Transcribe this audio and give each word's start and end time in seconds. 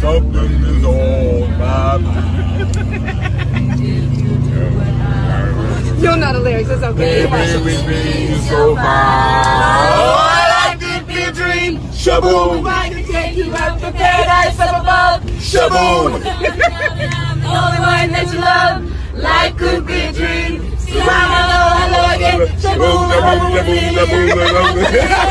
Something 0.00 0.52
is 0.62 0.84
on 0.84 1.58
my 1.58 1.96
You 5.98 6.02
don't 6.04 6.20
know 6.20 6.32
the 6.34 6.40
lyrics, 6.40 6.70
it's 6.70 6.82
okay. 6.84 7.26
Baby, 7.26 7.64
we 7.64 7.72
be 7.86 8.38
so 8.48 8.76
far. 8.76 8.84
Oh, 8.84 10.14
I 10.22 10.70
like 10.70 10.78
to 10.78 11.02
be 11.04 11.16
a 11.22 11.32
dream. 11.32 11.78
Shaboom. 11.90 12.64
I 12.64 12.88
can 12.90 13.04
take 13.12 13.36
you 13.36 13.52
up 13.52 13.80
to 13.80 13.90
paradise 13.90 14.60
up 14.60 14.82
above. 14.82 15.22
Shaboom. 15.42 16.22
The 17.42 17.48
only 17.48 17.80
one 17.80 18.10
that 18.12 18.26
you 18.32 18.38
love. 18.38 18.82
Life 19.20 19.56
could 19.56 19.84
be 19.84 20.00
a 20.00 20.12
dream. 20.12 20.76
See 20.78 20.98
how 21.00 21.28
hello, 21.34 21.60
hello 21.82 22.02
again. 22.14 22.38
Shaboom, 22.62 23.10
shaboom, 23.10 23.50
shaboom, 23.50 23.98
shaboom, 23.98 24.28
shaboom. 24.46 25.28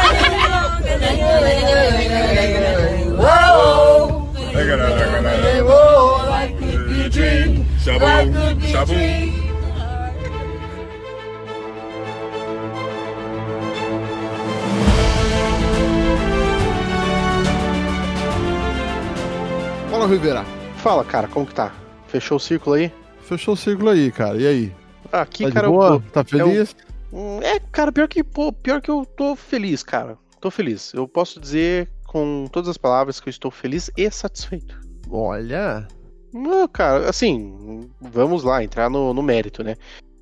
Whoa. 3.17 3.86
A 4.69 4.75
dream. 8.85 9.47
Fala, 19.89 20.07
Rivera. 20.07 20.43
Fala, 20.77 21.03
cara, 21.03 21.27
como 21.27 21.45
que 21.45 21.55
tá? 21.55 21.73
Fechou 22.07 22.37
o 22.37 22.39
círculo 22.39 22.75
aí? 22.75 22.91
Fechou 23.21 23.53
o 23.53 23.57
círculo 23.57 23.89
aí, 23.89 24.11
cara. 24.11 24.37
E 24.37 24.47
aí? 24.47 24.73
Aqui, 25.11 25.45
Tá 25.45 25.51
cara, 25.51 25.67
eu 25.67 25.71
boa? 25.71 25.89
tô- 25.91 25.99
Tá 26.11 26.23
feliz? 26.23 26.75
Hum, 27.11 27.39
É, 27.41 27.59
cara, 27.71 27.91
pior 27.91 28.07
que, 28.07 28.23
pô, 28.23 28.51
pior 28.51 28.81
que 28.81 28.91
eu 28.91 29.05
tô 29.05 29.35
feliz, 29.35 29.81
cara. 29.83 30.17
Tô 30.39 30.51
feliz. 30.51 30.93
Eu 30.93 31.07
posso 31.07 31.39
dizer 31.39 31.89
com 32.17 32.47
todas 32.51 32.69
as 32.69 32.77
palavras 32.77 33.19
que 33.19 33.29
eu 33.29 33.31
estou 33.31 33.51
feliz 33.51 33.91
e 33.95 34.09
satisfeito. 34.09 34.79
Olha. 35.09 35.87
Não, 36.33 36.67
cara, 36.67 37.07
assim, 37.07 37.87
vamos 38.01 38.43
lá, 38.43 38.63
entrar 38.63 38.89
no, 38.89 39.13
no 39.13 39.21
mérito, 39.21 39.63
né? 39.63 39.75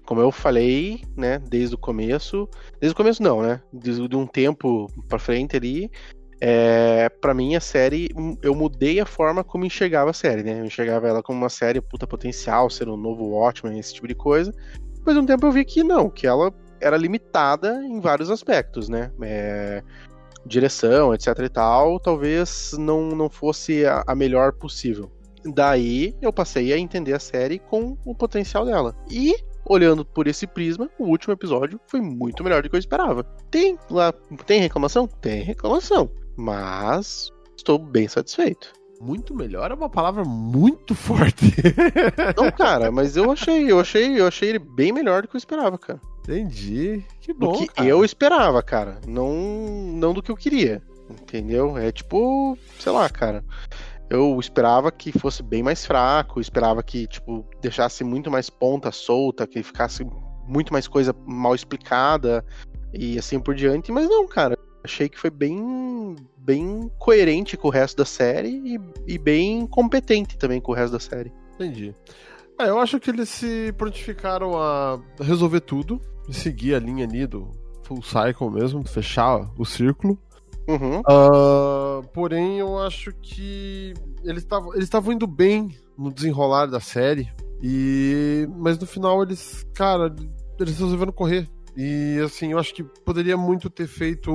Como 0.06 0.20
eu 0.20 0.32
falei, 0.32 1.02
né, 1.16 1.40
desde 1.40 1.76
o 1.76 1.78
começo. 1.78 2.50
Desde 2.82 2.94
o 2.94 2.98
começo 2.98 3.24
não, 3.24 3.42
né? 3.42 3.62
De, 3.74 4.08
de 4.08 4.16
um 4.16 4.28
tempo 4.28 4.88
pra 5.08 5.18
frente 5.18 5.56
ali. 5.56 5.90
É, 6.42 7.08
para 7.10 7.34
mim, 7.34 7.56
a 7.56 7.62
série, 7.62 8.10
hum, 8.16 8.38
eu 8.42 8.54
mudei 8.54 9.00
a 9.00 9.06
forma 9.06 9.42
como 9.42 9.66
enxergava 9.66 10.10
a 10.10 10.14
série, 10.14 10.44
né? 10.44 10.60
Eu 10.60 10.66
enxergava 10.66 11.08
ela 11.08 11.24
como 11.24 11.40
uma 11.40 11.50
série 11.50 11.80
puta 11.80 12.06
potencial, 12.06 12.70
ser 12.70 12.90
um 12.90 12.98
novo 12.98 13.24
Watchmen, 13.30 13.80
esse 13.80 13.94
tipo 13.94 14.08
de 14.08 14.16
coisa. 14.16 14.54
Depois 14.96 15.16
de 15.16 15.24
um 15.24 15.26
tempo 15.26 15.48
eu 15.48 15.52
vi 15.52 15.64
que 15.64 15.82
não, 15.82 16.10
que 16.10 16.28
ela 16.28 16.54
era 16.82 16.98
limitada 16.98 17.82
em 17.86 18.02
vários 18.02 18.30
aspectos, 18.30 18.90
né? 18.90 19.12
É, 19.22 19.82
direção, 20.46 21.14
etc 21.14 21.28
e 21.44 21.50
tal, 21.50 22.00
talvez 22.00 22.76
não, 22.78 23.10
não 23.10 23.30
fosse 23.30 23.86
a, 23.86 24.04
a 24.06 24.16
melhor 24.16 24.54
possível. 24.54 25.12
Daí 25.46 26.16
eu 26.22 26.34
passei 26.34 26.74
a 26.74 26.78
entender 26.78 27.14
a 27.14 27.20
série 27.20 27.60
com 27.60 27.98
o 28.06 28.16
potencial 28.16 28.66
dela. 28.66 28.96
E, 29.10 29.36
olhando 29.66 30.04
por 30.04 30.28
esse 30.28 30.48
prisma, 30.48 30.90
o 30.98 31.06
último 31.06 31.34
episódio 31.34 31.80
foi 31.88 32.02
muito 32.02 32.44
melhor 32.44 32.64
do 32.64 32.70
que 32.70 32.76
eu 32.76 32.80
esperava. 32.80 33.24
Tem 33.52 33.78
lá, 33.90 34.12
tem 34.46 34.60
reclamação? 34.60 35.08
Tem 35.08 35.44
reclamação. 35.44 36.10
Mas 36.36 37.32
estou 37.56 37.78
bem 37.78 38.08
satisfeito. 38.08 38.74
Muito 39.00 39.36
melhor 39.36 39.72
é 39.72 39.74
uma 39.74 39.90
palavra 39.90 40.24
muito 40.24 40.96
forte. 40.96 41.54
Não, 42.36 42.52
cara, 42.52 42.92
mas 42.92 43.16
eu 43.16 43.32
achei, 43.32 43.70
eu 43.70 43.80
achei, 43.80 44.20
eu 44.20 44.28
achei 44.28 44.50
ele 44.50 44.60
bem 44.60 44.92
melhor 44.92 45.22
do 45.22 45.28
que 45.28 45.36
eu 45.36 45.40
esperava, 45.40 45.78
cara. 45.78 46.00
Entendi. 46.28 47.06
Que 47.22 47.34
Do 47.34 47.40
bom. 47.40 47.54
que 47.54 47.68
cara. 47.68 47.88
eu 47.88 48.04
esperava, 48.04 48.62
cara. 48.64 49.00
Não, 49.08 49.32
não 49.94 50.14
do 50.14 50.22
que 50.24 50.32
eu 50.32 50.36
queria. 50.36 50.82
Entendeu? 51.10 51.78
É 51.78 51.92
tipo, 51.92 52.58
sei 52.80 52.92
lá, 52.92 53.08
cara. 53.10 53.44
Eu 54.10 54.40
esperava 54.40 54.92
que 54.92 55.12
fosse 55.18 55.42
bem 55.42 55.64
mais 55.64 55.86
fraco, 55.86 56.40
esperava 56.40 56.82
que, 56.84 57.08
tipo, 57.08 57.46
deixasse 57.62 58.04
muito 58.04 58.30
mais 58.30 58.50
ponta 58.50 58.92
solta, 58.92 59.48
que 59.48 59.62
ficasse 59.64 60.06
muito 60.48 60.72
mais 60.74 60.88
coisa 60.88 61.16
mal 61.26 61.56
explicada 61.56 62.46
e 62.94 63.18
assim 63.18 63.40
por 63.40 63.56
diante, 63.56 63.92
mas 63.92 64.08
não, 64.08 64.28
cara. 64.28 64.58
Achei 64.84 65.10
que 65.10 65.18
foi 65.20 65.32
bem, 65.32 66.16
bem 66.38 66.92
coerente 67.00 67.58
com 67.58 67.68
o 67.68 67.72
resto 67.72 67.98
da 67.98 68.06
série 68.06 68.50
e, 68.50 68.80
e 69.08 69.18
bem 69.18 69.66
competente 69.66 70.38
também 70.38 70.62
com 70.62 70.72
o 70.72 70.76
resto 70.76 70.94
da 70.94 71.00
série. 71.00 71.34
Entendi. 71.56 71.96
É, 72.60 72.70
eu 72.70 72.80
acho 72.80 73.00
que 73.00 73.10
eles 73.10 73.28
se 73.30 73.74
prontificaram 73.78 74.56
a 74.56 75.00
resolver 75.20 75.62
tudo, 75.62 76.00
seguir 76.34 76.76
a 76.76 76.80
linha 76.80 77.06
ali 77.06 77.28
do 77.28 77.52
full 77.84 78.02
cycle 78.02 78.50
mesmo, 78.50 78.88
fechar 78.88 79.50
o 79.58 79.66
círculo. 79.66 80.18
Uhum. 80.68 81.02
Ah, 81.08 82.02
porém, 82.14 82.60
eu 82.60 82.80
acho 82.80 83.12
que 83.22 83.94
eles 84.24 84.44
estavam 84.44 84.74
eles 84.74 84.90
indo 85.12 85.28
bem 85.28 85.70
no 85.98 86.12
desenrolar 86.12 86.66
da 86.66 86.80
série. 86.80 87.32
E 87.62 88.48
mas 88.58 88.78
no 88.78 88.86
final 88.86 89.22
eles, 89.22 89.66
cara, 89.74 90.14
eles 90.60 90.80
resolveram 90.80 91.12
correr. 91.12 91.48
E 91.76 92.20
assim, 92.24 92.52
eu 92.52 92.60
acho 92.60 92.74
que 92.74 92.84
poderia 92.84 93.38
muito 93.38 93.70
ter 93.70 93.88
feito 93.88 94.32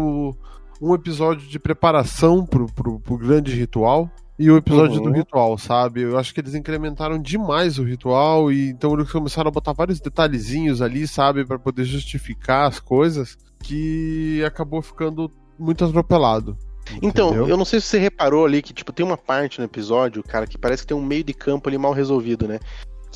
um 0.80 0.94
episódio 0.94 1.46
de 1.46 1.58
preparação 1.58 2.46
pro, 2.46 2.66
pro, 2.66 3.00
pro 3.00 3.18
grande 3.18 3.54
ritual 3.54 4.10
e 4.40 4.50
o 4.50 4.56
episódio 4.56 4.96
Uhum. 4.96 5.02
do 5.02 5.10
ritual, 5.10 5.58
sabe? 5.58 6.00
Eu 6.00 6.16
acho 6.18 6.32
que 6.32 6.40
eles 6.40 6.54
incrementaram 6.54 7.20
demais 7.20 7.78
o 7.78 7.84
ritual 7.84 8.50
e 8.50 8.70
então 8.70 8.94
eles 8.94 9.12
começaram 9.12 9.48
a 9.48 9.52
botar 9.52 9.74
vários 9.74 10.00
detalhezinhos 10.00 10.80
ali, 10.80 11.06
sabe, 11.06 11.44
Pra 11.44 11.58
poder 11.58 11.84
justificar 11.84 12.66
as 12.66 12.80
coisas 12.80 13.36
que 13.62 14.42
acabou 14.42 14.80
ficando 14.80 15.30
muito 15.58 15.84
atropelado. 15.84 16.56
Então, 17.02 17.28
entendeu? 17.28 17.48
eu 17.48 17.56
não 17.58 17.66
sei 17.66 17.80
se 17.80 17.86
você 17.88 17.98
reparou 17.98 18.46
ali 18.46 18.62
que, 18.62 18.72
tipo, 18.72 18.92
tem 18.92 19.04
uma 19.04 19.18
parte 19.18 19.58
no 19.58 19.66
episódio, 19.66 20.22
cara, 20.22 20.46
que 20.46 20.56
parece 20.56 20.82
que 20.84 20.88
tem 20.88 20.96
um 20.96 21.04
meio 21.04 21.22
de 21.22 21.34
campo 21.34 21.68
ali 21.68 21.76
mal 21.76 21.92
resolvido, 21.92 22.48
né? 22.48 22.58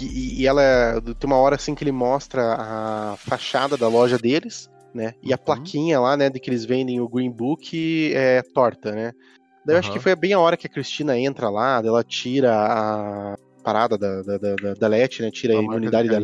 E, 0.00 0.42
e 0.42 0.46
ela 0.46 1.00
tem 1.18 1.26
uma 1.30 1.36
hora 1.36 1.56
assim 1.56 1.74
que 1.74 1.82
ele 1.82 1.92
mostra 1.92 2.54
a 2.58 3.16
fachada 3.16 3.76
da 3.76 3.88
loja 3.88 4.18
deles, 4.18 4.68
né? 4.92 5.14
E 5.22 5.32
a 5.32 5.36
Uhum. 5.38 5.44
plaquinha 5.44 5.98
lá, 6.00 6.16
né, 6.16 6.28
de 6.28 6.38
que 6.38 6.50
eles 6.50 6.64
vendem 6.64 7.00
o 7.00 7.08
Green 7.08 7.30
Book 7.30 8.12
é 8.14 8.42
torta, 8.54 8.92
né? 8.92 9.12
Daí 9.64 9.76
eu 9.76 9.78
acho 9.78 9.92
que 9.92 9.98
foi 9.98 10.14
bem 10.14 10.32
a 10.32 10.38
hora 10.38 10.56
que 10.56 10.66
a 10.66 10.70
Cristina 10.70 11.18
entra 11.18 11.48
lá, 11.48 11.80
ela 11.84 12.04
tira 12.04 12.54
a 12.54 13.36
parada 13.62 13.96
da, 13.96 14.22
da, 14.22 14.36
da, 14.36 14.74
da, 14.74 14.88
LET, 14.88 15.22
né? 15.22 15.30
Tira 15.30 15.54
A 15.54 15.58
a 15.58 15.62
imunidade 15.62 16.08
da. 16.08 16.20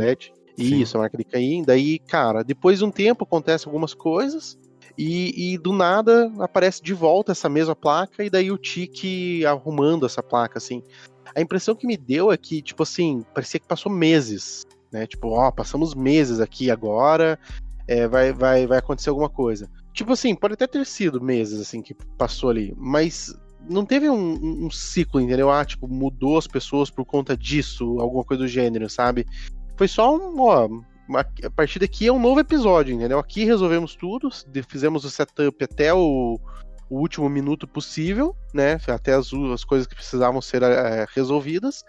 Sim. 0.57 0.81
Isso, 0.81 0.97
a 0.97 1.01
marca 1.01 1.17
de 1.17 1.25
Caim. 1.25 1.63
Daí, 1.65 1.99
cara, 1.99 2.43
depois 2.43 2.79
de 2.79 2.85
um 2.85 2.91
tempo 2.91 3.25
acontecem 3.25 3.67
algumas 3.67 3.95
coisas. 3.95 4.59
E, 4.99 5.55
e 5.55 5.59
do 5.59 5.73
nada 5.73 6.31
aparece 6.41 6.83
de 6.83 6.93
volta 6.93 7.33
essa 7.33 7.49
mesma 7.49 7.75
placa, 7.75 8.23
e 8.23 8.29
daí 8.29 8.51
o 8.51 8.59
Tiki 8.59 9.47
arrumando 9.47 10.05
essa 10.05 10.23
placa, 10.23 10.59
assim. 10.59 10.83
A 11.35 11.41
impressão 11.41 11.75
que 11.75 11.87
me 11.87 11.97
deu 11.97 12.31
é 12.31 12.37
que, 12.37 12.61
tipo 12.61 12.83
assim, 12.83 13.25
parecia 13.33 13.59
que 13.59 13.67
passou 13.67 13.91
meses, 13.91 14.67
né? 14.93 15.07
Tipo, 15.07 15.29
ó, 15.29 15.51
passamos 15.51 15.95
meses 15.95 16.41
aqui 16.41 16.71
agora, 16.71 17.39
é, 17.89 18.07
vai, 18.07 18.33
vai, 18.33 18.67
vai 18.67 18.79
acontecer 18.79 19.09
alguma 19.09 19.31
coisa. 19.31 19.71
Tipo 19.93 20.13
assim, 20.13 20.35
pode 20.35 20.55
até 20.55 20.67
ter 20.67 20.87
sido 20.87 21.21
meses, 21.21 21.61
assim, 21.61 21.83
que 21.83 21.95
passou 22.17 22.51
ali, 22.51 22.75
mas 22.77 23.35
não 23.69 23.85
teve 23.85 24.09
um, 24.09 24.67
um- 24.67 24.71
ciclo, 24.71 25.21
entendeu? 25.21 25.51
Ah, 25.51 25.65
tipo, 25.65 25.87
mudou 25.89 26.39
as 26.39 26.47
pessoas 26.47 26.91
por 26.91 27.05
conta 27.05 27.37
disso, 27.37 27.99
alguma 28.01 28.25
coisa 28.25 28.43
do 28.45 28.49
gênero, 28.49 28.89
sabe? 28.89 29.27
Foi 29.77 29.89
só 29.89 30.17
um, 30.17 30.41
ó, 30.41 30.69
a 31.17 31.51
partir 31.51 31.79
daqui 31.79 32.07
é 32.07 32.13
um 32.13 32.21
novo 32.21 32.41
episódio, 32.41 32.95
entendeu? 32.95 33.19
Aqui 33.19 33.45
resolvemos 33.45 33.97
tudo, 33.97 34.31
fizemos 34.69 35.05
o 35.05 35.11
setup 35.11 35.65
até 35.65 35.93
o, 35.93 36.39
o 36.89 36.99
último 36.99 37.29
minuto 37.29 37.67
possível, 37.67 38.35
né? 38.55 38.79
Até 38.89 39.15
as, 39.15 39.31
as 39.53 39.65
coisas 39.65 39.87
que 39.87 39.95
precisavam 39.95 40.41
ser 40.41 40.63
eh, 40.63 41.07
resolvidas. 41.15 41.85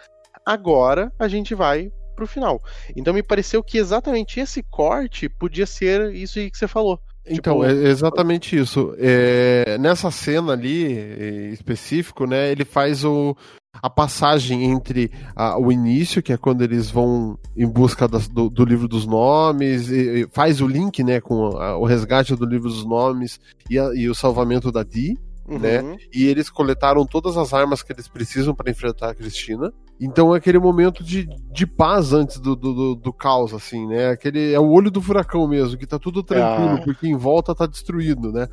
Agora 0.46 1.12
a 1.20 1.28
gente 1.28 1.54
vai 1.54 1.92
pro 2.16 2.28
final. 2.28 2.62
Então 2.96 3.14
me 3.14 3.24
pareceu 3.24 3.64
que 3.64 3.78
exatamente 3.78 4.40
esse 4.40 4.64
corte 4.64 5.30
podia 5.30 5.66
ser 5.66 6.14
isso 6.14 6.40
aí 6.40 6.50
que 6.50 6.58
você 6.58 6.68
falou. 6.68 7.00
Então, 7.28 7.62
Tipo- 7.62 7.66
é 7.66 7.72
exatamente 7.90 8.58
isso. 8.58 8.94
É, 8.98 9.78
nessa 9.80 10.10
cena 10.10 10.54
ali, 10.54 10.92
é, 10.94 11.50
específico, 11.54 12.26
né, 12.26 12.52
ele 12.52 12.66
faz 12.66 13.06
o, 13.06 13.36
a 13.82 13.90
passagem 13.90 14.64
entre 14.66 15.12
a- 15.36 15.58
o 15.58 15.72
início, 15.72 16.22
que 16.22 16.34
é 16.34 16.38
quando 16.38 16.64
eles 16.64 16.90
vão 16.90 17.38
em 17.56 17.68
busca 17.68 18.08
das- 18.08 18.28
do, 18.28 18.50
do 18.50 18.66
livro 18.66 18.88
dos 18.88 19.06
nomes, 19.06 19.90
e- 19.90 20.24
e 20.24 20.28
faz 20.32 20.62
o 20.62 20.68
link, 20.68 21.04
né, 21.04 21.22
com 21.22 21.56
a- 21.58 21.78
o 21.78 21.86
resgate 21.86 22.36
do 22.36 22.46
livro 22.46 22.70
dos 22.70 22.84
nomes 22.86 23.40
e, 23.70 23.78
a- 23.80 23.94
e 23.94 24.10
o 24.10 24.16
salvamento 24.16 24.72
da 24.72 24.84
Dee, 24.84 25.18
Né? 25.48 25.82
Uhum. 25.82 25.98
e 26.14 26.28
eles 26.28 26.50
coletaram 26.50 27.06
todas 27.06 27.36
as 27.36 27.54
armas 27.54 27.84
que 27.84 27.92
eles 27.92 28.08
precisam 28.08 28.54
para 28.56 28.72
enfrentar 28.72 29.10
a 29.10 29.16
Cristina. 29.16 29.74
Então 30.00 30.34
é 30.34 30.38
aquele 30.38 30.60
momento 30.60 31.04
de, 31.04 31.28
de 31.52 31.68
paz 31.68 32.14
antes 32.14 32.40
do, 32.40 32.56
do, 32.56 32.96
do- 32.96 33.12
caos, 33.14 33.54
assim, 33.54 33.86
né? 33.88 34.10
Aquele, 34.10 34.54
é 34.54 34.60
o 34.60 34.70
olho 34.70 34.90
do 34.90 35.02
furacão 35.02 35.48
mesmo, 35.48 35.78
que 35.78 35.86
tá 35.86 36.00
tudo 36.00 36.24
tranquilo, 36.24 36.78
Ah. 36.78 36.82
porque 36.84 37.08
em 37.08 37.18
volta 37.18 37.54
tá 37.54 37.66
destruído, 37.66 38.32
né? 38.32 38.48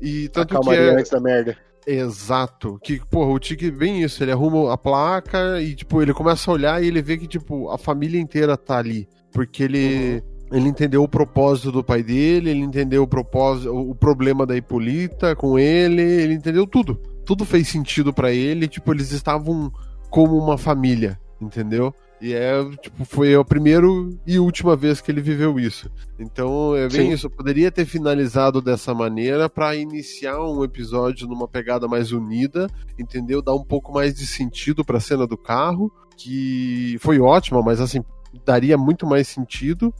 E 0.00 0.26
A 0.26 0.30
tanto 0.30 0.60
que 0.60 0.70
é, 0.70 0.90
antes 0.94 1.10
da 1.10 1.18
merda. 1.20 1.56
Exato. 1.86 2.78
Que, 2.82 3.00
porra, 3.10 3.30
o 3.32 3.38
Tiki 3.38 3.70
bem 3.70 4.02
isso, 4.02 4.22
ele 4.22 4.32
arruma 4.32 4.72
a 4.72 4.76
placa 4.78 5.60
e, 5.60 5.74
tipo, 5.74 6.00
ele 6.02 6.12
começa 6.14 6.50
a 6.50 6.54
olhar 6.54 6.82
e 6.82 6.86
ele 6.86 7.02
vê 7.02 7.16
que, 7.16 7.26
tipo, 7.26 7.70
a 7.70 7.78
família 7.78 8.20
inteira 8.20 8.56
tá 8.56 8.78
ali. 8.78 9.08
Porque 9.32 9.62
ele. 9.62 10.22
Ele 10.52 10.68
entendeu 10.68 11.02
o 11.02 11.08
propósito 11.08 11.72
do 11.72 11.82
pai 11.82 12.02
dele, 12.02 12.50
ele 12.50 12.60
entendeu 12.60 13.02
o 13.02 13.08
propósito, 13.08 13.74
o 13.74 13.94
problema 13.94 14.46
da 14.46 14.56
Hipólita 14.56 15.34
com 15.34 15.58
ele, 15.58 16.02
ele 16.02 16.34
entendeu 16.34 16.66
tudo. 16.66 17.00
tudo 17.24 17.44
fez 17.44 17.68
sentido 17.68 18.12
para 18.12 18.30
ele, 18.30 18.68
tipo, 18.68 18.92
eles 18.92 19.10
estavam 19.10 19.72
como 20.10 20.36
uma 20.36 20.56
família, 20.58 21.18
entendeu? 21.40 21.92
E 22.20 22.32
é, 22.32 22.64
tipo, 22.76 23.04
foi 23.04 23.34
a 23.34 23.44
primeira 23.44 23.86
e 24.26 24.38
última 24.38 24.74
vez 24.76 25.00
que 25.00 25.10
ele 25.10 25.20
viveu 25.20 25.58
isso. 25.58 25.90
Então, 26.18 26.74
é 26.74 26.88
bem 26.88 27.08
Sim. 27.08 27.12
isso. 27.12 27.26
Eu 27.26 27.30
poderia 27.30 27.70
ter 27.70 27.84
finalizado 27.84 28.62
dessa 28.62 28.94
maneira 28.94 29.48
para 29.48 29.74
iniciar 29.74 30.40
um 30.40 30.64
episódio 30.64 31.26
numa 31.26 31.46
pegada 31.46 31.86
mais 31.86 32.12
unida, 32.12 32.66
entendeu? 32.98 33.42
Dar 33.42 33.54
um 33.54 33.64
pouco 33.64 33.92
mais 33.92 34.14
de 34.14 34.26
sentido 34.26 34.84
pra 34.84 35.00
cena 35.00 35.26
do 35.26 35.36
carro, 35.36 35.92
que 36.16 36.96
foi 37.00 37.20
ótima, 37.20 37.60
mas 37.60 37.80
assim, 37.80 38.02
daria 38.44 38.78
muito 38.78 39.06
mais 39.06 39.28
sentido. 39.28 39.92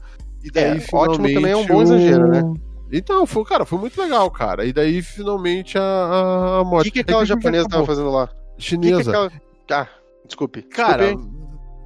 E 0.45 0.51
daí, 0.51 0.77
É, 0.77 0.85
ótimo 0.95 1.27
também 1.33 1.51
é 1.51 1.57
um 1.57 1.65
bom 1.65 1.77
o- 1.77 1.81
exagero, 1.81 2.27
né? 2.27 2.43
Então, 2.91 3.25
foi, 3.25 3.43
cara, 3.43 3.65
foi 3.65 3.79
muito 3.79 3.99
legal, 3.99 4.29
cara. 4.29 4.63
E 4.63 4.71
daí, 4.71 5.01
finalmente, 5.01 5.77
a, 5.77 5.81
a, 5.81 6.55
a 6.57 6.61
O 6.61 6.65
morte. 6.65 6.85
que, 6.85 6.91
que 6.91 6.99
aquela 6.99 7.25
japonesa 7.25 7.67
tava 7.67 7.85
fazendo 7.85 8.11
lá? 8.11 8.25
O 8.25 8.27
que, 8.27 8.55
que 8.57 8.63
Chinesa. 8.63 9.09
aquela. 9.11 9.31
Ah, 9.71 9.87
desculpe. 10.25 10.61
Cara, 10.61 11.07
Desculpe 11.07 11.35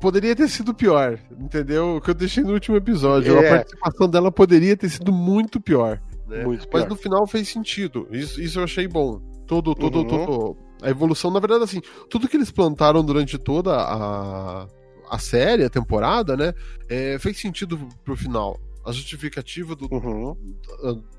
poderia 0.01 0.33
ter 0.33 0.47
sido 0.47 0.73
pior, 0.73 1.19
entendeu? 1.37 1.97
O 1.97 2.01
que 2.01 2.09
eu 2.09 2.13
deixei 2.13 2.41
no 2.41 2.53
último 2.53 2.77
episódio. 2.77 3.37
É. 3.37 3.47
A 3.47 3.55
participação 3.57 4.07
dela 4.09 4.31
poderia 4.31 4.77
ter 4.77 4.87
sido 4.89 5.11
muito 5.11 5.59
pior. 5.59 5.99
né? 6.27 6.45
Muito 6.45 6.67
Mas 6.71 6.83
pior. 6.83 6.89
no 6.89 6.95
final 6.95 7.27
fez 7.27 7.49
sentido. 7.49 8.07
Isso, 8.11 8.41
isso 8.41 8.59
eu 8.59 8.63
achei 8.63 8.87
bom. 8.87 9.19
Todo, 9.45 9.75
todo, 9.75 9.97
Uhum. 9.99 10.05
todo. 10.05 10.57
A 10.81 10.89
evolução, 10.89 11.29
na 11.31 11.39
verdade, 11.41 11.63
assim, 11.65 11.81
tudo 12.09 12.29
que 12.29 12.37
eles 12.37 12.49
plantaram 12.51 13.03
durante 13.03 13.37
toda 13.37 13.75
a, 13.75 14.67
a 15.09 15.17
série, 15.19 15.63
a 15.63 15.69
temporada, 15.69 16.35
né? 16.37 16.53
é, 16.89 17.17
fez 17.19 17.37
sentido 17.37 17.79
pro 18.03 18.15
final. 18.17 18.59
A 18.85 18.91
justificativa 18.91 19.75
do, 19.75 19.87
Uhum. 19.93 20.35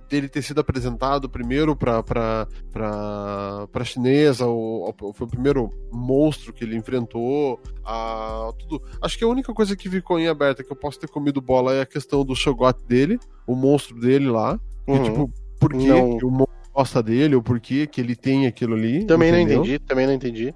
dele 0.09 0.29
ter 0.29 0.43
sido 0.43 0.61
apresentado 0.61 1.29
primeiro 1.29 1.77
pra, 1.77 2.03
pra, 2.03 2.49
pra, 2.73 3.69
pra 3.71 3.85
chinesa, 3.85 4.47
o, 4.47 4.93
foi 5.15 5.27
o 5.27 5.31
primeiro 5.31 5.71
monstro 5.93 6.53
que 6.53 6.65
ele 6.65 6.75
enfrentou. 6.75 7.61
A, 7.85 8.51
tudo. 8.59 8.83
Acho 9.01 9.17
que 9.19 9.23
a 9.25 9.29
única 9.29 9.53
coisa 9.53 9.77
que 9.77 9.89
ficou 9.89 10.19
em 10.19 10.27
aberta 10.27 10.65
que 10.65 10.73
eu 10.73 10.77
posso 10.77 10.99
ter 10.99 11.09
comido 11.09 11.41
bola 11.41 11.75
é 11.75 11.83
a 11.83 11.87
questão 11.87 12.25
do 12.25 12.35
Shogot 12.35 12.75
dele, 12.89 13.19
o 13.47 13.55
monstro 13.55 14.01
dele 14.01 14.29
lá. 14.29 14.59
E, 14.89 14.93
Uhum. 14.93 15.03
tipo, 15.05 15.33
por 15.61 15.71
que 15.73 15.87
Não. 15.87 16.19
que 16.19 16.25
o 16.25 16.31
monstro 16.31 16.57
gosta 16.75 17.03
dele, 17.03 17.37
ou 17.37 17.43
por 17.43 17.61
que 17.61 17.89
ele 17.99 18.17
tem 18.17 18.47
aquilo 18.47 18.75
ali. 18.75 19.05
Também 19.05 19.31
não 19.31 19.39
entendeu? 19.39 19.61
entendi, 19.63 19.79
também 19.81 20.07
não 20.07 20.15
entendi. 20.15 20.55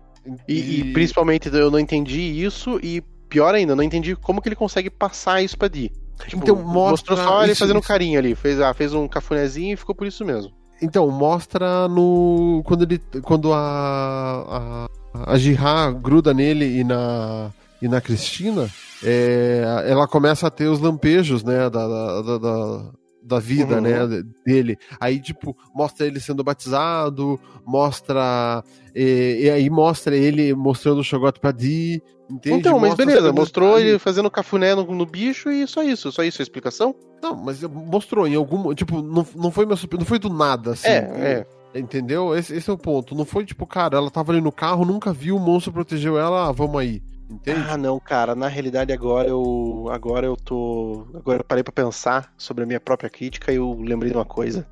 E, 0.49 0.81
e 0.81 0.93
principalmente 0.95 1.49
eu 1.55 1.71
não 1.71 1.79
entendi 1.79 2.19
isso 2.21 2.81
e 2.83 3.03
pior 3.35 3.55
ainda, 3.55 3.75
não 3.75 3.83
entendi 3.83 4.15
como 4.15 4.41
que 4.41 4.49
ele 4.49 4.55
consegue 4.57 4.89
passar 4.89 5.43
isso 5.43 5.59
pra 5.59 5.67
Di. 5.69 5.91
Tipo, 6.29 6.43
Então, 6.43 6.55
mostra 6.57 7.17
mostrou 7.17 7.19
só 7.19 7.43
ele 7.43 7.53
isso- 7.53 7.59
fazendo 7.61 7.81
isso- 7.81 7.89
carinho 7.89 8.19
ali, 8.19 8.35
fez, 8.37 8.61
ah, 8.61 8.73
fez 8.73 8.95
um 8.95 9.09
cafunézinho 9.09 9.75
e 9.75 9.77
ficou 9.77 9.95
por 9.95 10.07
isso 10.07 10.25
mesmo. 10.25 10.53
Então, 10.81 11.09
mostra 11.11 11.89
no. 11.89 12.63
Quando 12.65 12.83
ele. 12.83 13.01
Quando 13.23 13.53
a. 13.53 14.89
A, 15.15 15.33
a 15.33 15.39
Jihá 15.39 15.91
gruda 15.91 16.33
nele 16.33 16.79
e 16.81 16.85
na. 16.85 17.51
E 17.83 17.89
na 17.89 18.01
Cristina, 18.01 18.71
é, 19.03 19.85
ela 19.87 20.07
começa 20.09 20.47
a 20.47 20.51
ter 20.51 20.67
os 20.69 20.81
lampejos, 20.81 21.43
né? 21.45 21.69
Da, 21.69 21.87
da, 22.23 22.39
da- 22.39 22.83
da, 23.25 23.37
da 23.37 23.41
vida, 23.41 23.76
Uhum. 23.76 23.81
né? 23.81 24.23
Dele. 24.44 24.76
Aí, 25.00 25.21
tipo, 25.21 25.56
mostra 25.75 26.06
ele 26.06 26.21
sendo 26.21 26.44
batizado, 26.44 27.41
mostra. 27.67 28.62
E, 28.94 29.41
e 29.44 29.50
aí 29.50 29.71
mostra 29.71 30.17
ele 30.17 30.55
mostrando 30.55 31.00
o 31.00 31.05
Shogot 31.05 31.41
pra 31.41 31.53
Di. 31.53 32.03
Entende? 32.31 32.56
Então, 32.61 32.79
mas 32.79 32.91
Mostra 32.91 33.06
beleza, 33.06 33.29
os 33.29 33.35
mostrou 33.35 33.79
ele 33.79 33.99
fazendo 33.99 34.31
cafuné 34.31 34.75
no, 34.75 34.85
no 34.94 35.05
bicho 35.05 35.50
e 35.50 35.67
só 35.67 35.82
isso, 35.82 36.11
só 36.11 36.23
isso 36.23 36.41
a 36.41 36.43
explicação? 36.44 36.94
Não, 37.23 37.37
mas 37.37 37.62
mostrou 37.62 38.26
em 38.26 38.35
algum. 38.35 38.75
Tipo, 38.75 39.03
não, 39.03 39.26
não 39.37 39.50
foi 39.50 39.65
surpresa, 39.76 40.00
não 40.00 40.06
foi 40.06 40.19
do 40.19 40.31
nada, 40.31 40.73
assim. 40.73 40.88
É, 40.88 41.47
é. 41.75 41.79
Entendeu? 41.79 42.35
Esse, 42.37 42.55
esse 42.55 42.71
é 42.71 42.73
o 42.73 42.79
ponto. 42.79 43.15
Não 43.15 43.25
foi 43.25 43.44
tipo, 43.44 43.67
cara, 43.67 43.99
ela 43.99 44.11
tava 44.11 44.32
ali 44.32 44.41
no 44.41 44.53
carro, 44.53 44.85
nunca 44.85 45.12
viu, 45.12 45.37
o 45.37 45.41
monstro 45.41 45.73
protegeu 45.73 46.19
ela, 46.19 46.49
ah, 46.49 46.53
vamos 46.53 46.81
aí. 46.81 47.03
Entende? 47.29 47.65
Ah, 47.69 47.76
não, 47.76 47.99
cara, 47.99 48.35
na 48.35 48.49
realidade 48.49 48.93
agora 48.93 49.29
eu 49.29 49.88
agora 49.91 50.26
eu 50.26 50.37
tô, 50.37 51.06
agora 51.15 51.41
eu 51.41 51.44
parei 51.44 51.65
pra 51.65 51.73
pensar 51.73 52.32
sobre 52.37 52.65
a 52.65 52.67
minha 52.67 52.81
própria 52.81 53.09
crítica 53.09 53.50
e 53.50 53.56
eu 53.56 53.73
lembrei 53.81 54.11
de 54.11 54.17
uma 54.17 54.25
coisa. 54.25 54.67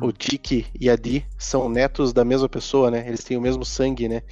O 0.00 0.12
Tiki 0.12 0.66
e 0.78 0.90
a 0.90 0.96
Di 0.96 1.24
são 1.38 1.68
netos 1.68 2.12
da 2.12 2.24
mesma 2.24 2.48
pessoa, 2.48 2.90
né? 2.90 3.04
Eles 3.06 3.22
têm 3.22 3.36
o 3.36 3.40
mesmo 3.40 3.64
sangue, 3.64 4.08
né? 4.08 4.22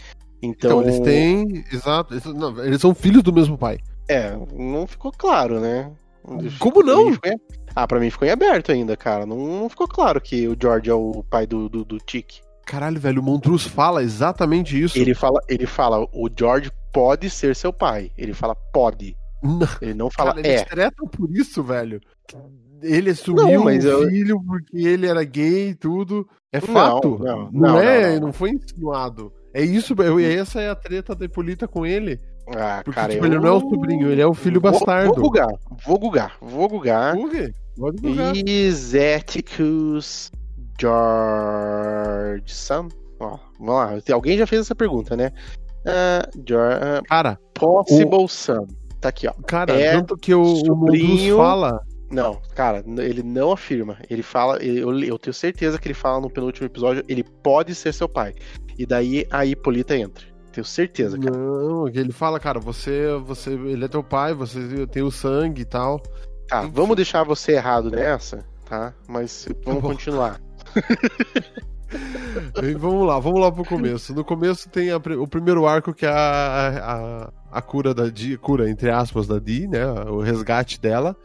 então, 0.42 0.80
Então, 0.80 0.82
eles 0.82 0.98
têm. 1.00 1.64
Exato. 1.72 2.14
Eles, 2.14 2.24
não, 2.24 2.64
eles 2.64 2.80
são 2.80 2.94
filhos 2.94 3.22
do 3.22 3.32
mesmo 3.32 3.56
pai. 3.56 3.78
É, 4.08 4.36
não 4.52 4.86
ficou 4.86 5.12
claro, 5.12 5.60
né? 5.60 5.90
Como 6.58 6.82
não? 6.82 7.16
Pra 7.16 7.30
ficou 7.30 7.60
Ah, 7.74 7.86
pra 7.86 8.00
mim 8.00 8.10
ficou 8.10 8.26
em 8.26 8.30
aberto 8.30 8.72
ainda, 8.72 8.96
cara. 8.96 9.24
Não, 9.24 9.36
não 9.36 9.68
ficou 9.68 9.88
claro 9.88 10.20
que 10.20 10.48
o 10.48 10.56
George 10.60 10.90
é 10.90 10.94
o 10.94 11.24
pai 11.28 11.46
do, 11.46 11.68
do, 11.68 11.84
do 11.84 11.98
Tiki. 11.98 12.40
Caralho, 12.66 12.98
velho, 13.00 13.20
o 13.20 13.24
Montrus 13.24 13.66
fala 13.66 14.02
exatamente 14.02 14.80
isso. 14.80 14.98
Ele 14.98 15.14
fala, 15.14 15.40
ele 15.48 15.66
fala, 15.66 16.00
o 16.12 16.28
George 16.36 16.70
pode 16.92 17.28
ser 17.30 17.54
seu 17.56 17.72
pai. 17.72 18.10
Ele 18.16 18.32
fala 18.32 18.54
pode. 18.72 19.16
Não, 19.42 19.66
Ele 19.80 19.94
não 19.94 20.08
fala 20.10 20.34
cara, 20.34 20.46
é. 20.46 20.64
tretam 20.64 21.06
por 21.08 21.28
isso, 21.36 21.62
velho. 21.62 22.00
Ele 22.80 23.10
assumiu 23.10 23.46
Não, 23.58 23.64
mas 23.64 23.84
o 23.84 23.88
eu- 23.88 24.08
filho 24.08 24.40
porque 24.44 24.76
ele 24.78 25.06
era 25.06 25.22
gay 25.24 25.70
e 25.70 25.74
tudo. 25.74 26.26
É 26.52 26.60
fato. 26.60 27.18
não, 27.18 27.50
Não, 27.50 27.50
não, 27.52 27.78
é, 27.78 28.02
não, 28.14 28.14
não, 28.20 28.26
não. 28.26 28.32
foi 28.32 28.50
insinuado. 28.50 29.32
É 29.54 29.62
isso, 29.62 29.94
eu- 29.98 30.18
essa 30.18 30.60
é 30.60 30.68
a 30.70 30.74
treta 30.74 31.14
da 31.14 31.24
Hipólita 31.24 31.66
com 31.66 31.84
ele. 31.86 32.18
Ah, 32.56 32.82
Porque, 32.84 33.00
cara, 33.00 33.12
tipo, 33.12 33.24
eu... 33.24 33.30
ele 33.32 33.38
não 33.40 33.48
é 33.48 33.52
o 33.52 33.60
sobrinho, 33.60 34.10
ele 34.10 34.20
é 34.20 34.26
o 34.26 34.34
filho 34.34 34.60
Vou- 34.60 34.70
bastardo. 34.72 35.14
Vou 35.14 35.22
bugar, 35.22 35.48
vou 35.84 35.98
bugar, 35.98 36.36
vou 36.40 36.68
bugar. 36.68 37.14
Bugue, 37.16 37.52
pode 37.76 38.02
bugar. 38.02 38.32
Iseticus 40.82 42.32
Georgeson? 42.32 42.88
Ó, 43.20 43.38
vamos 43.58 43.74
lá, 43.74 43.98
alguém 44.12 44.36
já 44.38 44.46
fez 44.46 44.62
essa 44.62 44.74
pergunta, 44.74 45.16
né? 45.16 45.30
Ah, 45.86 46.28
Geor- 46.46 46.78
ah, 46.80 47.02
Cara, 47.08 47.38
possible 47.54 48.28
son. 48.28 48.66
Tá 49.00 49.08
aqui, 49.08 49.26
ó. 49.26 49.32
cara, 49.46 49.72
É 49.74 49.92
tanto 49.96 50.16
que 50.16 50.32
o, 50.34 50.42
o 50.42 50.56
sobrinho- 50.66 51.36
fala. 51.36 51.80
Não, 52.10 52.38
cara, 52.54 52.84
ele 52.98 53.22
não 53.22 53.52
afirma. 53.52 53.96
Ele 54.10 54.22
fala, 54.22 54.58
eu, 54.62 54.92
eu 55.02 55.18
tenho 55.18 55.32
certeza 55.32 55.78
que 55.78 55.88
ele 55.88 55.94
fala 55.94 56.20
no 56.20 56.28
penúltimo 56.30 56.66
episódio, 56.66 57.02
ele 57.08 57.24
pode 57.24 57.74
ser 57.74 57.92
seu 57.94 58.06
pai. 58.08 58.34
E 58.78 58.84
daí 58.84 59.26
a 59.30 59.46
Hipólita 59.46 59.96
entra. 59.96 60.26
Tenho 60.52 60.64
certeza, 60.64 61.18
cara. 61.18 61.34
Não, 61.34 61.88
ele 61.88 62.12
fala, 62.12 62.38
cara, 62.38 62.60
você, 62.60 63.06
você, 63.24 63.52
ele 63.52 63.86
é 63.86 63.88
teu 63.88 64.04
pai, 64.04 64.34
você 64.34 64.86
tem 64.88 65.02
o 65.02 65.10
sangue 65.10 65.62
e 65.62 65.64
tal. 65.64 66.02
Tá, 66.46 66.60
vamos 66.70 66.94
deixar 66.96 67.24
você 67.24 67.52
errado 67.52 67.90
nessa, 67.90 68.44
tá? 68.68 68.92
Mas 69.08 69.48
vamos 69.64 69.80
bom. 69.82 69.88
continuar. 69.88 70.38
Vamos 72.78 73.06
lá, 73.06 73.18
vamos 73.18 73.40
lá 73.40 73.52
pro 73.52 73.64
começo. 73.64 74.14
No 74.14 74.24
começo 74.24 74.68
tem 74.70 74.90
a 74.90 74.96
o 74.96 75.28
primeiro 75.28 75.66
arco 75.66 75.92
que 75.92 76.06
é 76.06 76.10
a, 76.10 77.30
a, 77.52 77.58
a 77.58 77.62
cura 77.62 77.92
da 77.92 78.08
Di, 78.08 78.38
cura 78.38 78.70
entre 78.70 78.90
aspas 78.90 79.26
da 79.26 79.38
Di, 79.38 79.68
né? 79.68 79.84
O 80.08 80.20
resgate 80.20 80.80
dela. 80.80 81.16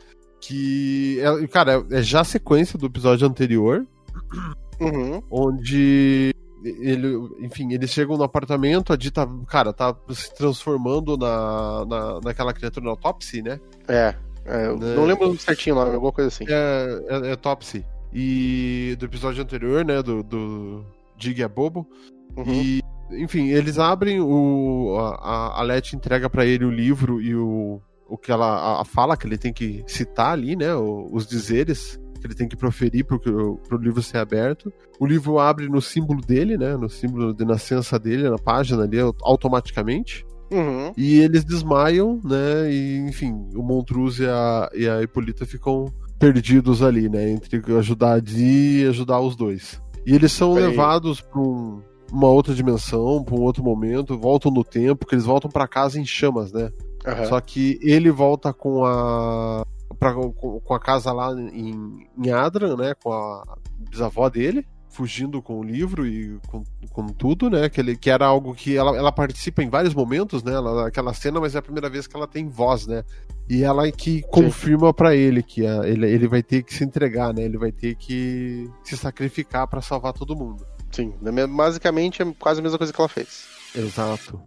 Que, 0.42 1.20
é, 1.22 1.48
cara, 1.48 1.86
é 1.90 2.02
já 2.02 2.22
a 2.22 2.26
sequência 2.26 2.78
do 2.78 2.86
episódio 2.86 3.28
anterior, 3.28 3.86
Uhum. 4.80 5.24
onde 5.32 6.36
ele, 6.64 7.18
enfim, 7.40 7.74
eles 7.74 7.90
chegam 7.90 8.16
no 8.16 8.24
apartamento, 8.24 8.94
a 8.94 8.96
Di 8.96 9.10
tá, 9.10 9.28
cara, 9.48 9.74
tá 9.74 9.96
se 10.12 10.34
transformando 10.36 11.18
na, 11.18 11.86
na, 11.86 12.20
naquela 12.24 12.54
criatura 12.54 12.86
na 12.86 13.42
né? 13.44 13.60
É. 13.88 14.14
é, 14.46 14.68
eu 14.68 14.78
Né? 14.78 14.96
Não 14.96 15.06
lembro 15.06 15.36
certinho 15.40 15.76
o 15.76 15.80
nome, 15.80 15.96
alguma 15.96 16.12
coisa 16.12 16.28
assim. 16.28 16.46
É, 16.48 17.04
é, 17.08 17.32
é 17.32 17.36
Topsy. 17.36 17.84
E 18.20 18.96
do 18.98 19.06
episódio 19.06 19.44
anterior, 19.44 19.86
né, 19.86 20.02
do, 20.02 20.24
do 20.24 20.84
Dig 21.16 21.40
é 21.44 21.48
Bobo. 21.48 21.88
Uhum. 22.36 22.52
E, 22.52 22.82
enfim, 23.12 23.50
eles 23.50 23.78
abrem 23.78 24.20
o. 24.20 24.98
A, 25.22 25.60
a 25.60 25.62
Letty 25.62 25.96
entrega 25.96 26.28
pra 26.28 26.44
ele 26.44 26.66
o 26.66 26.72
livro 26.72 27.22
e 27.22 27.36
o, 27.36 27.80
o 28.10 28.18
que 28.18 28.32
ela. 28.32 28.48
A, 28.48 28.82
a 28.82 28.86
fala 28.86 29.16
que 29.16 29.28
ele 29.28 29.38
tem 29.38 29.54
que 29.54 29.84
citar 29.86 30.32
ali, 30.34 30.56
né? 30.56 30.74
o- 30.74 31.08
os 31.12 31.28
dizeres 31.28 32.00
que 32.20 32.26
ele 32.26 32.34
tem 32.34 32.48
que 32.48 32.56
proferir 32.58 33.06
pro, 33.06 33.20
pro 33.20 33.78
livro 33.78 34.02
ser 34.02 34.18
aberto. 34.18 34.74
O 35.00 35.06
livro 35.06 35.38
abre 35.38 35.70
no 35.70 35.80
símbolo 35.80 36.20
dele, 36.20 36.58
né? 36.58 36.76
No 36.76 36.90
símbolo 36.90 37.32
de 37.36 37.46
nascença 37.46 38.00
dele, 38.00 38.28
na 38.28 38.40
página 38.40 38.82
ali, 38.82 38.98
automaticamente. 39.22 40.26
Uhum. 40.52 40.92
E 40.98 41.20
eles 41.20 41.44
desmaiam, 41.44 42.20
né? 42.24 42.72
E, 42.72 42.98
enfim, 43.08 43.32
o 43.56 43.62
Montruz 43.62 44.18
e 44.18 44.26
a, 44.26 44.70
e 44.74 44.90
a 44.90 45.04
Hipólita 45.04 45.46
ficam 45.46 45.86
perdidos 46.20 46.82
ali, 46.82 47.10
né? 47.10 47.30
Entre 47.32 47.62
ajudar 47.78 48.14
a 48.14 48.20
Di 48.20 48.82
e 48.84 48.88
ajudar 48.88 49.20
os 49.20 49.36
dois. 49.36 49.82
E 50.06 50.14
eles 50.16 50.32
são 50.32 50.54
Peraí. 50.54 50.70
levados 50.70 51.22
pra 51.22 51.40
um- 51.40 51.82
uma 52.12 52.28
outra 52.30 52.54
dimensão, 52.56 53.24
pra 53.24 53.36
um 53.36 53.42
outro 53.42 53.62
momento, 53.64 54.18
voltam 54.18 54.50
no 54.52 54.64
tempo, 54.64 55.06
que 55.06 55.14
eles 55.16 55.26
voltam 55.26 55.52
pra 55.52 55.68
casa 55.68 56.00
em 56.00 56.06
chamas, 56.06 56.52
né? 56.54 56.72
Aham. 57.06 57.26
Só 57.26 57.42
que 57.42 57.78
ele 57.82 58.10
volta 58.12 58.54
com 58.54 58.86
a. 58.86 59.66
Pra, 60.00 60.14
com, 60.14 60.32
com 60.32 60.74
a 60.74 60.80
casa 60.80 61.12
lá 61.12 61.32
em, 61.34 62.06
em 62.24 62.30
Adran, 62.32 62.76
né? 62.78 62.94
Com 63.04 63.12
a 63.12 63.44
bisavó 63.90 64.30
dele, 64.30 64.66
fugindo 64.90 65.42
com 65.42 65.60
o 65.60 65.64
livro 65.64 66.06
e 66.08 66.40
com, 66.48 66.64
com 66.92 67.08
tudo, 67.08 67.50
né? 67.50 67.70
Que, 67.70 67.80
ele, 67.82 67.96
que 67.96 68.10
era 68.10 68.26
algo 68.26 68.54
que 68.56 68.76
ela, 68.76 68.96
ela 68.98 69.12
participa 69.12 69.62
em 69.62 69.70
vários 69.70 69.94
momentos, 69.94 70.42
né? 70.44 70.54
Ela, 70.54 70.88
aquela 70.88 71.14
cena, 71.14 71.40
mas 71.40 71.56
é 71.56 71.60
a 71.60 71.62
primeira 71.62 71.90
vez 71.90 72.08
que 72.08 72.16
ela 72.16 72.28
tem 72.28 72.48
voz, 72.48 72.88
né? 72.88 73.04
E 73.50 73.64
ela 73.64 73.88
é 73.88 73.92
que 73.92 74.22
confirma 74.24 74.94
pra 74.94 75.16
ele 75.16 75.42
que 75.44 75.66
a- 75.66 75.88
ele, 75.88 76.10
ele 76.10 76.28
vai 76.28 76.42
ter 76.44 76.64
que 76.64 76.74
se 76.74 76.84
entregar, 76.84 77.34
né? 77.34 77.44
Ele 77.44 77.58
vai 77.58 77.72
ter 77.72 77.96
que 77.96 78.70
se 78.84 78.98
sacrificar 78.98 79.68
pra 79.68 79.82
salvar 79.82 80.14
todo 80.14 80.36
mundo. 80.36 80.66
sim. 80.92 81.14
Basicamente 81.56 82.22
é 82.22 82.34
quase 82.40 82.60
a 82.60 82.64
mesma 82.64 82.78
coisa 82.78 82.92
que 82.94 83.00
ela 83.00 83.10
fez. 83.10 83.46
Exato. 83.76 84.42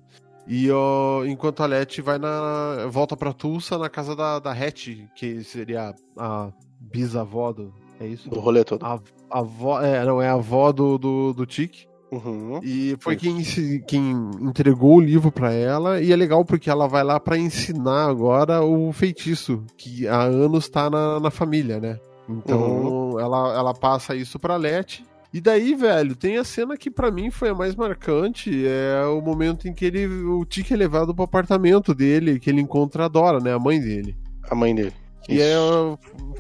E 0.47 0.69
ó, 0.71 1.25
enquanto 1.25 1.63
a 1.63 1.67
Letty 1.67 2.03
vai 2.03 2.19
na. 2.19 2.87
volta 2.91 3.17
pra 3.17 3.33
Tulsa 3.33 3.79
na 3.79 3.89
casa 3.89 4.17
da, 4.17 4.39
da 4.41 4.51
Hattie, 4.53 5.07
que 5.15 5.45
seria 5.45 5.95
a 6.19 6.51
bisavó 6.81 7.53
do. 7.53 7.73
É 8.01 8.07
isso? 8.07 8.29
Do 8.31 8.41
rolê 8.41 8.65
todo. 8.65 8.85
A 8.85 8.99
avó. 9.31 9.81
É, 9.81 10.05
não, 10.05 10.21
é 10.21 10.29
a 10.29 10.35
avó 10.35 10.73
do, 10.73 10.99
do, 10.99 11.33
do 11.33 11.47
Tic. 11.47 11.89
Uhum. 12.11 12.59
E 12.63 12.97
foi 12.99 13.15
quem, 13.15 13.41
quem 13.87 14.11
entregou 14.41 14.97
o 14.97 15.01
livro 15.01 15.31
para 15.31 15.53
ela. 15.53 16.01
E 16.01 16.13
é 16.13 16.17
legal 16.17 16.45
porque 16.45 16.69
ela 16.69 16.89
vai 16.89 17.05
lá 17.05 17.21
para 17.21 17.39
ensinar 17.39 18.07
agora 18.07 18.63
o 18.63 18.93
feitiço, 18.93 19.63
que 19.77 20.09
há 20.09 20.23
anos 20.23 20.69
tá 20.69 20.91
na, 20.91 21.21
na 21.21 21.31
família, 21.31 21.79
né? 21.79 21.99
Então 22.29 22.61
uhum. 22.61 23.21
ela, 23.21 23.55
ela 23.55 23.75
passa 23.75 24.15
isso 24.15 24.39
pra 24.39 24.57
Letty. 24.57 25.05
E 25.33 25.41
daí, 25.41 25.77
velho, 25.77 26.17
tem 26.17 26.39
a 26.39 26.45
cena 26.45 26.77
que 26.77 26.91
para 26.91 27.11
mim 27.11 27.31
foi 27.31 27.51
a 27.51 27.55
mais 27.55 27.77
marcante, 27.77 28.67
é 28.67 29.05
o 29.05 29.21
momento 29.21 29.69
em 29.69 29.73
que 29.73 29.85
ele 29.85 30.05
o 30.07 30.45
Tic 30.45 30.73
é 30.73 30.77
levado 30.77 31.15
pro 31.15 31.23
apartamento 31.23 31.95
dele, 31.95 32.41
que 32.41 32.51
ele 32.51 32.61
encontra 32.61 33.05
a 33.05 33.09
Dora, 33.09 33.39
né, 33.39 33.55
a 33.55 33.59
mãe 33.59 33.81
dele. 33.81 34.17
A 34.51 34.57
mãe 34.57 34.75
dele. 34.75 34.93
E 35.31 35.41
é, 35.41 35.55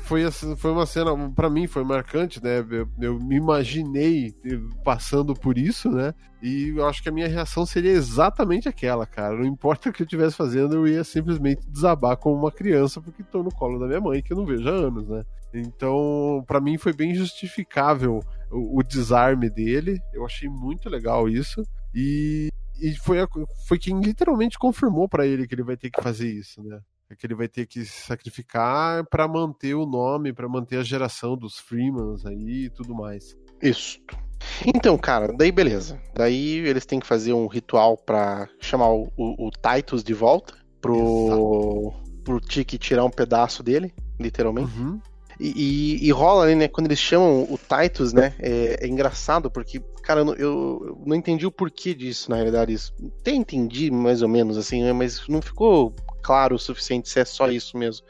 foi, 0.02 0.28
foi 0.56 0.72
uma 0.72 0.84
cena, 0.84 1.12
para 1.30 1.48
mim, 1.48 1.68
foi 1.68 1.84
marcante, 1.84 2.42
né? 2.42 2.58
Eu, 2.58 2.88
eu, 3.00 3.20
me 3.20 3.36
imaginei 3.36 4.34
passando 4.84 5.32
por 5.32 5.56
isso, 5.56 5.88
né? 5.88 6.12
E 6.42 6.72
eu 6.76 6.84
acho 6.86 7.00
que 7.00 7.08
a 7.08 7.12
minha 7.12 7.28
reação 7.28 7.64
seria 7.64 7.92
exatamente 7.92 8.68
aquela, 8.68 9.06
cara. 9.06 9.36
Não 9.36 9.44
importa 9.44 9.88
o 9.88 9.92
que 9.92 10.02
eu 10.02 10.04
estivesse 10.04 10.36
fazendo, 10.36 10.74
eu 10.74 10.88
ia 10.88 11.04
simplesmente 11.04 11.64
desabar 11.70 12.16
como 12.16 12.34
uma 12.34 12.50
criança, 12.50 13.00
porque 13.00 13.22
tô 13.22 13.44
no 13.44 13.54
colo 13.54 13.78
da 13.78 13.86
minha 13.86 14.00
mãe, 14.00 14.20
que 14.20 14.32
eu 14.32 14.36
não 14.36 14.44
vejo 14.44 14.68
há 14.68 14.72
anos, 14.72 15.08
né? 15.08 15.22
Então, 15.54 16.42
para 16.46 16.60
mim, 16.60 16.76
foi 16.76 16.92
bem 16.92 17.14
justificável 17.14 18.20
o, 18.50 18.80
o 18.80 18.82
desarme 18.82 19.48
dele. 19.48 20.00
Eu 20.12 20.26
achei 20.26 20.48
muito 20.48 20.88
legal 20.88 21.28
isso. 21.28 21.62
E, 21.94 22.48
e 22.80 22.92
foi, 22.96 23.20
a, 23.20 23.28
foi 23.68 23.78
quem 23.78 24.00
literalmente 24.00 24.58
confirmou 24.58 25.08
para 25.08 25.26
ele 25.26 25.46
que 25.46 25.54
ele 25.54 25.62
vai 25.62 25.76
ter 25.76 25.90
que 25.90 26.02
fazer 26.02 26.28
isso, 26.28 26.60
né? 26.64 26.80
É 27.10 27.16
que 27.16 27.26
ele 27.26 27.34
vai 27.34 27.48
ter 27.48 27.66
que 27.66 27.84
se 27.84 28.06
sacrificar 28.06 29.04
para 29.06 29.26
manter 29.26 29.74
o 29.74 29.84
nome, 29.84 30.32
para 30.32 30.48
manter 30.48 30.76
a 30.76 30.82
geração 30.84 31.36
dos 31.36 31.58
Freemans 31.58 32.24
aí 32.24 32.66
e 32.66 32.70
tudo 32.70 32.94
mais. 32.94 33.36
Isso. 33.60 33.98
Então, 34.64 34.96
cara, 34.96 35.32
daí 35.36 35.50
beleza. 35.50 36.00
Daí 36.14 36.58
eles 36.58 36.86
têm 36.86 37.00
que 37.00 37.06
fazer 37.06 37.32
um 37.32 37.48
ritual 37.48 37.96
para 37.96 38.48
chamar 38.60 38.90
o, 38.90 39.12
o, 39.16 39.48
o, 39.48 39.50
Titus 39.50 40.04
de 40.04 40.14
volta 40.14 40.54
pro, 40.80 41.92
pro 42.24 42.40
Tiki 42.40 42.78
tirar 42.78 43.04
um 43.04 43.10
pedaço 43.10 43.62
dele, 43.62 43.92
literalmente. 44.18 44.78
Uhum. 44.78 45.00
E, 45.42 46.06
e, 46.06 46.12
rola 46.12 46.44
ali, 46.44 46.54
né? 46.54 46.68
Quando 46.68 46.88
eles 46.88 46.98
chamam 46.98 47.44
o 47.44 47.58
Titus, 47.58 48.12
né? 48.12 48.34
É, 48.38 48.84
é 48.84 48.86
engraçado, 48.86 49.50
porque, 49.50 49.80
cara, 50.02 50.20
eu, 50.20 50.34
eu, 50.34 51.02
não 51.06 51.16
entendi 51.16 51.46
o 51.46 51.50
porquê 51.50 51.94
disso, 51.94 52.30
na 52.30 52.36
realidade. 52.36 52.74
Isso. 52.74 52.92
Até 53.20 53.32
entendi 53.32 53.90
mais 53.90 54.20
ou 54.20 54.28
menos, 54.28 54.58
assim, 54.58 54.82
né, 54.82 54.92
mas 54.92 55.26
não 55.28 55.40
ficou 55.40 55.94
claro 56.22 56.56
o 56.56 56.58
suficiente 56.58 57.08
se 57.08 57.18
é 57.18 57.24
só 57.24 57.48
isso 57.48 57.78
mesmo. 57.78 58.06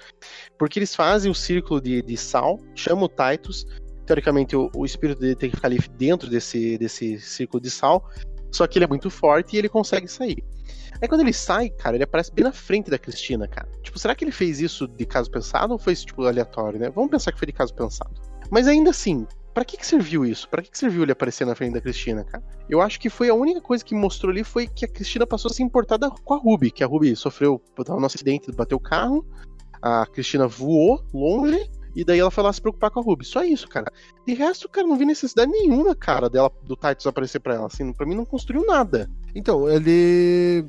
Porque 0.59 0.81
eles 0.81 0.93
fazem 0.93 1.31
o 1.31 1.35
círculo 1.35 1.81
de, 1.81 2.03
de 2.03 2.17
sal, 2.17 2.59
chamam 2.75 3.05
o 3.05 3.09
Titus. 3.09 3.65
Teoricamente, 4.07 4.57
o, 4.57 4.69
o 4.75 4.85
espírito 4.85 5.21
dele 5.21 5.37
tem 5.37 5.51
que 5.51 5.57
ficar 5.57 5.69
ali 5.69 5.79
dentro 5.97 6.29
desse, 6.29 6.77
desse 6.79 7.21
círculo 7.21 7.63
de 7.63 7.71
sal. 7.71 8.11
Só 8.51 8.67
que 8.67 8.77
ele 8.77 8.87
é 8.87 8.89
muito 8.89 9.09
forte 9.09 9.55
e 9.55 9.59
ele 9.61 9.69
consegue 9.69 10.09
sair. 10.09 10.43
Aí 11.01 11.09
quando 11.09 11.23
ele 11.23 11.33
sai, 11.33 11.71
cara, 11.71 11.97
ele 11.97 12.05
aparece 12.05 12.33
bem 12.33 12.45
na 12.45 12.53
frente 12.53 12.91
da 12.91 12.99
Cristina, 12.99 13.49
cara. 13.49 13.69
Tipo, 13.83 13.99
será 13.99 14.15
que 14.15 14.25
ele 14.25 14.33
fez 14.33 14.61
isso 14.61 14.87
de 14.87 15.07
caso 15.07 15.31
pensado 15.31 15.73
ou 15.73 15.79
foi 15.79 15.95
tipo 15.95 16.25
aleatório, 16.27 16.79
né? 16.79 16.91
Vamos 16.91 17.11
pensar 17.11 17.33
que 17.33 17.39
foi 17.39 17.47
de 17.47 17.53
caso 17.53 17.75
pensado. 17.75 18.11
Mas 18.51 18.67
ainda 18.67 18.91
assim, 18.91 19.27
para 19.55 19.65
que, 19.65 19.77
que 19.77 19.87
serviu 19.87 20.25
isso? 20.25 20.49
Para 20.49 20.63
que, 20.63 20.71
que 20.71 20.79
serviu 20.79 21.03
ele 21.03 21.13
aparecer 21.13 21.47
na 21.47 21.55
frente 21.55 21.75
da 21.75 21.81
Cristina, 21.81 22.25
cara? 22.25 22.45
Eu 22.69 22.81
acho 22.81 23.01
que 23.01 23.09
foi 23.09 23.29
a 23.29 23.35
única 23.35 23.61
coisa 23.61 23.85
que 23.85 23.95
mostrou 23.95 24.31
ali 24.31 24.45
foi 24.45 24.67
que 24.67 24.85
a 24.85 24.89
Cristina 24.89 25.27
passou 25.27 25.51
a 25.51 25.55
se 25.55 25.63
importar 25.63 25.99
com 25.99 26.35
a 26.35 26.39
Ruby, 26.39 26.71
que 26.71 26.85
a 26.85 26.87
Ruby 26.87 27.17
sofreu, 27.17 27.61
tava 27.85 27.99
no 27.99 28.07
acidente, 28.07 28.53
bateu 28.53 28.79
o 28.79 28.81
carro, 28.81 29.27
a 29.83 30.07
Cristina 30.07 30.47
voou 30.47 31.03
longe 31.13 31.69
e 31.95 32.05
daí 32.05 32.21
ela 32.21 32.31
foi 32.31 32.45
lá 32.45 32.53
se 32.53 32.61
preocupar 32.61 32.91
com 32.91 33.01
a 33.01 33.03
Ruby. 33.03 33.25
Só 33.25 33.43
isso, 33.43 33.67
cara. 33.69 33.91
De 34.27 34.35
resto, 34.35 34.69
cara, 34.69 34.87
não 34.87 34.97
vi 34.97 35.05
necessidade 35.05 35.51
nenhuma, 35.51 35.95
cara, 35.95 36.29
dela 36.29 36.51
do 36.63 36.77
Titus 36.77 37.07
aparecer 37.07 37.41
para 37.41 37.55
ela. 37.55 37.67
Assim, 37.67 37.93
para 37.93 38.07
mim 38.07 38.15
não 38.15 38.25
construiu 38.25 38.65
nada. 38.65 39.11
Então, 39.35 39.69
ele 39.69 40.65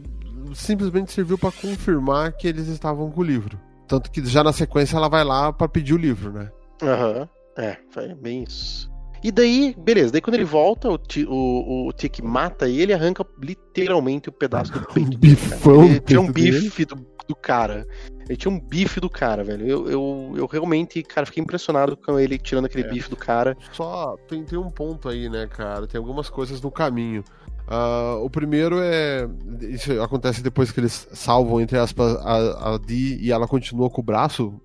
simplesmente 0.54 1.12
serviu 1.12 1.38
para 1.38 1.52
confirmar 1.52 2.34
que 2.34 2.48
eles 2.48 2.68
estavam 2.68 3.10
com 3.12 3.22
o 3.22 3.24
livro. 3.24 3.60
Tanto 3.88 4.10
que 4.10 4.26
já 4.26 4.44
na 4.44 4.54
sequência 4.54 4.96
ela 4.96 5.10
vai 5.10 5.24
lá 5.24 5.52
para 5.52 5.68
pedir 5.68 5.94
o 5.94 5.98
livro, 5.98 6.32
né? 6.32 6.50
Aham. 6.82 7.20
Uhum. 7.20 7.28
É, 7.58 7.78
foi 7.92 8.16
bem 8.16 8.44
isso. 8.44 8.90
E 9.24 9.32
daí, 9.32 9.76
beleza, 9.78 10.12
daí 10.14 10.22
quando 10.22 10.36
ele 10.36 10.46
volta, 10.46 10.90
o, 10.90 10.98
o, 11.28 11.88
o 11.88 11.94
Tick 11.94 12.22
mata 12.22 12.68
ele 12.68 12.92
arranca 12.92 13.26
literalmente 13.40 14.30
o 14.30 14.32
um 14.32 14.36
pedaço 14.36 14.72
do 14.72 14.82
peito. 14.92 15.16
um 15.16 15.20
bifão. 15.20 15.84
Ele 15.84 16.00
tinha 16.00 16.22
um 16.22 16.32
bife 16.32 16.86
do, 16.86 16.96
do, 17.28 17.36
cara. 17.36 17.86
Ele 18.28 18.36
tinha 18.36 18.52
um 18.52 18.60
bife 18.60 19.00
do 19.00 19.10
cara, 19.10 19.44
velho. 19.44 19.68
Eu, 19.68 19.90
eu, 19.90 20.34
eu 20.38 20.46
realmente, 20.48 21.04
cara, 21.04 21.28
fiquei 21.28 21.44
impressionado 21.44 21.96
com 21.96 22.20
ele 22.20 22.40
tirando 22.40 22.66
aquele 22.66 22.88
é. 22.88 22.90
bife 22.90 23.12
do 23.12 23.16
cara. 23.16 23.56
Só 23.74 24.16
tem, 24.28 24.44
tem 24.44 24.58
um 24.58 24.72
ponto 24.72 25.08
aí, 25.08 25.30
né, 25.30 25.46
cara? 25.46 25.86
Tem 25.86 26.00
algumas 26.00 26.28
coisas 26.28 26.60
no 26.60 26.72
caminho. 26.72 27.24
Uh, 27.68 28.24
o 28.24 28.30
primeiro 28.30 28.80
é. 28.80 29.28
Isso 29.62 30.02
acontece 30.02 30.44
depois 30.44 30.72
que 30.72 30.80
eles 30.80 31.08
salvam, 31.14 31.62
entre 31.62 31.78
aspas, 31.78 32.16
a, 32.18 32.74
a 32.74 32.78
Dee 32.78 33.18
e 33.22 33.32
ela 33.32 33.48
continua 33.48 33.90
com 33.90 34.02
o 34.02 34.04
braço 34.04 34.60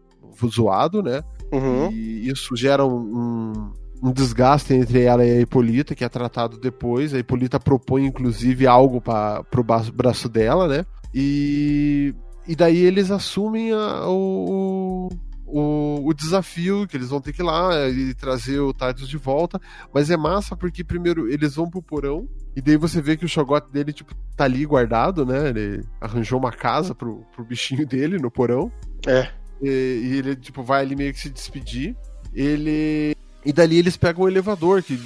zoado, 0.47 1.03
né? 1.03 1.23
Uhum. 1.53 1.91
E 1.91 2.29
isso 2.29 2.57
gera 2.57 2.85
um, 2.85 3.73
um, 4.03 4.13
desgaste 4.13 4.75
entre 4.75 5.03
ela 5.03 5.25
e 5.25 5.39
a 5.39 5.41
Hipólita, 5.41 5.95
que 5.95 6.05
é 6.05 6.09
tratado 6.09 6.59
depois. 6.59 7.15
A 7.15 7.19
Hipólita 7.19 7.61
propõe, 7.61 8.07
inclusive, 8.07 8.67
algo 8.67 9.01
para 9.01 9.45
pro 9.45 9.65
braço 9.65 10.29
dela, 10.29 10.67
né? 10.67 10.85
E, 11.15 12.15
e 12.47 12.55
daí 12.57 12.79
eles 12.79 13.11
assumem 13.11 13.73
a, 13.73 14.09
o, 14.09 15.09
o, 15.47 16.03
o, 16.05 16.13
desafio 16.13 16.87
que 16.87 16.97
eles 16.97 17.09
vão 17.09 17.21
ter 17.21 17.33
que 17.33 17.41
ir 17.41 17.45
lá 17.45 17.89
e 17.89 18.13
trazer 18.15 18.59
o 18.59 18.73
Titus 18.73 19.09
de 19.09 19.17
volta. 19.17 19.61
Mas 19.95 20.11
é 20.11 20.17
massa 20.17 20.57
porque 20.57 20.83
primeiro 20.83 21.31
eles 21.31 21.55
vão 21.55 21.71
pro 21.71 21.81
porão 21.81 22.29
e 22.57 22.61
daí 22.63 22.79
você 22.79 23.03
vê 23.03 23.19
que 23.19 23.25
o 23.25 23.29
chogote 23.29 23.71
dele, 23.71 23.93
tipo, 23.93 24.15
tá 24.35 24.45
ali 24.45 24.65
guardado, 24.65 25.27
né? 25.27 25.51
Ele 25.51 25.85
arranjou 26.01 26.39
uma 26.39 26.51
casa 26.51 26.95
pro, 26.95 27.23
pro 27.35 27.45
bichinho 27.45 27.87
dele 27.87 28.19
no 28.19 28.31
porão. 28.31 28.73
É. 29.07 29.29
E, 29.63 29.69
e 29.69 30.17
ele, 30.17 30.35
tipo, 30.35 30.63
vai 30.63 30.81
ali 30.81 30.97
meio 30.97 31.13
que 31.13 31.21
se 31.21 31.29
despedir. 31.29 31.95
Ele. 32.33 33.15
E 33.45 33.53
dali 33.53 33.79
eles 33.79 33.97
pegam 33.97 34.25
o 34.25 34.29
elevador, 34.29 34.83
que 34.83 34.99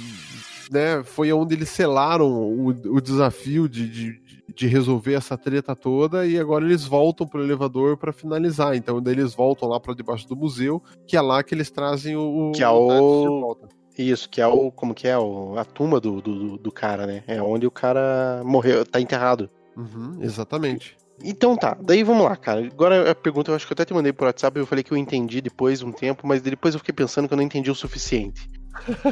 né, 0.71 1.03
foi 1.03 1.33
onde 1.33 1.53
eles 1.53 1.69
selaram 1.69 2.31
o, 2.31 2.67
o 2.67 3.01
desafio 3.01 3.67
de, 3.67 3.89
de, 3.89 4.21
de, 4.55 4.67
resolver 4.67 5.15
essa 5.15 5.37
treta 5.37 5.75
toda 5.75 6.25
e 6.25 6.39
agora 6.39 6.63
eles 6.63 6.85
voltam 6.85 7.27
pro 7.27 7.43
elevador 7.43 7.97
para 7.97 8.13
finalizar. 8.13 8.73
Então 8.73 9.01
daí 9.01 9.13
eles 9.13 9.35
voltam 9.35 9.67
lá 9.67 9.81
para 9.81 9.93
debaixo 9.93 10.25
do 10.29 10.35
museu, 10.35 10.81
que 11.05 11.17
é 11.17 11.21
lá 11.21 11.43
que 11.43 11.53
eles 11.53 11.69
trazem 11.69 12.15
o, 12.15 12.53
que 12.55 12.63
é 12.63 12.69
o 12.69 13.57
isso, 13.97 14.29
que 14.29 14.39
é 14.39 14.47
o 14.47 14.71
como 14.71 14.93
que 14.93 15.07
é 15.07 15.17
o, 15.17 15.57
a 15.57 15.65
tumba 15.65 15.99
do, 15.99 16.21
do, 16.21 16.57
do 16.57 16.71
cara, 16.71 17.05
né? 17.05 17.23
É 17.27 17.41
onde 17.41 17.67
o 17.67 17.71
cara 17.71 18.41
morreu, 18.45 18.85
tá 18.85 19.01
enterrado. 19.01 19.49
Uhum, 19.75 20.19
exatamente. 20.21 20.97
Então 21.23 21.55
tá, 21.55 21.77
daí 21.81 22.01
vamos 22.01 22.23
lá, 22.23 22.35
cara. 22.37 22.65
Agora 22.65 23.11
a 23.11 23.13
pergunta 23.13 23.51
eu 23.51 23.55
acho 23.55 23.67
que 23.67 23.73
eu 23.73 23.75
até 23.75 23.83
te 23.83 23.93
mandei 23.93 24.13
por 24.13 24.25
WhatsApp, 24.25 24.57
eu 24.57 24.65
falei 24.65 24.83
que 24.83 24.93
eu 24.93 24.97
entendi 24.97 25.41
depois 25.41 25.79
de 25.79 25.85
um 25.85 25.91
tempo, 25.91 26.25
mas 26.25 26.41
depois 26.41 26.73
eu 26.73 26.79
fiquei 26.79 26.93
pensando 26.93 27.27
que 27.27 27.33
eu 27.33 27.37
não 27.37 27.43
entendi 27.43 27.69
o 27.69 27.75
suficiente. 27.75 28.49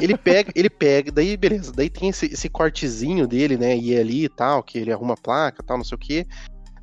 Ele 0.00 0.16
pega, 0.16 0.52
ele 0.54 0.70
pega, 0.70 1.12
daí 1.12 1.36
beleza, 1.36 1.72
daí 1.72 1.90
tem 1.90 2.08
esse, 2.08 2.26
esse 2.26 2.48
cortezinho 2.48 3.26
dele, 3.26 3.56
né, 3.56 3.76
e 3.76 3.94
é 3.94 4.00
ali 4.00 4.24
e 4.24 4.28
tal, 4.28 4.62
que 4.62 4.78
ele 4.78 4.92
arruma 4.92 5.14
a 5.14 5.16
placa 5.16 5.62
tal, 5.62 5.76
não 5.76 5.84
sei 5.84 5.96
o 5.96 5.98
que. 5.98 6.26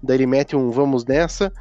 Daí 0.01 0.17
ele 0.17 0.25
mete 0.25 0.55
um 0.55 0.69
vamos 0.71 1.05
nessa, 1.05 1.51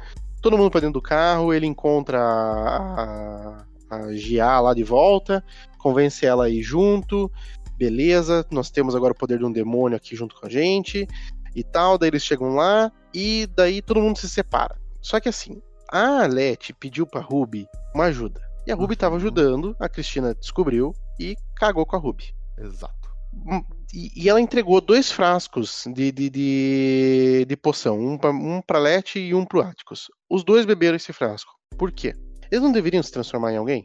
todo 0.41 0.57
mundo 0.57 0.71
pra 0.71 0.79
dentro 0.79 0.93
do 0.93 1.01
carro, 1.01 1.53
ele 1.53 1.65
encontra 1.65 2.19
a, 2.19 3.65
a 3.89 4.13
Gia 4.13 4.59
lá 4.59 4.73
de 4.73 4.83
volta, 4.83 5.43
convence 5.77 6.25
ela 6.25 6.45
a 6.45 6.49
ir 6.49 6.61
junto, 6.61 7.31
beleza, 7.77 8.45
nós 8.51 8.69
temos 8.69 8.95
agora 8.95 9.13
o 9.13 9.17
poder 9.17 9.39
de 9.39 9.45
um 9.45 9.51
demônio 9.51 9.97
aqui 9.97 10.15
junto 10.15 10.35
com 10.39 10.45
a 10.45 10.49
gente 10.49 11.07
e 11.55 11.63
tal, 11.63 11.97
daí 11.97 12.09
eles 12.09 12.23
chegam 12.23 12.55
lá 12.55 12.91
e 13.13 13.47
daí 13.55 13.81
todo 13.81 14.01
mundo 14.01 14.17
se 14.17 14.29
separa. 14.29 14.75
Só 15.01 15.19
que 15.19 15.29
assim, 15.29 15.61
a 15.89 16.27
Leti 16.27 16.73
pediu 16.73 17.07
pra 17.07 17.21
Ruby 17.21 17.67
uma 17.93 18.05
ajuda. 18.05 18.41
E 18.65 18.71
a 18.71 18.75
Ruby 18.75 18.93
estava 18.93 19.15
uhum. 19.15 19.21
ajudando, 19.21 19.75
a 19.79 19.87
Cristina 19.87 20.35
descobriu 20.35 20.93
e 21.19 21.35
cagou 21.55 21.85
com 21.85 21.95
a 21.95 21.99
Ruby. 21.99 22.33
Exato. 22.57 22.95
Hum, 23.33 23.63
e, 23.93 24.23
e 24.23 24.29
ela 24.29 24.41
entregou 24.41 24.81
dois 24.81 25.11
frascos 25.11 25.83
de, 25.93 26.11
de, 26.11 26.29
de, 26.29 27.45
de 27.47 27.57
poção, 27.57 27.99
um 27.99 28.17
pra, 28.17 28.31
um 28.31 28.61
pra 28.61 28.79
Leti 28.79 29.19
e 29.19 29.33
um 29.33 29.45
pro 29.45 29.61
Atticus. 29.61 30.07
Os 30.29 30.43
dois 30.43 30.65
beberam 30.65 30.95
esse 30.95 31.13
frasco. 31.13 31.51
Por 31.77 31.91
quê? 31.91 32.13
Eles 32.51 32.63
não 32.63 32.71
deveriam 32.71 33.03
se 33.03 33.11
transformar 33.11 33.53
em 33.53 33.57
alguém? 33.57 33.83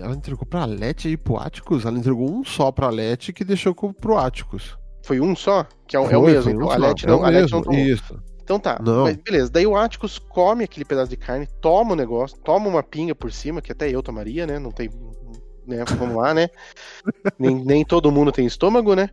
ela 0.00 0.14
entregou 0.14 0.44
pra 0.44 0.64
Leti 0.64 1.08
e 1.08 1.16
pro 1.16 1.38
Atticus? 1.38 1.84
Ela 1.84 1.98
entregou 1.98 2.30
um 2.30 2.44
só 2.44 2.70
pra 2.70 2.90
Leti 2.90 3.32
que 3.32 3.44
deixou 3.44 3.74
pro 3.74 4.18
Atticus. 4.18 4.76
Foi 5.04 5.20
um 5.20 5.34
só? 5.34 5.66
Que 5.86 5.96
é, 5.96 6.00
o, 6.00 6.10
é 6.10 6.16
o 6.16 6.22
mesmo. 6.22 6.66
Um 6.66 6.70
a 6.70 6.76
Leti 6.76 7.06
não, 7.06 7.26
é 7.26 7.40
não 7.40 7.62
tomou. 7.62 7.78
Isso. 7.78 8.20
Então 8.42 8.58
tá, 8.58 8.80
não. 8.84 9.04
mas 9.04 9.16
beleza. 9.16 9.50
Daí 9.50 9.66
o 9.66 9.76
Atticus 9.76 10.18
come 10.18 10.64
aquele 10.64 10.84
pedaço 10.84 11.08
de 11.08 11.16
carne, 11.16 11.46
toma 11.60 11.92
o 11.92 11.96
negócio, 11.96 12.36
toma 12.38 12.68
uma 12.68 12.82
pinga 12.82 13.14
por 13.14 13.32
cima, 13.32 13.62
que 13.62 13.70
até 13.70 13.88
eu 13.88 14.02
tomaria, 14.02 14.46
né? 14.46 14.58
Não 14.58 14.72
tem. 14.72 14.90
Né? 15.70 15.84
Vamos 15.96 16.16
lá, 16.16 16.34
né? 16.34 16.48
nem, 17.38 17.54
nem 17.64 17.84
todo 17.84 18.12
mundo 18.12 18.32
tem 18.32 18.44
estômago, 18.46 18.94
né? 18.94 19.08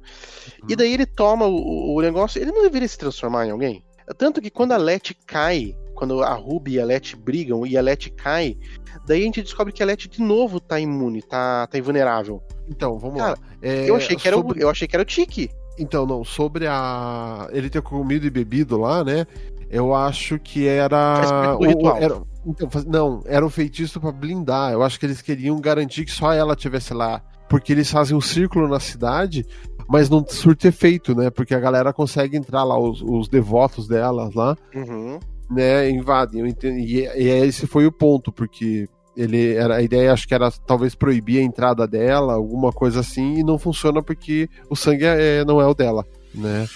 E 0.67 0.75
daí 0.75 0.93
ele 0.93 1.05
toma 1.05 1.45
o, 1.45 1.95
o 1.95 2.01
negócio. 2.01 2.41
Ele 2.41 2.51
não 2.51 2.63
deveria 2.63 2.87
se 2.87 2.97
transformar 2.97 3.45
em 3.45 3.51
alguém? 3.51 3.83
Tanto 4.17 4.41
que 4.41 4.49
quando 4.49 4.71
a 4.71 4.77
Letty 4.77 5.13
cai, 5.13 5.75
quando 5.93 6.23
a 6.23 6.33
Ruby 6.33 6.73
e 6.73 6.79
a 6.79 6.85
Letty 6.85 7.15
brigam 7.15 7.65
e 7.65 7.77
a 7.77 7.81
Letty 7.81 8.09
cai, 8.11 8.57
daí 9.05 9.21
a 9.21 9.25
gente 9.25 9.41
descobre 9.41 9.73
que 9.73 9.83
a 9.83 9.85
Letty 9.85 10.07
de 10.07 10.21
novo 10.21 10.59
tá 10.59 10.79
imune, 10.79 11.21
tá, 11.21 11.67
tá 11.67 11.77
invulnerável. 11.77 12.41
Então, 12.69 12.97
vamos 12.97 13.17
Cara, 13.17 13.31
lá. 13.31 13.37
É, 13.61 13.89
eu, 13.89 13.95
achei 13.95 14.15
que 14.15 14.27
era 14.27 14.37
sobre- 14.37 14.59
o, 14.59 14.63
eu 14.63 14.69
achei 14.69 14.87
que 14.87 14.95
era 14.95 15.03
o 15.03 15.05
Tiki. 15.05 15.49
Então, 15.79 16.05
não, 16.05 16.23
sobre 16.23 16.65
a. 16.67 17.47
Ele 17.51 17.69
ter 17.69 17.81
comido 17.81 18.25
e 18.25 18.29
bebido 18.29 18.77
lá, 18.77 19.03
né? 19.03 19.27
Eu 19.69 19.93
acho 19.93 20.39
que 20.39 20.67
era. 20.67 21.57
O- 21.59 21.89
era- 21.97 22.21
então, 22.45 22.69
não, 22.87 23.21
era 23.25 23.45
um 23.45 23.49
feitiço 23.49 23.99
pra 23.99 24.11
blindar. 24.11 24.71
Eu 24.71 24.81
acho 24.83 24.99
que 24.99 25.05
eles 25.05 25.21
queriam 25.21 25.59
garantir 25.59 26.05
que 26.05 26.11
só 26.11 26.31
ela 26.33 26.55
tivesse 26.55 26.93
lá. 26.93 27.21
Porque 27.49 27.71
eles 27.71 27.89
fazem 27.89 28.15
um 28.15 28.21
círculo 28.21 28.67
na 28.67 28.79
cidade, 28.79 29.45
mas 29.87 30.09
não 30.09 30.25
surte 30.27 30.67
efeito, 30.67 31.15
né? 31.15 31.29
Porque 31.29 31.55
a 31.55 31.59
galera 31.59 31.93
consegue 31.93 32.35
entrar 32.35 32.63
lá, 32.65 32.77
os, 32.77 33.01
os 33.01 33.29
devotos 33.29 33.87
delas 33.87 34.33
lá, 34.33 34.55
Uhum. 34.75 35.17
né? 35.49 35.89
Invadem. 35.89 36.45
E, 36.63 37.05
e 37.05 37.27
esse 37.29 37.65
foi 37.67 37.85
o 37.85 37.91
ponto, 37.91 38.31
porque. 38.31 38.87
Ele 39.15 39.55
era, 39.55 39.77
a 39.77 39.81
ideia 39.81 40.13
acho 40.13 40.27
que 40.27 40.33
era 40.35 40.51
talvez 40.51 40.93
proibir 40.93 41.39
a 41.39 41.41
entrada 41.43 41.87
dela, 41.87 42.33
alguma 42.35 42.71
coisa 42.71 42.99
assim, 42.99 43.39
e 43.39 43.43
não 43.43 43.57
funciona 43.57 43.99
porque 44.03 44.47
o 44.69 44.75
sangue 44.75 45.05
é- 45.05 45.43
não 45.43 45.59
é 45.59 45.65
o 45.65 45.73
dela, 45.73 46.05
né? 46.35 46.67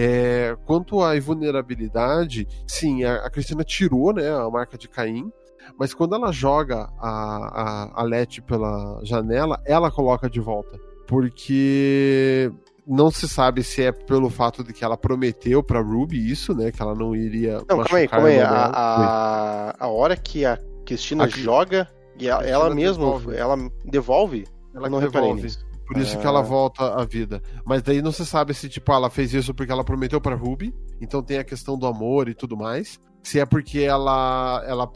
É, 0.00 0.56
quanto 0.64 1.02
à 1.02 1.16
invulnerabilidade, 1.16 2.46
sim, 2.68 3.02
a, 3.02 3.16
a 3.26 3.30
Cristina 3.30 3.64
tirou 3.64 4.12
né, 4.12 4.28
a 4.30 4.48
marca 4.48 4.78
de 4.78 4.88
Caim, 4.88 5.28
mas 5.76 5.92
quando 5.92 6.14
ela 6.14 6.30
joga 6.30 6.88
a, 7.00 7.90
a, 7.96 8.02
a 8.02 8.42
pela 8.46 9.00
janela, 9.02 9.60
ela 9.66 9.90
coloca 9.90 10.30
de 10.30 10.38
volta. 10.40 10.78
Porque 11.06 12.50
não 12.86 13.10
se 13.10 13.28
sabe 13.28 13.62
se 13.64 13.82
é 13.82 13.90
pelo 13.92 14.30
fato 14.30 14.62
de 14.62 14.72
que 14.72 14.84
ela 14.84 14.96
prometeu 14.96 15.62
pra 15.62 15.80
Ruby 15.80 16.30
isso, 16.30 16.54
né? 16.54 16.70
Que 16.70 16.80
ela 16.80 16.94
não 16.94 17.14
iria. 17.16 17.58
Não, 17.68 17.78
calma 17.82 17.98
aí, 17.98 18.08
calma 18.08 18.28
aí. 18.28 18.40
a 18.40 18.48
A, 18.72 19.74
a, 19.84 19.88
hora 19.88 20.16
que 20.16 20.44
a 20.44 20.58
Cristina 20.86 21.24
A 21.24 21.28
joga 21.28 21.88
e 22.18 22.30
a- 22.30 22.36
Cristina 22.36 22.56
ela 22.56 22.74
mesma, 22.74 23.04
devolve. 23.04 23.36
ela 23.36 23.56
devolve, 23.84 24.46
Ela 24.74 24.88
não 24.88 24.98
que 25.00 25.04
reparei 25.06 25.28
devolve. 25.28 25.42
nisso. 25.42 25.66
Por 25.88 25.96
isso 25.96 26.18
que 26.18 26.26
ela 26.26 26.42
volta 26.42 26.94
à 27.00 27.04
vida. 27.04 27.42
Mas 27.64 27.82
daí 27.82 28.02
não 28.02 28.12
se 28.12 28.24
sabe 28.26 28.52
se, 28.52 28.68
tipo, 28.68 28.92
ela 28.92 29.08
fez 29.08 29.32
isso 29.32 29.54
porque 29.54 29.72
ela 29.72 29.82
prometeu 29.82 30.20
pra 30.20 30.36
Ruby. 30.36 30.74
Então 31.00 31.22
tem 31.22 31.38
a 31.38 31.44
questão 31.44 31.78
do 31.78 31.86
amor 31.86 32.28
e 32.28 32.34
tudo 32.34 32.56
mais. 32.56 33.00
Se 33.22 33.40
é 33.40 33.46
porque 33.46 33.80
ela, 33.80 34.62
ela 34.66 34.90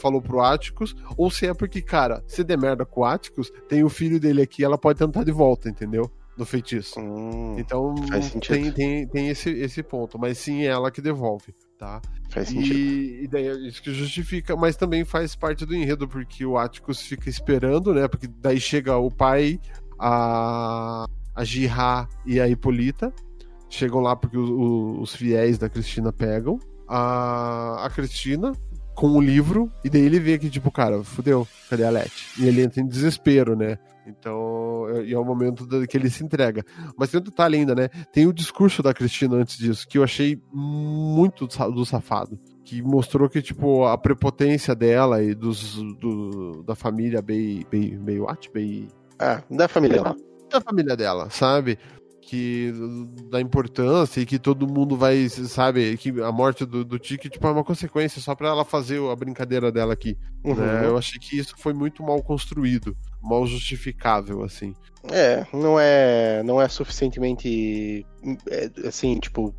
falou 0.00 0.22
pro 0.22 0.40
Atticus. 0.40 0.96
Ou 1.16 1.30
se 1.30 1.46
é 1.46 1.54
porque, 1.54 1.82
cara, 1.82 2.24
se 2.26 2.42
der 2.42 2.58
merda 2.58 2.84
com 2.86 3.02
o 3.02 3.04
Atticus, 3.04 3.52
tem 3.68 3.84
o 3.84 3.88
filho 3.90 4.18
dele 4.18 4.42
aqui, 4.42 4.64
ela 4.64 4.78
pode 4.78 4.98
tentar 4.98 5.22
de 5.22 5.32
volta, 5.32 5.68
entendeu? 5.68 6.10
Do 6.36 6.46
feitiço. 6.46 6.98
Hum, 6.98 7.56
Então 7.58 7.94
tem, 8.48 8.72
tem, 8.72 9.06
tem 9.06 9.28
esse, 9.28 9.50
esse 9.50 9.82
ponto. 9.82 10.18
Mas 10.18 10.38
sim, 10.38 10.62
é 10.62 10.68
ela 10.68 10.90
que 10.90 11.02
devolve, 11.02 11.54
tá? 11.78 12.00
faz 12.32 12.48
sentido. 12.48 12.74
E, 12.74 13.24
e 13.24 13.28
daí 13.28 13.46
é 13.46 13.52
isso 13.68 13.82
que 13.82 13.92
justifica, 13.92 14.56
mas 14.56 14.74
também 14.74 15.04
faz 15.04 15.36
parte 15.36 15.66
do 15.66 15.74
enredo, 15.74 16.08
porque 16.08 16.44
o 16.46 16.56
Atticus 16.56 17.02
fica 17.02 17.28
esperando, 17.28 17.92
né? 17.92 18.08
Porque 18.08 18.26
daí 18.26 18.58
chega 18.58 18.96
o 18.96 19.10
pai, 19.10 19.60
a, 20.02 21.06
a 21.34 21.44
Jirá 21.44 22.08
e 22.26 22.40
a 22.40 22.48
Hipólita. 22.48 23.12
Chegam 23.68 24.00
lá 24.00 24.14
porque 24.16 24.36
o- 24.36 24.42
o- 24.58 25.00
os 25.00 25.14
fiéis 25.14 25.56
da 25.58 25.68
Cristina 25.68 26.12
pegam. 26.12 26.58
A, 26.88 27.86
a 27.86 27.90
Cristina 27.90 28.52
com 28.94 29.12
o 29.12 29.20
livro, 29.22 29.72
e 29.82 29.88
daí 29.88 30.02
ele 30.02 30.20
vê 30.20 30.38
que, 30.38 30.50
tipo, 30.50 30.70
cara, 30.70 31.02
fudeu, 31.02 31.48
cadê 31.70 31.82
a 31.84 31.88
Letty? 31.90 32.42
E 32.42 32.46
ele 32.46 32.60
entra 32.62 32.82
em 32.82 32.86
desespero, 32.86 33.56
né? 33.56 33.78
Então, 34.06 34.84
é, 34.90 35.10
é 35.12 35.18
o 35.18 35.24
momento 35.24 35.66
que 35.86 35.96
ele 35.96 36.10
se 36.10 36.22
entrega. 36.22 36.62
Mas 36.98 37.10
tem 37.10 37.18
um 37.18 37.22
detalhe 37.24 37.56
ainda, 37.56 37.74
né? 37.74 37.88
Tem 38.12 38.26
o 38.26 38.32
discurso 38.34 38.82
da 38.82 38.92
Cristina 38.92 39.36
antes 39.36 39.56
disso, 39.56 39.88
que 39.88 39.96
eu 39.96 40.02
achei 40.04 40.38
muito 40.52 41.46
do 41.46 41.86
safado. 41.86 42.38
Que 42.64 42.82
mostrou 42.82 43.30
que, 43.30 43.40
tipo, 43.40 43.84
a 43.86 43.96
prepotência 43.96 44.74
dela 44.74 45.22
e 45.22 45.34
dos, 45.34 45.76
do- 45.98 46.62
da 46.62 46.74
família 46.74 47.22
Bay, 47.22 47.64
Bay, 47.72 47.96
Baywatch, 47.96 48.50
Bay, 48.52 48.88
Ah, 49.22 49.42
da 49.50 49.68
família 49.68 50.02
lá. 50.02 50.16
da 50.50 50.60
família 50.60 50.96
dela, 50.96 51.30
sabe? 51.30 51.78
Que 52.20 52.72
da 53.30 53.40
importância 53.40 54.20
e 54.20 54.26
que 54.26 54.38
todo 54.38 54.66
mundo 54.66 54.96
vai, 54.96 55.28
sabe? 55.28 55.96
Que 55.96 56.08
a 56.22 56.32
morte 56.32 56.64
do, 56.64 56.84
do 56.84 56.98
Tiki, 56.98 57.28
tipo, 57.28 57.46
é 57.46 57.50
uma 57.50 57.64
consequência 57.64 58.20
só 58.20 58.34
pra 58.34 58.48
ela 58.48 58.64
fazer 58.64 59.00
a 59.10 59.14
brincadeira 59.16 59.70
dela 59.70 59.92
aqui. 59.92 60.16
Uhum. 60.44 60.54
né? 60.54 60.86
Eu 60.86 60.96
achei 60.96 61.18
que 61.20 61.38
isso 61.38 61.54
foi 61.58 61.72
muito 61.72 62.02
mal 62.02 62.22
construído, 62.22 62.96
mal 63.22 63.46
justificável, 63.46 64.42
assim. 64.42 64.74
É, 65.10 65.44
não 65.52 65.78
é, 65.78 66.42
não 66.44 66.60
é 66.60 66.68
suficientemente, 66.68 68.06
é, 68.48 68.70
assim, 68.86 69.18
tipo, 69.18 69.54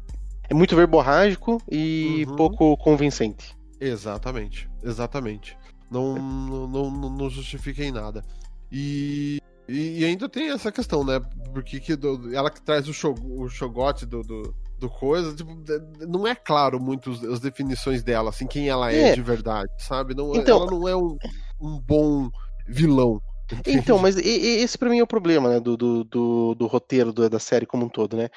é 0.49 0.53
muito 0.53 0.75
verborrágico 0.75 1.61
e 1.71 2.25
Uhum. 2.27 2.35
pouco 2.35 2.77
convincente. 2.77 3.55
Exatamente, 3.79 4.69
exatamente. 4.83 5.57
Não, 5.91 6.15
não, 6.15 6.67
não, 6.91 7.09
não 7.09 7.29
justifica 7.29 7.83
em 7.83 7.91
nada. 7.91 8.23
E, 8.71 9.39
e, 9.67 9.99
e 10.01 10.05
ainda 10.05 10.27
tem 10.29 10.49
essa 10.51 10.71
questão, 10.71 11.03
né? 11.03 11.19
Porque 11.53 11.79
que 11.79 11.95
do- 11.95 12.33
ela 12.35 12.49
que 12.49 12.61
traz 12.61 12.87
o, 12.87 12.93
show, 12.93 13.15
o 13.23 13.47
shogote 13.49 14.05
do, 14.05 14.21
do, 14.21 14.55
do 14.79 14.89
coisa, 14.89 15.33
tipo, 15.35 15.55
não 16.07 16.27
é 16.27 16.35
claro 16.35 16.79
muito 16.79 17.11
os- 17.11 17.23
as 17.23 17.39
definições 17.39 18.03
dela, 18.03 18.29
assim, 18.29 18.45
quem 18.47 18.69
ela 18.69 18.91
é, 18.91 19.09
É. 19.09 19.13
de 19.15 19.21
verdade, 19.21 19.69
sabe? 19.79 20.13
Não, 20.13 20.33
é- 20.35 20.39
Então- 20.39 20.57
ela 20.61 20.71
não 20.71 20.87
é 20.87 20.95
um, 20.95 21.17
um 21.61 21.79
bom 21.79 22.29
vilão. 22.67 23.21
Então, 23.67 23.99
mas 23.99 24.17
esse 24.17 24.77
pra 24.77 24.89
mim 24.89 24.99
é 24.99 25.03
o 25.03 25.07
problema, 25.07 25.49
né, 25.49 25.59
do, 25.59 25.77
do, 25.77 26.03
do, 26.05 26.55
do 26.55 26.65
roteiro 26.67 27.11
da 27.13 27.39
série 27.39 27.65
como 27.65 27.85
um 27.85 27.89
todo, 27.89 28.15
né? 28.17 28.29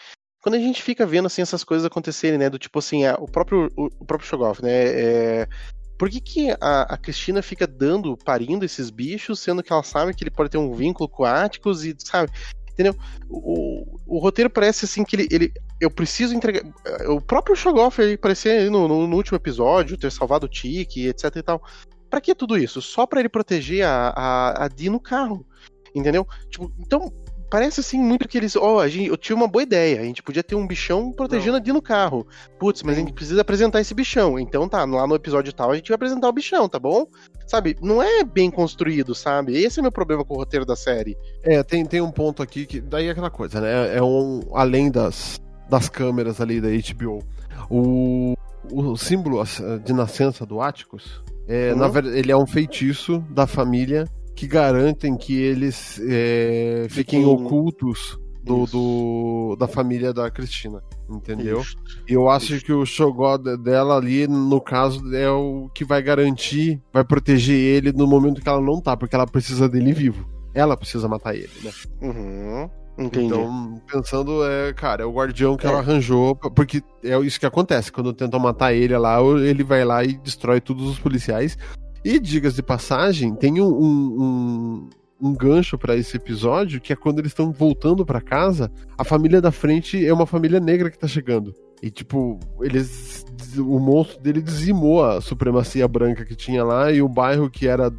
Quando 0.43 0.57
a 0.57 0.59
gente 0.59 0.83
fica 0.83 1.07
vendo, 1.07 1.27
assim, 1.27 1.43
essas 1.43 1.65
coisas 1.65 1.85
acontecerem, 1.87 2.39
né, 2.39 2.49
do 2.51 2.59
tipo 2.59 2.79
assim, 2.79 3.05
a- 3.05 3.17
o 3.19 3.27
próprio, 3.27 3.71
o, 3.77 3.87
o 4.01 4.05
próprio 4.05 4.29
Shogoff, 4.29 4.63
né, 4.63 4.71
é... 4.73 5.49
Por 5.99 6.11
que, 6.11 6.21
que 6.21 6.51
a, 6.61 6.83
a 6.83 6.97
Cristina 6.97 7.43
fica 7.43 7.67
dando, 7.67 8.17
parindo 8.17 8.65
esses 8.65 8.91
bichos, 8.91 9.41
sendo 9.41 9.63
que 9.63 9.73
ela 9.73 9.83
sabe 9.83 10.15
que 10.15 10.23
ele 10.23 10.31
pode 10.31 10.51
ter 10.51 10.59
um 10.59 10.73
vínculo 10.73 11.09
com 11.09 11.25
Áticos 11.25 11.85
e, 11.85 11.95
sabe, 11.99 12.31
entendeu? 12.71 12.95
O, 13.29 13.39
o, 13.39 14.01
o 14.07 14.19
roteiro 14.19 14.51
parece 14.51 14.85
assim 14.85 15.05
que 15.05 15.17
ele, 15.17 15.29
ele 15.31 15.53
eu 15.81 15.91
preciso 15.91 16.35
entregar. 16.35 16.63
O 17.09 17.21
próprio 17.21 17.57
Shogoff 17.57 18.01
ele 18.01 18.17
parecia 18.17 18.71
no, 18.71 18.87
no, 18.87 19.07
no 19.07 19.17
último 19.17 19.37
episódio 19.37 19.97
ter 19.97 20.13
salvado 20.13 20.47
o 20.47 20.49
Tiki, 20.49 21.07
etc 21.07 21.37
e 21.37 21.43
tal. 21.43 21.63
Pra 22.11 22.21
que 22.21 22.35
tudo 22.35 22.57
isso? 22.57 22.81
Só 22.81 23.07
pra 23.07 23.21
ele 23.21 23.29
proteger 23.29 23.85
a, 23.85 24.09
a, 24.09 24.65
a 24.65 24.69
Dee 24.69 24.91
no 24.91 25.01
carro. 25.01 25.47
Entendeu? 25.95 26.27
Tipo, 26.51 26.71
então, 26.79 27.11
parece 27.57 27.81
assim 27.81 27.99
muito 27.99 28.29
que 28.29 28.37
eles. 28.37 28.55
Ó, 28.55 28.81
a 28.81 28.87
gente, 28.87 29.09
eu 29.09 29.17
tive 29.17 29.33
uma 29.33 29.49
boa 29.49 29.63
ideia. 29.63 29.99
A 29.99 30.05
gente 30.05 30.23
podia 30.23 30.43
ter 30.43 30.55
um 30.55 30.67
bichão 30.67 31.11
protegendo 31.11 31.53
Não. 31.53 31.57
a 31.57 31.59
Dee 31.59 31.73
no 31.73 31.81
carro. 31.81 32.27
Putz, 32.59 32.83
mas 32.83 32.97
a 32.97 33.01
gente 33.01 33.15
precisa 33.15 33.41
apresentar 33.41 33.81
esse 33.81 33.95
bichão. 33.95 34.39
Então 34.39 34.69
tá, 34.69 34.85
lá 34.85 35.07
no 35.07 35.15
episódio 35.15 35.55
tal 35.55 35.71
a 35.71 35.75
gente 35.75 35.89
vai 35.89 35.95
apresentar 35.95 36.29
o 36.29 36.33
bichão, 36.33 36.69
tá 36.69 36.79
bom? 36.79 37.07
Sabe? 37.47 37.75
Não 37.81 38.03
é 38.03 38.23
bem 38.23 38.51
construído, 38.51 39.15
sabe? 39.15 39.57
Esse 39.57 39.79
é 39.79 39.81
o 39.81 39.85
meu 39.85 39.91
problema 39.93 40.23
com 40.23 40.35
o 40.35 40.37
roteiro 40.37 40.67
da 40.67 40.77
série. 40.77 41.17
É, 41.43 41.63
tem, 41.63 41.87
tem 41.87 42.03
um 42.03 42.11
ponto 42.11 42.43
aqui 42.43 42.67
que. 42.67 42.79
Daí 42.79 43.07
é 43.07 43.13
aquela 43.13 43.31
coisa, 43.31 43.59
né? 43.59 43.97
É 43.97 44.03
um. 44.03 44.41
Além 44.53 44.91
das, 44.91 45.41
das 45.71 45.89
câmeras 45.89 46.43
ali 46.43 46.61
da 46.61 46.69
HBO. 46.69 47.23
O, 47.71 48.35
o 48.71 48.97
símbolo 48.99 49.43
de 49.83 49.95
nascença 49.95 50.45
do 50.45 50.61
Atticus, 50.61 51.23
é, 51.49 51.73
Uhum. 51.73 51.79
na 51.79 51.89
verdade, 51.89 52.19
ele 52.19 52.31
é 52.31 52.37
um 52.37 52.47
feitiço 52.47 53.25
da 53.31 53.47
família 53.47 54.07
que 54.37 54.47
garantem 54.47 55.17
que 55.17 55.35
eles 55.35 56.01
é, 56.09 56.87
fiquem 56.91 57.23
Fiquem- 57.23 57.27
ocultos 57.27 58.19
do, 58.45 58.63
Isso. 58.65 58.77
do- 58.77 59.57
da 59.59 59.67
família 59.67 60.13
da 60.13 60.31
Cristina. 60.31 60.81
Entendeu? 61.11 61.61
Isso. 61.61 61.75
E 62.09 62.13
eu 62.13 62.29
acho 62.29 62.61
que 62.61 62.73
o 62.73 62.85
Shogod 62.85 63.57
dela 63.59 63.97
ali, 63.97 64.27
no 64.29 64.61
caso, 64.61 65.01
é 65.15 65.29
o 65.31 65.69
que 65.75 65.85
vai 65.85 66.03
garantir, 66.03 66.81
vai 66.93 67.03
proteger 67.05 67.57
ele 67.57 67.93
no 67.93 68.07
momento 68.07 68.41
que 68.43 68.49
ela 68.49 68.61
não 68.61 68.81
tá, 68.81 68.97
porque 68.97 69.15
ela 69.17 69.27
precisa 69.27 69.69
dele 69.69 69.93
vivo. 69.93 70.29
Ela 70.55 70.77
precisa 70.77 71.07
matar 71.09 71.35
ele, 71.35 71.51
né? 71.63 71.71
Uhum. 72.03 72.71
Entendi. 72.99 73.27
Então, 73.27 73.81
pensando, 73.93 74.43
é, 74.45 74.73
cara, 74.73 75.03
é 75.03 75.07
o 75.07 75.13
guardião 75.13 75.57
que 75.57 75.67
É. 75.67 75.71
ela 75.71 75.81
arranjou, 75.81 76.35
porque 76.35 76.83
é 77.05 77.19
isso 77.21 77.39
que 77.39 77.45
acontece. 77.47 77.93
Quando 77.93 78.13
tentam 78.13 78.41
matar 78.41 78.73
ele 78.73 78.97
lá, 78.97 79.21
ele 79.21 79.63
vai 79.63 79.85
lá 79.85 80.03
e 80.03 80.15
destrói 80.17 80.61
todos 80.61 80.89
os 80.89 80.99
policiais. 80.99 81.59
E, 82.07 82.21
digas 82.21 82.55
de 82.55 82.63
passagem, 82.63 83.35
tem 83.35 83.61
um, 83.61 83.67
um, 83.69 84.89
um- 85.21 85.35
gancho 85.35 85.77
pra 85.77 85.97
esse 85.97 86.17
episódio, 86.17 86.81
que 86.81 86.93
é 86.93 86.97
quando 86.97 87.19
eles 87.19 87.33
estão 87.33 87.51
voltando 87.51 88.07
pra 88.07 88.21
casa, 88.21 88.71
a 88.97 89.03
família 89.03 89.41
da 89.41 89.51
frente 89.51 90.07
é 90.07 90.13
uma 90.13 90.27
família 90.27 90.61
negra 90.61 90.89
que 90.91 90.99
tá 90.99 91.09
chegando. 91.09 91.53
E, 91.83 91.91
tipo, 91.91 92.39
eles. 92.61 93.25
O 93.59 93.79
monstro 93.79 94.21
dele 94.21 94.41
dizimou 94.41 95.05
a 95.05 95.21
supremacia 95.21 95.87
branca 95.89 96.25
que 96.25 96.35
tinha 96.37 96.63
lá, 96.65 96.93
e 96.93 97.03
o 97.03 97.09
bairro 97.09 97.51
que 97.51 97.67
era 97.67 97.93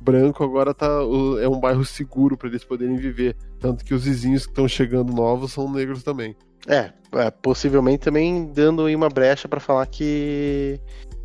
branco 0.00 0.42
agora 0.42 0.74
tá 0.74 0.88
é 1.40 1.48
um 1.48 1.60
bairro 1.60 1.84
seguro 1.84 2.36
pra 2.36 2.48
eles 2.48 2.64
poderem 2.64 2.96
viver. 2.96 3.36
Tanto 3.60 3.84
que 3.84 3.94
os 3.94 4.04
vizinhos 4.04 4.44
que 4.44 4.50
estão 4.50 4.66
chegando 4.66 5.12
novos 5.12 5.52
são 5.52 5.70
negros 5.70 6.02
também. 6.02 6.34
É, 6.66 6.92
é, 7.14 7.30
possivelmente 7.30 8.04
também 8.04 8.50
dando 8.52 8.84
aí 8.86 8.94
uma 8.94 9.08
brecha 9.08 9.48
pra 9.48 9.60
falar 9.60 9.86
que 9.86 10.78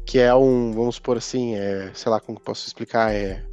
que 0.07 0.17
é 0.17 0.33
um, 0.33 0.71
vamos 0.71 0.95
supor 0.95 1.17
assim, 1.17 1.55
é, 1.55 1.91
sei 1.93 2.09
lá 2.09 2.19
como 2.19 2.39
posso 2.39 2.65
explicar, 2.65 3.13
é 3.13 3.43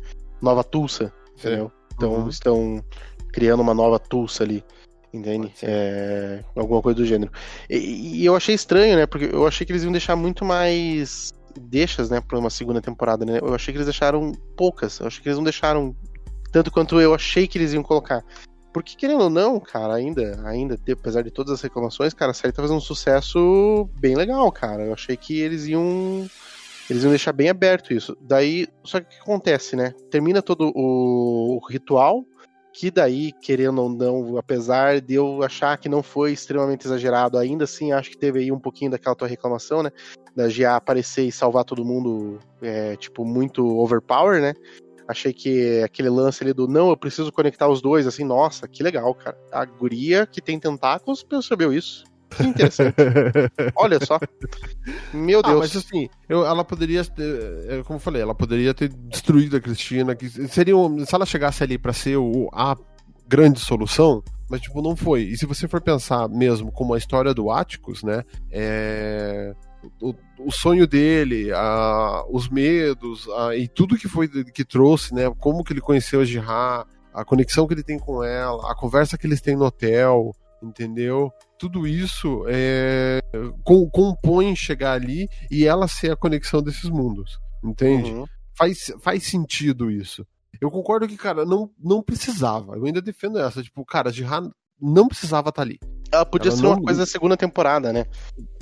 Nova 0.41 0.63
Tulsa, 0.63 1.13
entendeu? 1.37 1.71
Então 1.95 2.13
Uhum. 2.15 2.29
estão 2.29 2.85
criando 3.33 3.61
uma 3.61 3.75
nova 3.75 3.99
Tulsa 3.99 4.45
ali. 4.45 4.65
Entende? 5.13 5.53
É, 5.63 6.41
alguma 6.57 6.81
coisa 6.81 6.97
do 6.97 7.05
gênero. 7.05 7.31
E, 7.69 8.21
e 8.21 8.25
eu 8.25 8.35
achei 8.35 8.55
estranho, 8.55 8.97
né? 8.97 9.07
Porque 9.07 9.29
eu 9.33 9.47
achei 9.47 9.67
que 9.67 9.73
eles 9.73 9.83
iam 9.83 9.93
deixar 9.93 10.17
muito 10.17 10.45
mais 10.45 11.33
deixas, 11.59 12.11
né, 12.11 12.21
pra 12.21 12.39
uma 12.39 12.51
segunda 12.51 12.81
temporada, 12.81 13.25
né? 13.25 13.39
Eu 13.41 13.55
achei 13.55 13.73
que 13.73 13.79
eles 13.79 13.87
deixaram 13.87 14.33
poucas. 14.57 14.99
Eu 14.99 15.07
achei 15.07 15.23
que 15.23 15.29
eles 15.29 15.39
não 15.39 15.45
deixaram 15.45 15.95
tanto 16.53 16.71
quanto 16.71 17.01
eu 17.01 17.15
achei 17.15 17.47
que 17.47 17.59
eles 17.59 17.73
iam 17.73 17.83
colocar. 17.83 18.25
Porque, 18.73 18.97
querendo 18.97 19.23
ou 19.23 19.31
não, 19.31 19.61
cara, 19.61 19.95
ainda, 19.95 20.41
ainda, 20.45 20.77
apesar 20.93 21.23
de 21.23 21.31
todas 21.31 21.53
as 21.53 21.63
reclamações, 21.63 22.13
cara, 22.13 22.33
a 22.33 22.35
série 22.35 22.53
tá 22.53 22.61
fazendo 22.61 22.79
um 22.79 22.81
sucesso 22.81 23.89
bem 24.01 24.17
legal, 24.17 24.51
cara. 24.51 24.83
Eu 24.85 24.93
achei 24.93 25.17
que 25.17 25.39
eles 25.39 25.67
iam. 25.67 26.29
Eles 26.89 27.03
iam 27.03 27.11
deixar 27.11 27.33
bem 27.33 27.49
aberto 27.49 27.93
isso. 27.93 28.17
Daí, 28.21 28.67
só 28.83 29.01
que 29.01 29.07
o 29.07 29.09
que 29.09 29.21
acontece, 29.21 29.75
né? 29.75 29.93
Termina 30.11 30.43
todo 30.43 30.71
o, 30.75 31.59
ritual, 31.69 32.25
que 32.73 32.91
daí, 32.91 33.33
querendo 33.33 33.83
ou 33.83 33.89
não, 33.89 34.37
apesar 34.37 35.01
de 35.01 35.15
eu 35.15 35.43
achar 35.43 35.79
que 35.79 35.89
não 35.89 36.03
foi 36.03 36.33
extremamente 36.33 36.87
exagerado, 36.87 37.39
ainda 37.39 37.65
assim 37.65 37.93
acho 37.93 38.11
que 38.11 38.19
teve 38.19 38.41
aí 38.41 38.53
um 38.53 38.59
pouquinho 38.59 38.91
daquela 38.91 39.15
tua 39.15 39.29
reclamação, 39.29 39.83
né? 39.83 39.91
Da 40.37 40.49
GA 40.49 40.77
aparecer 40.77 41.25
e 41.25 41.33
salvar 41.33 41.65
todo 41.65 41.85
mundo, 41.85 42.39
é, 42.61 42.97
tipo, 42.97 43.25
muito 43.25 43.65
overpower, 43.79 44.43
né? 44.43 44.53
Achei 45.07 45.33
que 45.33 45.83
aquele 45.83 46.09
lance 46.09 46.43
ali 46.43 46.53
do 46.53 46.67
não, 46.67 46.89
eu 46.89 46.97
preciso 46.97 47.31
conectar 47.31 47.69
os 47.69 47.81
dois, 47.81 48.07
assim, 48.07 48.25
nossa, 48.25 48.67
que 48.67 48.83
legal, 48.83 49.15
cara. 49.15 49.39
A 49.53 49.65
guria 49.65 50.27
que 50.27 50.41
tem 50.41 50.59
tentáculos 50.59 51.23
percebeu 51.23 51.73
isso. 51.73 52.05
Que 52.37 52.47
interessante. 52.47 52.95
Olha 53.77 53.99
só. 54.05 54.19
Meu 55.13 55.41
Ah, 55.41 55.49
Deus. 55.49 55.59
mas 55.61 55.77
assim, 55.77 56.09
eu- 56.29 56.45
ela 56.45 56.65
poderia, 56.65 57.05
ter- 57.05 57.67
é, 57.69 57.83
como 57.83 57.97
eu 57.97 58.01
falei, 58.01 58.23
ela 58.23 58.35
poderia 58.35 58.73
ter 58.75 58.89
destruído 58.89 59.57
a 59.57 59.61
Cristina, 59.61 60.15
que 60.15 60.29
seria, 60.49 60.77
um- 60.77 61.05
se 61.05 61.15
ela 61.15 61.27
chegasse 61.27 61.63
ali 61.63 61.79
pra 61.79 61.93
ser 61.93 62.17
o, 62.17 62.49
a 62.53 62.77
grande 63.27 63.61
solução, 63.61 64.23
mas 64.49 64.61
tipo, 64.61 64.83
não 64.83 64.95
foi. 64.95 65.23
E 65.23 65.37
se 65.37 65.47
você 65.47 65.67
for 65.67 65.81
pensar 65.81 66.29
mesmo 66.29 66.71
como 66.71 66.95
a 66.95 66.99
história 66.99 67.33
do 67.33 67.51
Atticus, 67.51 68.03
né, 68.03 68.23
é... 68.51 69.55
O, 70.01 70.15
o 70.39 70.51
sonho 70.51 70.87
dele, 70.87 71.53
a, 71.53 72.25
os 72.31 72.49
medos, 72.49 73.29
a, 73.37 73.55
e 73.55 73.69
tudo 73.69 73.99
que 73.99 74.09
foi 74.09 74.27
que 74.29 74.65
trouxe, 74.65 75.15
né? 75.15 75.31
Como 75.39 75.63
que 75.63 75.75
ele 75.75 75.81
conheceu 75.83 76.23
a 76.23 76.25
Jihá, 76.25 76.87
a 77.13 77.23
conexão 77.23 77.67
que 77.67 77.75
ele 77.75 77.83
tem 77.83 77.99
com 77.99 78.25
ela, 78.25 78.73
a 78.73 78.75
conversa 78.75 79.19
que 79.19 79.27
eles 79.27 79.43
têm 79.43 79.55
no 79.57 79.67
hotel, 79.67 80.35
entendeu? 80.63 81.31
Tudo 81.59 81.87
isso 81.87 82.45
é, 82.49 83.21
com- 83.63 83.89
compõe 83.89 84.55
chegar 84.57 84.93
ali 84.93 85.29
e 85.51 85.65
ela 85.67 85.87
ser 85.89 86.13
a 86.13 86.17
conexão 86.17 86.63
desses 86.63 86.91
mundos, 86.91 87.39
entende? 87.63 88.11
Uhum. 88.11 88.25
Faz, 88.57 88.93
faz 89.01 89.25
sentido 89.25 89.91
isso. 89.91 90.27
Eu 90.61 90.71
concordo 90.71 91.09
que, 91.09 91.17
cara, 91.17 91.45
não, 91.45 91.71
não 91.79 92.03
precisava. 92.03 92.77
Eu 92.77 92.85
ainda 92.85 93.03
defendo 93.03 93.39
essa. 93.39 93.63
Tipo, 93.63 93.85
cara, 93.85 94.13
Jihá 94.13 94.41
não 94.81 95.09
precisava 95.09 95.49
estar 95.49 95.63
ali. 95.63 95.79
Ela 96.13 96.25
podia 96.27 96.51
Ela 96.51 96.57
ser 96.57 96.63
não- 96.63 96.73
uma 96.73 96.83
coisa 96.83 97.01
da 97.01 97.07
segunda 97.07 97.37
temporada, 97.37 97.93
né? 97.93 98.07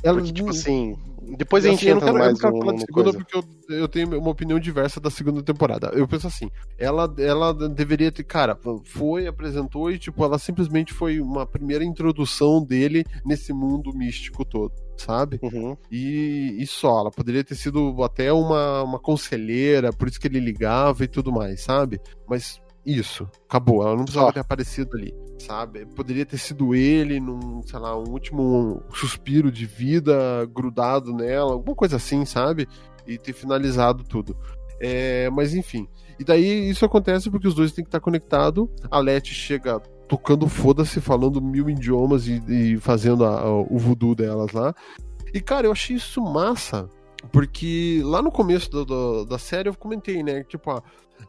Ela, 0.03 0.19
Porque, 0.19 0.33
tipo 0.33 0.51
assim. 0.51 0.97
Depois 1.37 1.65
a 1.65 1.69
Assim, 1.69 1.77
gente 1.79 1.89
eu 1.89 1.95
não 1.95 2.03
entra 2.03 2.13
quero, 2.13 2.19
eu 2.19 2.25
mais 2.27 2.33
não 2.33 2.51
quero 2.51 2.59
falar 2.65 2.73
de 2.75 2.81
segunda 2.81 3.05
coisa. 3.13 3.19
porque 3.19 3.37
eu, 3.73 3.77
eu 3.79 3.89
tenho 3.89 4.19
uma 4.19 4.31
opinião 4.31 4.59
diversa 4.59 5.01
da 5.01 5.09
segunda 5.09 5.41
temporada. 5.43 5.89
Eu 5.95 6.07
penso 6.09 6.27
assim, 6.27 6.51
ela, 6.77 7.13
ela 7.17 7.55
deveria 7.69 8.11
ter, 8.11 8.25
cara, 8.25 8.59
foi, 8.85 9.29
apresentou 9.29 9.91
e, 9.91 9.99
tipo, 10.01 10.25
ela 10.25 10.37
simplesmente 10.39 10.93
foi 10.93 11.21
uma 11.21 11.47
primeira 11.47 11.85
introdução 11.85 12.63
dele 12.63 13.05
nesse 13.25 13.53
mundo 13.53 13.95
místico 13.95 14.45
todo, 14.45 14.73
sabe? 14.97 15.39
Uhum. 15.43 15.77
E, 15.91 16.57
e 16.59 16.67
só, 16.67 16.99
ela 17.01 17.11
poderia 17.11 17.45
ter 17.45 17.55
sido 17.55 18.03
até 18.03 18.33
uma, 18.33 18.83
uma 18.83 18.99
conselheira, 18.99 19.93
por 19.93 20.09
isso 20.09 20.19
que 20.21 20.27
ele 20.27 20.41
ligava 20.41 21.05
e 21.05 21.09
tudo 21.09 21.31
mais, 21.33 21.61
sabe? 21.63 22.01
Mas 22.29 22.61
isso, 22.85 23.29
acabou, 23.49 23.83
ela 23.83 23.97
não 23.97 24.05
precisava 24.05 24.33
ter 24.33 24.41
aparecido 24.41 24.97
ali, 24.97 25.15
sabe? 25.39 25.87
Poderia 25.95 26.27
ter 26.27 26.39
sido 26.39 26.75
ele 26.75 27.21
num, 27.21 27.63
sei 27.63 27.79
lá, 27.79 27.97
um 27.97 28.09
último 28.11 28.83
suspiro 28.93 29.51
de 29.53 29.67
vida 29.67 30.45
grudado 30.53 31.13
nela, 31.15 31.53
alguma 31.53 31.77
coisa 31.77 31.97
assim, 31.97 32.25
sabe? 32.25 32.67
E 33.07 33.17
ter 33.19 33.33
finalizado 33.33 34.03
tudo. 34.05 34.37
É, 34.81 35.31
mas 35.31 35.55
enfim. 35.55 35.87
E 36.19 36.25
daí 36.25 36.69
isso 36.69 36.85
acontece 36.85 37.31
porque 37.31 37.47
os 37.49 37.55
dois 37.55 37.73
têm 37.73 37.85
que 37.85 37.89
estar 37.89 38.01
conectados. 38.01 38.69
A 38.91 38.99
Leti 38.99 39.33
chega 39.33 39.79
tocando 40.09 40.49
foda-se, 40.49 41.01
falando 41.01 41.41
mil 41.41 41.71
idiomas 41.71 42.27
e, 42.27 42.43
e 42.49 42.77
fazendo 42.79 43.25
a- 43.25 43.41
a- 43.43 43.51
o 43.61 43.79
voodoo 43.79 44.15
delas 44.15 44.51
lá. 44.53 44.75
E 45.33 45.41
cara, 45.41 45.67
eu 45.67 45.73
achei 45.73 45.97
isso 45.97 46.21
massa. 46.21 46.89
Porque 47.31 48.01
lá 48.05 48.21
no 48.21 48.31
começo 48.33 48.71
do- 48.71 48.85
do- 48.85 49.25
da 49.25 49.39
série 49.39 49.69
eu 49.69 49.75
comentei, 49.75 50.23
né? 50.23 50.43
Tipo, 50.45 50.71
ah, 50.73 50.83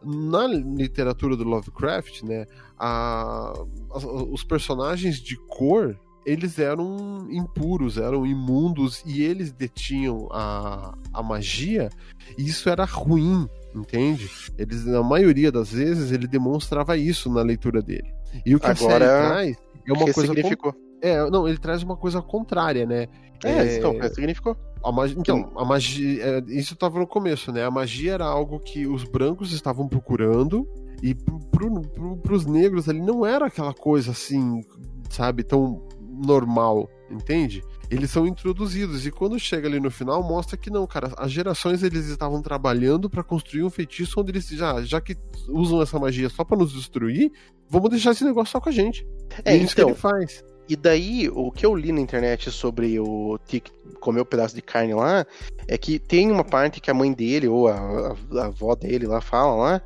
na 0.04 0.48
literatura 0.48 1.36
do 1.36 1.44
Lovecraft, 1.44 2.24
né? 2.24 2.46
a- 2.80 3.54
as- 3.94 4.04
os 4.04 4.44
personagens 4.44 5.18
de 5.22 5.38
cor 5.48 5.98
eles 6.26 6.58
eram 6.58 7.28
impuros, 7.30 7.98
eram 7.98 8.26
imundos 8.26 9.04
e 9.06 9.22
eles 9.24 9.52
detinham 9.52 10.28
a, 10.32 10.98
a 11.14 11.22
magia 11.22 11.90
e 12.38 12.46
isso 12.48 12.70
era 12.70 12.86
ruim, 12.86 13.48
entende? 13.76 14.30
Eles, 14.58 14.86
na 14.86 15.04
maioria 15.04 15.52
das 15.52 15.72
vezes, 15.74 16.12
ele 16.14 16.26
demonstrava 16.28 16.98
isso 16.98 17.30
na 17.30 17.42
leitura 17.42 17.82
dele. 17.82 18.10
E 18.46 18.56
o 18.56 18.60
que 18.60 18.68
a 18.68 18.76
série 18.76 19.04
Agora, 19.04 19.28
traz 19.28 19.58
é 19.86 19.92
uma 19.94 20.14
coisa. 20.14 20.22
significou. 20.34 20.72
con- 20.74 20.80
É, 21.02 21.30
não, 21.30 21.46
ele 21.48 21.58
traz 21.58 21.84
uma 21.84 21.98
coisa 21.98 22.22
contrária, 22.22 22.86
né? 22.86 23.08
É, 23.44 23.78
então, 23.78 23.94
significou. 24.14 24.56
A 24.84 24.92
magia, 24.92 25.16
então, 25.18 25.52
a 25.56 25.64
magia. 25.64 26.24
é, 26.24 26.44
isso 26.48 26.74
estava 26.74 27.00
no 27.00 27.08
começo, 27.08 27.52
né? 27.52 27.64
A 27.64 27.72
magia 27.72 28.14
era 28.14 28.26
algo 28.26 28.60
que 28.60 28.86
os 28.86 29.04
brancos 29.04 29.54
estavam 29.54 29.88
procurando. 29.88 30.68
E 31.02 31.14
pro, 31.14 31.40
pro, 31.40 32.18
pros 32.18 32.46
negros 32.46 32.88
ali 32.88 33.02
não 33.02 33.26
era 33.26 33.48
aquela 33.48 33.74
coisa 33.74 34.12
assim, 34.12 34.62
sabe, 35.10 35.44
tão 35.44 35.86
normal, 36.26 36.90
entende? 37.10 37.62
Eles 37.90 38.10
são 38.10 38.26
introduzidos 38.26 39.06
e 39.06 39.12
quando 39.12 39.38
chega 39.38 39.68
ali 39.68 39.80
no 39.80 39.92
final 39.92 40.24
mostra 40.24 40.58
que 40.58 40.70
não, 40.70 40.88
cara, 40.88 41.14
as 41.18 41.32
gerações 41.32 41.84
eles 41.84 42.08
estavam 42.08 42.42
trabalhando 42.42 43.10
para 43.10 43.24
construir 43.24 43.64
um 43.64 43.70
feitiço 43.70 44.20
onde 44.20 44.32
eles 44.32 44.48
já, 44.48 44.82
já 44.82 45.02
que 45.02 45.16
usam 45.50 45.82
essa 45.82 46.00
magia 46.00 46.30
só 46.30 46.44
para 46.44 46.58
nos 46.58 46.74
destruir, 46.74 47.32
vamos 47.70 47.90
deixar 47.90 48.12
esse 48.12 48.24
negócio 48.24 48.52
só 48.52 48.60
com 48.60 48.70
a 48.70 48.72
gente. 48.72 49.06
É, 49.44 49.56
e 49.56 49.60
é 49.60 49.64
isso 49.64 49.76
que 49.76 49.82
então, 49.82 49.90
ele 49.90 50.00
faz. 50.00 50.44
E 50.68 50.76
daí, 50.76 51.30
o 51.30 51.52
que 51.52 51.66
eu 51.66 51.76
li 51.76 51.92
na 51.92 52.00
internet 52.00 52.50
sobre 52.50 53.00
o 53.00 53.38
Tic 53.46 53.70
comer 54.00 54.22
o 54.22 54.26
pedaço 54.26 54.56
de 54.56 54.62
carne 54.62 54.94
lá, 54.94 55.26
é 55.68 55.78
que 55.78 56.00
tem 56.00 56.32
uma 56.32 56.44
parte 56.44 56.80
que 56.80 56.90
a 56.90 56.94
mãe 56.94 57.12
dele, 57.12 57.48
ou 57.48 57.68
a, 57.68 57.76
a- 57.76 58.42
a 58.42 58.46
avó 58.46 58.74
dele 58.76 59.06
lá, 59.06 59.20
fala 59.20 59.56
lá, 59.56 59.82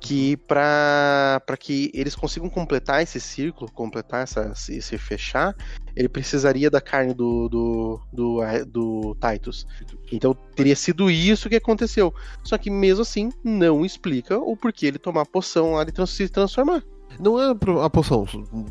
que 0.00 0.36
pra 0.38 1.40
que 1.60 1.90
eles 1.94 2.16
consigam 2.16 2.50
completar 2.50 3.02
esse 3.02 3.20
círculo, 3.20 3.70
completar 3.70 4.24
essa, 4.24 4.52
se, 4.54 4.80
fechar, 4.98 5.54
ele 5.94 6.08
precisaria 6.08 6.68
da 6.68 6.80
carne 6.80 7.14
do, 7.14 7.48
do, 7.48 8.00
do, 8.12 8.40
do 8.66 9.16
Titus. 9.20 9.64
Então 10.10 10.34
teria 10.56 10.74
sido 10.74 11.08
isso 11.08 11.48
que 11.48 11.54
aconteceu. 11.56 12.12
Só 12.42 12.58
que 12.58 12.68
mesmo 12.68 13.02
assim, 13.02 13.30
não 13.44 13.84
explica 13.84 14.38
o 14.38 14.56
porquê 14.56 14.86
ele 14.86 14.98
tomar 14.98 15.22
a 15.22 15.26
poção 15.26 15.74
lá 15.74 15.84
de 15.84 15.92
se 16.06 16.28
transformar. 16.28 16.82
Não 17.18 17.40
é 17.40 17.54
a 17.84 17.90
poção, 17.90 18.26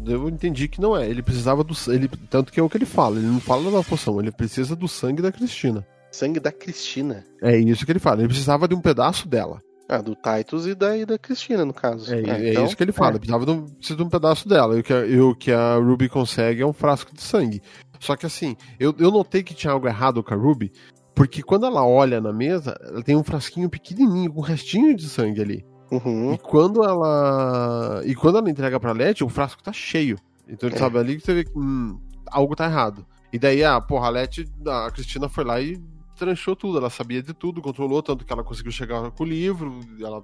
eu 0.05 0.29
entendi 0.29 0.67
que 0.67 0.81
não 0.81 0.95
é. 0.95 1.09
Ele 1.09 1.21
precisava 1.21 1.63
do 1.63 1.73
ele 1.87 2.09
tanto 2.29 2.51
que 2.51 2.59
é 2.59 2.63
o 2.63 2.69
que 2.69 2.77
ele 2.77 2.85
fala, 2.85 3.17
ele 3.17 3.27
não 3.27 3.39
fala 3.39 3.71
da 3.71 3.83
poção, 3.83 4.19
ele 4.19 4.31
precisa 4.31 4.75
do 4.75 4.87
sangue 4.87 5.21
da 5.21 5.31
Cristina. 5.31 5.85
Sangue 6.11 6.39
da 6.39 6.51
Cristina. 6.51 7.23
É 7.41 7.57
isso 7.57 7.85
que 7.85 7.91
ele 7.91 7.99
fala, 7.99 8.21
ele 8.21 8.27
precisava 8.27 8.67
de 8.67 8.75
um 8.75 8.81
pedaço 8.81 9.27
dela. 9.27 9.61
Ah, 9.87 10.01
do 10.01 10.15
Titus 10.15 10.65
e 10.67 10.73
da, 10.73 10.95
e 10.97 11.05
da 11.05 11.17
Cristina, 11.17 11.65
no 11.65 11.73
caso. 11.73 12.13
É, 12.13 12.21
é 12.21 12.51
então, 12.51 12.65
isso 12.65 12.77
que 12.77 12.83
ele 12.83 12.93
fala. 12.93 13.17
é. 13.17 13.19
Precisava 13.19 13.45
de 13.45 13.51
um, 13.51 13.65
precisa 13.65 13.97
de 13.97 14.03
um 14.03 14.09
pedaço 14.09 14.47
dela. 14.47 14.77
E 14.77 14.79
o 14.79 14.83
que, 14.83 14.93
a, 14.93 15.05
e 15.05 15.19
o 15.19 15.35
que 15.35 15.51
a 15.51 15.75
Ruby 15.75 16.07
consegue 16.07 16.61
é 16.61 16.65
um 16.65 16.71
frasco 16.71 17.13
de 17.13 17.21
sangue. 17.21 17.61
Só 17.99 18.15
que 18.15 18.25
assim, 18.25 18.55
eu, 18.79 18.95
eu 18.97 19.11
notei 19.11 19.43
que 19.43 19.53
tinha 19.53 19.73
algo 19.73 19.87
errado 19.87 20.23
com 20.23 20.33
a 20.33 20.37
Ruby, 20.37 20.71
porque 21.13 21.43
quando 21.43 21.65
ela 21.65 21.85
olha 21.85 22.21
na 22.21 22.31
mesa, 22.31 22.73
ela 22.81 23.03
tem 23.03 23.17
um 23.17 23.23
frasquinho 23.23 23.69
pequenininho, 23.69 24.31
com 24.31 24.39
um 24.39 24.43
restinho 24.43 24.95
de 24.95 25.09
sangue 25.09 25.41
ali. 25.41 25.65
Uhum. 25.91 26.33
E 26.33 26.37
quando 26.37 26.83
ela. 26.83 28.01
E 28.05 28.15
quando 28.15 28.37
ela 28.37 28.49
entrega 28.49 28.79
pra 28.79 28.91
Letty, 28.93 29.23
o 29.23 29.29
frasco 29.29 29.61
tá 29.61 29.73
cheio. 29.73 30.17
Então 30.47 30.69
É. 30.69 30.75
sabe 30.77 30.97
ali 30.97 31.17
que 31.17 31.23
você 31.25 31.33
vê 31.33 31.43
que 31.43 31.51
hum, 31.57 31.99
algo 32.31 32.55
tá 32.55 32.65
errado. 32.65 33.05
E 33.33 33.37
daí, 33.39 33.63
ah, 33.63 33.79
porra, 33.79 34.07
a 34.07 34.09
Letty, 34.09 34.45
a 34.67 34.89
Cristina 34.91 35.29
foi 35.29 35.43
lá 35.43 35.59
e 35.61 35.81
tranchou 36.17 36.55
tudo, 36.55 36.77
ela 36.77 36.89
sabia 36.91 37.23
de 37.23 37.33
tudo, 37.33 37.63
controlou, 37.63 38.03
tanto 38.03 38.23
que 38.23 38.31
ela 38.31 38.43
conseguiu 38.43 38.71
chegar 38.71 39.09
com 39.09 39.23
o 39.23 39.25
livro, 39.25 39.79
ela 39.99 40.23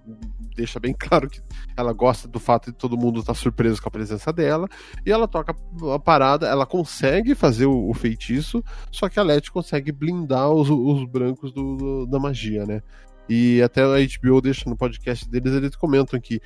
deixa 0.55 0.79
bem 0.79 0.93
claro 0.93 1.27
que 1.27 1.41
ela 1.75 1.91
gosta 1.91 2.27
do 2.27 2.39
fato 2.39 2.67
de 2.71 2.77
todo 2.77 2.95
mundo 2.95 3.19
estar 3.21 3.33
surpreso 3.33 3.81
com 3.81 3.87
a 3.87 3.91
presença 3.91 4.31
dela, 4.31 4.67
e 5.03 5.11
ela 5.11 5.27
toca 5.27 5.55
a 5.91 5.97
parada, 5.97 6.45
ela 6.47 6.67
consegue 6.67 7.33
fazer 7.33 7.65
o, 7.65 7.89
o 7.89 7.93
feitiço, 7.95 8.63
só 8.91 9.09
que 9.09 9.19
a 9.19 9.23
Letty 9.23 9.51
consegue 9.51 9.91
blindar 9.91 10.51
os, 10.51 10.69
os 10.69 11.03
brancos 11.09 11.51
do, 11.51 11.75
do- 11.77 12.05
da 12.05 12.19
magia, 12.19 12.63
né? 12.63 12.83
E 13.29 13.61
até 13.61 13.81
a 13.81 13.97
HBO 13.97 14.41
deixa 14.41 14.69
no 14.69 14.77
podcast 14.77 15.29
deles, 15.29 15.53
eles 15.53 15.75
comentam 15.75 16.19
que 16.19 16.41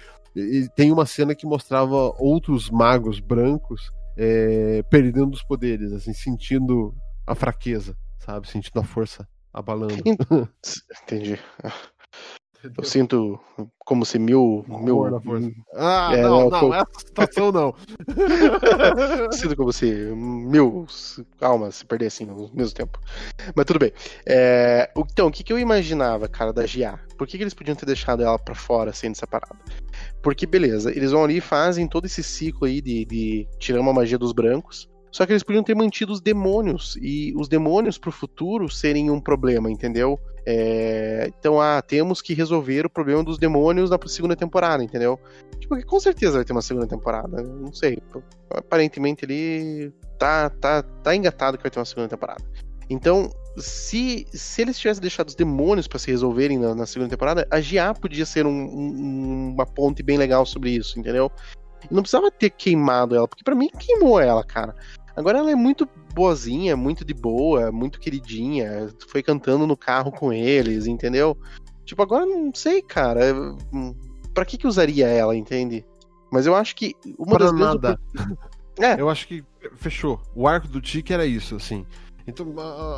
tem 0.75 0.91
uma 0.91 1.05
cena 1.05 1.35
que 1.35 1.45
mostrava 1.45 2.13
outros 2.17 2.69
magos 2.69 3.19
brancos 3.19 3.91
é, 4.17 4.83
perdendo 4.83 5.33
os 5.33 5.43
poderes, 5.43 5.91
assim, 5.91 6.13
sentindo 6.13 6.95
a 7.25 7.35
fraqueza, 7.35 7.97
sabe? 8.19 8.47
Sentindo 8.47 8.79
a 8.79 8.83
força 8.83 9.27
abalando. 9.53 9.95
Entendi. 11.03 11.39
Eu 12.77 12.83
sinto 12.83 13.39
como 13.79 14.05
se 14.05 14.19
mil. 14.19 14.63
mil 14.67 15.21
força. 15.21 15.51
Ah, 15.73 16.11
É, 16.13 16.21
não, 16.21 16.49
não, 16.49 16.73
essa 16.73 16.85
situação 16.99 17.51
não. 17.51 17.73
sinto 19.31 19.55
como 19.55 19.73
se 19.73 19.85
mil 20.15 20.85
almas 21.39 21.75
se 21.75 21.85
perdessem 21.85 22.27
no 22.27 22.49
mesmo 22.53 22.73
tempo. 22.75 22.99
Mas 23.55 23.65
tudo 23.65 23.79
bem. 23.79 23.91
É, 24.25 24.91
então, 24.95 25.27
o 25.27 25.31
que, 25.31 25.43
que 25.43 25.51
eu 25.51 25.59
imaginava, 25.59 26.27
cara, 26.27 26.53
da 26.53 26.63
GA? 26.63 26.99
Por 27.17 27.27
que, 27.27 27.37
que 27.37 27.43
eles 27.43 27.53
podiam 27.53 27.75
ter 27.75 27.85
deixado 27.85 28.21
ela 28.23 28.37
pra 28.37 28.55
fora 28.55 28.93
sendo 28.93 29.15
separada? 29.15 29.55
Porque, 30.21 30.45
beleza, 30.45 30.91
eles 30.91 31.11
vão 31.11 31.23
ali 31.23 31.37
e 31.37 31.41
fazem 31.41 31.87
todo 31.87 32.05
esse 32.05 32.21
ciclo 32.23 32.67
aí 32.67 32.81
de, 32.81 33.05
de 33.05 33.47
tirar 33.57 33.81
uma 33.81 33.93
magia 33.93 34.17
dos 34.17 34.31
brancos. 34.31 34.90
Só 35.11 35.25
que 35.25 35.33
eles 35.33 35.43
podiam 35.43 35.63
ter 35.63 35.75
mantido 35.75 36.13
os 36.13 36.21
demônios. 36.21 36.97
E 37.01 37.33
os 37.35 37.47
demônios 37.47 37.97
pro 37.97 38.11
futuro 38.11 38.69
serem 38.69 39.11
um 39.11 39.19
problema, 39.19 39.69
entendeu? 39.69 40.19
É, 40.45 41.29
então, 41.37 41.61
ah, 41.61 41.81
temos 41.81 42.21
que 42.21 42.33
resolver 42.33 42.85
o 42.85 42.89
problema 42.89 43.23
dos 43.23 43.37
demônios 43.37 43.89
na 43.89 43.99
segunda 44.07 44.35
temporada, 44.35 44.83
entendeu? 44.83 45.19
Tipo, 45.59 45.75
que 45.75 45.83
com 45.83 45.99
certeza 45.99 46.33
vai 46.33 46.45
ter 46.45 46.53
uma 46.53 46.61
segunda 46.61 46.87
temporada. 46.87 47.43
Não 47.43 47.73
sei. 47.73 47.99
Aparentemente 48.49 49.25
ele 49.25 49.91
tá, 50.17 50.49
tá, 50.49 50.81
tá 50.81 51.15
engatado 51.15 51.57
que 51.57 51.63
vai 51.63 51.71
ter 51.71 51.79
uma 51.79 51.85
segunda 51.85 52.07
temporada. 52.07 52.43
Então, 52.89 53.29
se, 53.57 54.25
se 54.33 54.61
eles 54.61 54.79
tivessem 54.79 55.01
deixado 55.01 55.27
os 55.29 55.35
demônios 55.35 55.87
pra 55.87 55.99
se 55.99 56.09
resolverem 56.09 56.57
na, 56.57 56.73
na 56.73 56.85
segunda 56.85 57.09
temporada, 57.09 57.47
a 57.51 57.59
GA 57.59 57.93
podia 57.93 58.25
ser 58.25 58.45
um- 58.45 58.49
um- 58.49 59.51
uma 59.53 59.65
ponte 59.65 60.01
bem 60.01 60.17
legal 60.17 60.45
sobre 60.45 60.71
isso, 60.71 60.99
entendeu? 60.99 61.31
Não 61.89 62.01
precisava 62.01 62.29
ter 62.29 62.49
queimado 62.51 63.15
ela, 63.15 63.27
porque 63.27 63.43
pra 63.43 63.55
mim 63.55 63.69
queimou 63.79 64.19
ela, 64.19 64.43
cara. 64.43 64.75
Agora 65.15 65.39
ela 65.39 65.51
é 65.51 65.55
muito 65.55 65.87
boazinha, 66.13 66.75
muito 66.75 67.03
de 67.05 67.13
boa, 67.13 67.71
muito 67.71 67.99
queridinha. 67.99 68.89
Foi 69.09 69.21
cantando 69.21 69.65
no 69.67 69.75
carro 69.77 70.11
com 70.11 70.31
eles, 70.31 70.87
entendeu? 70.87 71.37
Tipo, 71.85 72.01
agora 72.03 72.25
não 72.25 72.51
sei, 72.53 72.81
cara. 72.81 73.33
hum, 73.73 73.93
Pra 74.33 74.45
que 74.45 74.57
que 74.57 74.67
usaria 74.67 75.07
ela, 75.07 75.35
entende? 75.35 75.85
Mas 76.31 76.45
eu 76.45 76.55
acho 76.55 76.75
que 76.75 76.95
uma 77.19 77.35
Pra 77.37 77.45
das 77.45 77.51
grandes 77.51 77.81
nada. 77.81 77.99
É. 78.79 78.99
Eu 78.99 79.09
acho 79.09 79.27
que 79.27 79.43
fechou. 79.75 80.21
O 80.33 80.47
arco 80.47 80.67
do 80.67 80.79
Tiki 80.79 81.13
era 81.13 81.25
isso, 81.25 81.55
assim. 81.55 81.85
Então, 82.25 82.53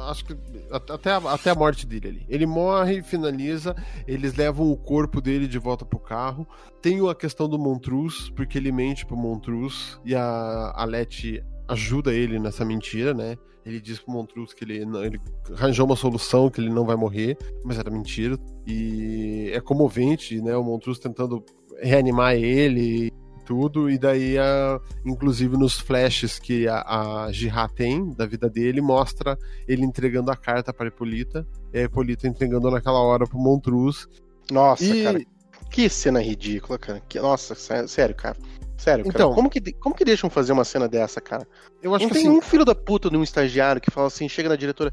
acho 0.09 0.25
que 0.25 0.33
at- 0.69 0.91
até 0.91 1.11
a, 1.11 1.17
até 1.33 1.49
a 1.49 1.55
morte 1.55 1.87
dele 1.87 2.07
ali. 2.09 2.25
Ele 2.29 2.45
morre, 2.45 3.01
finaliza, 3.01 3.73
eles 4.05 4.35
levam 4.35 4.69
o 4.69 4.77
corpo 4.77 5.19
dele 5.19 5.47
de 5.47 5.57
volta 5.57 5.83
pro 5.85 5.97
carro. 5.97 6.45
Tem 6.81 6.99
a 7.09 7.15
questão 7.15 7.49
do 7.49 7.57
Montruz, 7.57 8.29
porque 8.35 8.57
ele 8.57 8.71
mente 8.71 9.05
pro 9.05 9.17
Montruz 9.17 9.99
e 10.05 10.13
a, 10.13 10.73
a 10.75 10.85
Letty 10.85 11.43
ajuda 11.67 12.13
ele 12.13 12.39
nessa 12.39 12.63
mentira, 12.65 13.13
né? 13.13 13.37
Ele 13.65 13.79
diz 13.79 13.99
pro 13.99 14.11
Montruz 14.11 14.53
que 14.53 14.63
ele, 14.65 14.85
não- 14.85 15.03
ele 15.03 15.19
arranjou 15.55 15.85
uma 15.85 15.95
solução, 15.95 16.49
que 16.49 16.59
ele 16.59 16.69
não 16.69 16.85
vai 16.85 16.95
morrer, 16.97 17.37
mas 17.63 17.77
era 17.79 17.89
mentira. 17.89 18.37
E 18.67 19.49
é 19.53 19.61
comovente, 19.61 20.41
né? 20.41 20.55
O 20.57 20.63
Montruz 20.63 20.99
tentando 20.99 21.43
reanimar 21.81 22.35
ele 22.35 23.07
e 23.07 23.13
tudo, 23.45 23.89
e 23.89 23.97
daí, 23.97 24.37
a, 24.37 24.79
inclusive 25.05 25.57
nos 25.57 25.77
flashes 25.79 26.39
que 26.39 26.65
a, 26.67 27.25
a 27.25 27.31
Jihá 27.31 27.67
tem 27.67 28.11
da 28.13 28.25
vida 28.25 28.49
dele, 28.49 28.79
mostra 28.81 29.37
ele 29.67 29.83
entregando 29.83 30.31
a 30.31 30.35
carta 30.35 30.73
para 30.73 30.87
Hipólita, 30.87 31.45
e 31.73 31.79
a 31.79 31.83
Hipólita 31.83 32.27
entregando 32.27 32.69
naquela 32.71 32.99
hora 33.01 33.25
pro 33.27 33.37
Montruz. 33.37 34.07
Nossa, 34.51 34.83
E- 34.85 35.03
cara. 35.03 35.21
Que 35.69 35.89
cena 35.89 36.21
ridícula, 36.21 36.77
cara. 36.77 37.01
Que- 37.09 37.19
nossa, 37.19 37.55
sé- 37.55 37.87
sério, 37.87 38.13
cara. 38.15 38.37
Sério, 38.77 39.05
cara. 39.05 39.15
Então- 39.15 39.33
como, 39.33 39.49
que, 39.49 39.73
como 39.73 39.95
que 39.95 40.03
deixam 40.05 40.29
fazer 40.29 40.51
uma 40.51 40.63
cena 40.63 40.87
dessa, 40.87 41.21
cara? 41.21 41.47
Eu 41.81 41.93
acho 41.95 42.03
não 42.05 42.09
que 42.09 42.15
tem 42.15 42.27
assim, 42.27 42.37
um 42.37 42.41
filho 42.41 42.65
da 42.65 42.75
puta 42.75 43.09
de 43.09 43.15
um 43.17 43.23
estagiário 43.23 43.81
que 43.81 43.91
fala 43.91 44.07
assim, 44.07 44.27
chega 44.27 44.49
na 44.49 44.55
diretora, 44.55 44.91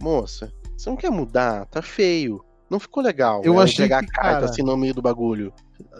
moça, 0.00 0.52
você 0.76 0.88
não 0.90 0.96
quer 0.96 1.10
mudar? 1.10 1.66
Tá 1.66 1.82
feio. 1.82 2.42
Não 2.68 2.80
ficou 2.80 3.02
legal. 3.02 3.42
Eu 3.44 3.54
ela 3.54 3.62
achei 3.64 3.84
entregar 3.84 4.02
que, 4.04 4.10
a 4.10 4.14
carta 4.14 4.32
cara- 4.40 4.44
assim 4.46 4.62
no 4.62 4.76
meio 4.76 4.92
do 4.94 5.00
bagulho. 5.00 5.52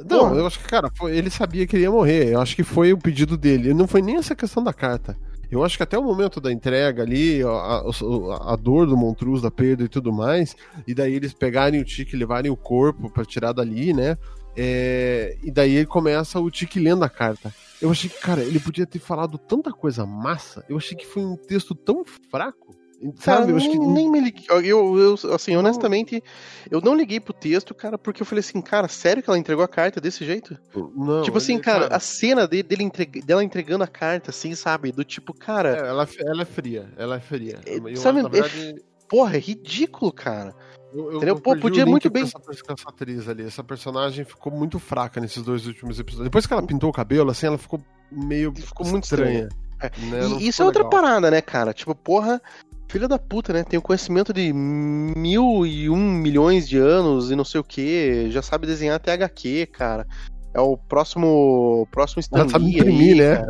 Não, 0.09 0.35
eu 0.35 0.47
acho 0.47 0.59
que, 0.59 0.67
cara, 0.67 0.91
foi- 0.97 1.17
ele 1.17 1.31
sabia 1.31 1.67
que 1.67 1.77
ele 1.77 1.85
ia 1.85 1.91
morrer. 1.91 2.33
Eu 2.33 2.41
acho 2.41 2.57
que 2.57 2.65
foi 2.65 2.93
o 2.93 2.99
pedido 2.99 3.37
dele. 3.37 3.73
Não 3.73 3.87
foi 3.87 4.03
nem 4.03 4.17
essa 4.17 4.35
questão 4.35 4.63
da 4.65 4.73
carta. 4.73 5.17
Eu 5.49 5.63
acho 5.63 5.77
que 5.77 5.83
até 5.85 5.97
o 5.97 6.03
momento 6.03 6.41
da 6.41 6.51
entrega 6.53 7.03
ali, 7.05 7.41
a, 7.45 7.49
a- 7.49 8.53
a 8.53 8.57
dor 8.57 8.85
do 8.89 8.97
Montruz, 8.97 9.41
da 9.43 9.51
perda 9.51 9.85
e 9.85 9.89
tudo 9.89 10.13
mais, 10.13 10.57
e 10.89 10.93
daí 10.93 11.15
eles 11.15 11.33
pegarem 11.33 11.81
o 11.81 11.85
Tique 11.85 12.17
e 12.17 12.19
levarem 12.19 12.51
o 12.51 12.57
corpo 12.57 13.09
pra 13.09 13.25
tirar 13.25 13.53
dali, 13.53 13.93
né? 13.93 14.17
É, 14.57 15.37
e 15.43 15.51
daí 15.51 15.75
ele 15.77 15.87
começa 15.87 16.41
o 16.41 16.51
Tique 16.51 16.79
lendo 16.81 17.05
a 17.05 17.09
carta. 17.09 17.55
Eu 17.81 17.91
achei 17.91 18.09
que, 18.09 18.19
cara, 18.19 18.43
ele 18.43 18.59
podia 18.59 18.87
ter 18.87 18.99
falado 18.99 19.37
tanta 19.37 19.71
coisa 19.73 20.07
massa. 20.07 20.65
Eu 20.69 20.77
achei 20.79 20.97
que 20.97 21.07
foi 21.07 21.23
um 21.25 21.37
texto 21.37 21.75
tão 21.75 22.05
fraco. 22.31 22.75
Cara, 23.23 23.41
Sabe? 23.41 23.53
Eu 23.53 23.57
acho 23.59 23.69
nem, 23.69 23.79
que. 23.79 23.87
nem 23.87 24.11
me 24.11 24.19
liguei. 24.21 24.47
Eu, 24.49 24.99
eu, 24.99 25.35
assim, 25.35 25.55
honestamente, 25.55 26.23
eu 26.71 26.81
não 26.81 26.95
liguei 26.95 27.21
pro 27.21 27.35
texto, 27.35 27.75
cara, 27.75 27.99
porque 27.99 28.23
eu 28.23 28.27
falei 28.27 28.41
assim, 28.41 28.63
cara, 28.63 28.89
sério 28.89 29.23
que 29.23 29.29
ela 29.29 29.39
entregou 29.39 29.63
a 29.63 29.69
carta 29.69 30.01
desse 30.01 30.25
jeito? 30.25 30.59
Não, 30.97 31.21
tipo 31.23 31.37
assim, 31.37 31.57
ele- 31.57 31.63
cara, 31.63 31.95
a 31.95 32.01
cena 32.01 32.49
de- 32.49 32.63
dele 32.63 32.85
entreg- 32.85 33.23
dela 33.23 33.45
entregando 33.45 33.85
a 33.85 33.87
carta, 33.87 34.31
assim, 34.31 34.55
sabe? 34.55 34.93
Do 34.93 35.05
tipo, 35.05 35.35
cara, 35.35 35.77
é, 35.77 35.89
ela, 35.89 36.09
ela 36.21 36.41
é 36.43 36.47
fria. 36.47 36.89
Ela 36.97 37.17
é 37.17 37.21
fria. 37.21 37.61
É, 37.67 37.77
Eu, 37.77 37.97
sabe, 37.99 38.21
é 38.21 38.23
verdade, 38.31 38.83
porra, 39.07 39.37
é 39.37 39.41
ridículo, 39.41 40.11
cara. 40.11 40.55
Eu, 40.97 41.13
eu, 41.13 41.23
eu 41.23 41.41
Pô, 41.41 41.55
podia 41.57 41.85
muito 41.85 42.09
bem- 42.09 42.23
Essa, 42.23 42.39
essa 42.49 42.89
atriz 42.89 43.29
ali. 43.29 43.45
Essa 43.45 43.63
personagem 43.63 44.25
ficou 44.25 44.51
muito 44.51 44.79
fraca 44.79 45.21
nesses 45.21 45.43
dois 45.43 45.67
últimos 45.67 46.01
episódios. 46.01 46.25
Depois 46.25 46.47
que 46.47 46.53
ela 46.55 46.63
pintou 46.63 46.89
o 46.89 46.93
cabelo, 46.93 47.31
assim, 47.31 47.47
ela 47.47 47.59
ficou 47.59 47.79
meio. 48.11 48.51
Ficou 48.55 48.87
muito 48.87 49.05
estranha. 49.05 49.49
É. 49.81 49.91
né? 50.07 50.27
E 50.41 50.49
isso 50.49 50.63
é 50.63 50.65
outra 50.65 50.85
legal. 50.85 51.03
parada, 51.03 51.31
né, 51.31 51.43
cara? 51.43 51.75
Tipo, 51.75 51.95
porra, 51.95 52.41
filha 52.89 53.07
da 53.07 53.19
puta, 53.19 53.53
né? 53.53 53.63
Tem 53.63 53.79
o 53.79 53.83
conhecimento 53.83 54.33
de 54.33 54.51
mil 54.55 55.67
e 55.67 55.91
um 55.91 55.97
milhões 55.97 56.67
de 56.67 56.79
anos 56.79 57.31
e 57.31 57.37
não 57.37 57.45
sei 57.45 57.61
o 57.61 57.65
que, 57.65 58.31
já 58.31 58.41
sabe 58.41 58.67
desenhar 58.67 58.97
até 58.97 59.13
HQ, 59.13 59.67
cara. 59.67 60.07
É 60.55 60.61
o 60.61 60.79
próximo, 60.79 61.87
próximo 61.93 62.23
Ela 62.33 62.49
sabe 62.49 62.75
imprimir, 62.75 63.13
aí, 63.13 63.15
né? 63.19 63.43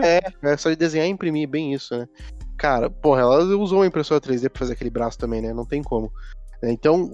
É, 0.00 0.48
é, 0.48 0.52
é 0.52 0.56
só 0.56 0.70
de 0.70 0.76
desenhar 0.76 1.06
e 1.06 1.10
imprimir, 1.10 1.46
bem 1.46 1.74
isso, 1.74 1.94
né? 1.94 2.06
Cara, 2.56 2.88
porra, 2.88 3.20
ela 3.20 3.44
usou 3.56 3.80
uma 3.80 3.86
impressora 3.86 4.20
3D 4.20 4.48
pra 4.48 4.60
fazer 4.60 4.72
aquele 4.72 4.88
braço 4.88 5.18
também, 5.18 5.42
né? 5.42 5.52
Não 5.52 5.66
tem 5.66 5.82
como. 5.82 6.10
É, 6.62 6.70
Então, 6.70 7.10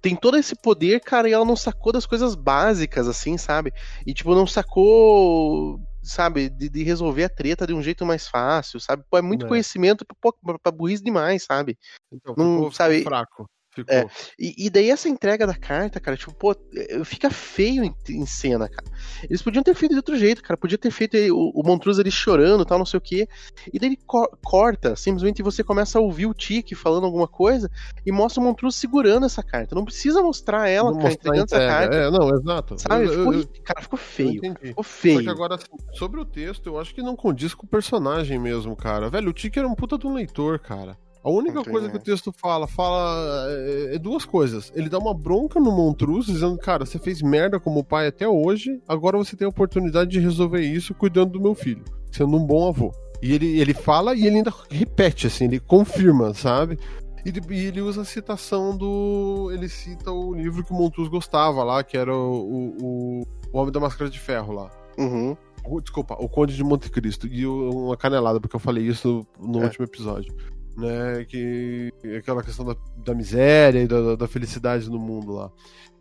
tem 0.00 0.14
todo 0.16 0.36
esse 0.36 0.54
poder, 0.54 1.00
cara, 1.00 1.28
e 1.28 1.32
ela 1.32 1.44
não 1.44 1.56
sacou 1.56 1.92
das 1.92 2.06
coisas 2.06 2.34
básicas, 2.34 3.08
assim, 3.08 3.36
sabe? 3.36 3.72
E, 4.06 4.14
tipo, 4.14 4.34
não 4.34 4.46
sacou, 4.46 5.80
sabe, 6.02 6.48
de, 6.48 6.68
de 6.68 6.82
resolver 6.82 7.24
a 7.24 7.28
treta 7.28 7.66
de 7.66 7.74
um 7.74 7.82
jeito 7.82 8.06
mais 8.06 8.28
fácil, 8.28 8.80
sabe? 8.80 9.04
Pô, 9.10 9.18
é 9.18 9.22
muito 9.22 9.44
É. 9.44 9.48
conhecimento 9.48 10.04
pra, 10.20 10.58
pra, 10.62 10.72
burrice 10.72 11.02
demais, 11.02 11.44
sabe? 11.44 11.76
Então, 12.12 12.34
Não, 12.36 12.70
sabe- 12.70 13.02
fraco. 13.02 13.48
Ficou. 13.74 13.94
É. 13.94 14.06
E, 14.38 14.66
e 14.66 14.70
daí 14.70 14.90
essa 14.90 15.08
entrega 15.08 15.46
da 15.46 15.54
carta, 15.54 15.98
cara, 15.98 16.14
tipo, 16.16 16.34
pô, 16.34 16.54
eh, 16.74 17.02
fica 17.04 17.30
feio 17.30 17.82
em, 17.82 17.94
em 18.10 18.26
cena, 18.26 18.68
cara. 18.68 18.84
Eles 19.24 19.40
podiam 19.40 19.62
ter 19.62 19.74
feito 19.74 19.92
de 19.92 19.96
outro 19.98 20.14
jeito, 20.16 20.42
cara. 20.42 20.58
Podia 20.58 20.76
ter 20.76 20.90
feito 20.90 21.16
o, 21.34 21.50
o 21.58 21.62
Montruz 21.66 21.98
ali 21.98 22.10
chorando 22.10 22.66
tal, 22.66 22.78
não 22.78 22.84
sei 22.84 22.98
o 22.98 23.00
quê. 23.00 23.26
E 23.72 23.78
daí 23.78 23.88
ele 23.90 23.98
co- 24.06 24.30
corta, 24.44 24.94
simplesmente 24.94 25.42
você 25.42 25.64
começa 25.64 25.98
a 25.98 26.02
ouvir 26.02 26.26
o 26.26 26.34
Tique 26.34 26.74
falando 26.74 27.04
alguma 27.06 27.26
coisa 27.26 27.70
e 28.04 28.12
mostra 28.12 28.42
o 28.42 28.44
Montruz 28.44 28.74
segurando 28.76 29.24
essa 29.24 29.42
carta. 29.42 29.74
Não 29.74 29.84
precisa 29.86 30.22
mostrar 30.22 30.68
ela, 30.68 30.90
Não 30.90 30.98
cara, 30.98 31.12
entregando 31.14 31.44
essa 31.44 31.58
carta. 31.66 31.96
É, 31.96 32.10
não, 32.10 32.28
exato. 32.28 32.78
Sabe? 32.78 33.04
Eu- 33.06 33.10
ficou, 33.10 33.34
eu- 33.34 33.48
cara, 33.64 33.80
ficou 33.80 33.98
feio. 33.98 34.40
Ficou 34.60 34.84
Só 34.84 34.90
feio. 34.90 35.22
que 35.22 35.30
agora, 35.30 35.54
assim, 35.54 35.66
sobre 35.94 36.20
o 36.20 36.24
texto, 36.26 36.66
eu 36.66 36.78
acho 36.78 36.94
que 36.94 37.00
não 37.02 37.16
condiz 37.16 37.54
com 37.54 37.64
o 37.64 37.68
personagem 37.68 38.38
mesmo, 38.38 38.76
cara. 38.76 39.08
Velho, 39.08 39.30
o 39.30 39.32
Tiki 39.32 39.58
era 39.58 39.66
um 39.66 39.74
puta 39.74 39.96
de 39.96 40.06
um 40.06 40.12
leitor, 40.12 40.58
cara. 40.58 40.96
A 41.24 41.30
única 41.30 41.60
Entendi. 41.60 41.70
coisa 41.70 41.88
que 41.88 41.96
o 41.96 42.00
texto 42.00 42.32
fala, 42.36 42.66
fala 42.66 43.46
é, 43.48 43.94
é 43.94 43.98
duas 43.98 44.24
coisas. 44.24 44.72
Ele 44.74 44.88
dá 44.88 44.98
uma 44.98 45.14
bronca 45.14 45.60
no 45.60 45.70
Montruz, 45.70 46.26
dizendo, 46.26 46.58
cara, 46.58 46.84
você 46.84 46.98
fez 46.98 47.22
merda 47.22 47.60
como 47.60 47.84
pai 47.84 48.08
até 48.08 48.28
hoje, 48.28 48.80
agora 48.88 49.16
você 49.16 49.36
tem 49.36 49.46
a 49.46 49.48
oportunidade 49.48 50.10
de 50.10 50.18
resolver 50.18 50.60
isso 50.62 50.94
cuidando 50.94 51.32
do 51.32 51.40
meu 51.40 51.54
filho, 51.54 51.84
sendo 52.10 52.36
um 52.36 52.44
bom 52.44 52.68
avô. 52.68 52.92
E 53.22 53.32
ele, 53.32 53.60
ele 53.60 53.72
fala 53.72 54.14
e 54.16 54.26
ele 54.26 54.38
ainda 54.38 54.52
repete, 54.68 55.28
assim, 55.28 55.44
ele 55.44 55.60
confirma, 55.60 56.34
sabe? 56.34 56.76
E, 57.24 57.28
ele 57.68 57.80
usa 57.80 58.02
a 58.02 58.04
citação 58.04 58.76
do. 58.76 59.48
Ele 59.52 59.68
cita 59.68 60.10
o 60.10 60.34
livro 60.34 60.64
que 60.64 60.72
o 60.72 60.74
Montruz 60.74 61.08
gostava 61.08 61.62
lá, 61.62 61.84
que 61.84 61.96
era 61.96 62.12
o, 62.12 62.74
o, 62.82 63.22
o- 63.22 63.22
Homem 63.52 63.70
da 63.70 63.78
Máscara 63.78 64.10
de 64.10 64.18
Ferro 64.18 64.52
lá. 64.52 64.70
Uhum. 64.98 65.36
Desculpa, 65.80 66.16
o 66.18 66.28
Conde 66.28 66.56
de 66.56 66.64
Monte 66.64 66.90
Cristo. 66.90 67.28
E 67.28 67.46
uma 67.46 67.96
canelada, 67.96 68.40
porque 68.40 68.56
eu 68.56 68.60
falei 68.60 68.84
isso 68.84 69.24
no, 69.38 69.52
no 69.52 69.60
É. 69.62 69.66
último 69.66 69.84
episódio. 69.84 70.34
Né, 70.76 71.24
que 71.26 71.92
aquela 72.18 72.42
questão 72.42 72.64
da, 72.64 72.74
da 73.04 73.14
miséria 73.14 73.82
e 73.82 73.86
da, 73.86 74.16
da 74.16 74.26
felicidade 74.26 74.88
no 74.88 74.98
mundo 74.98 75.32
lá. 75.32 75.50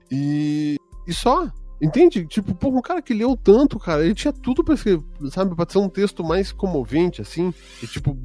E, 0.09 0.77
e 1.07 1.13
só. 1.13 1.51
Entende? 1.81 2.25
Tipo, 2.27 2.53
porra, 2.53 2.77
um 2.77 2.81
cara 2.81 3.01
que 3.01 3.13
leu 3.13 3.35
tanto, 3.35 3.79
cara, 3.79 4.05
ele 4.05 4.13
tinha 4.13 4.31
tudo 4.31 4.63
pra 4.63 4.77
ser, 4.77 5.01
sabe, 5.31 5.55
pra 5.55 5.65
ser 5.67 5.79
um 5.79 5.89
texto 5.89 6.23
mais 6.23 6.51
comovente, 6.51 7.21
assim. 7.21 7.51
E 7.81 7.87
tipo, 7.87 8.15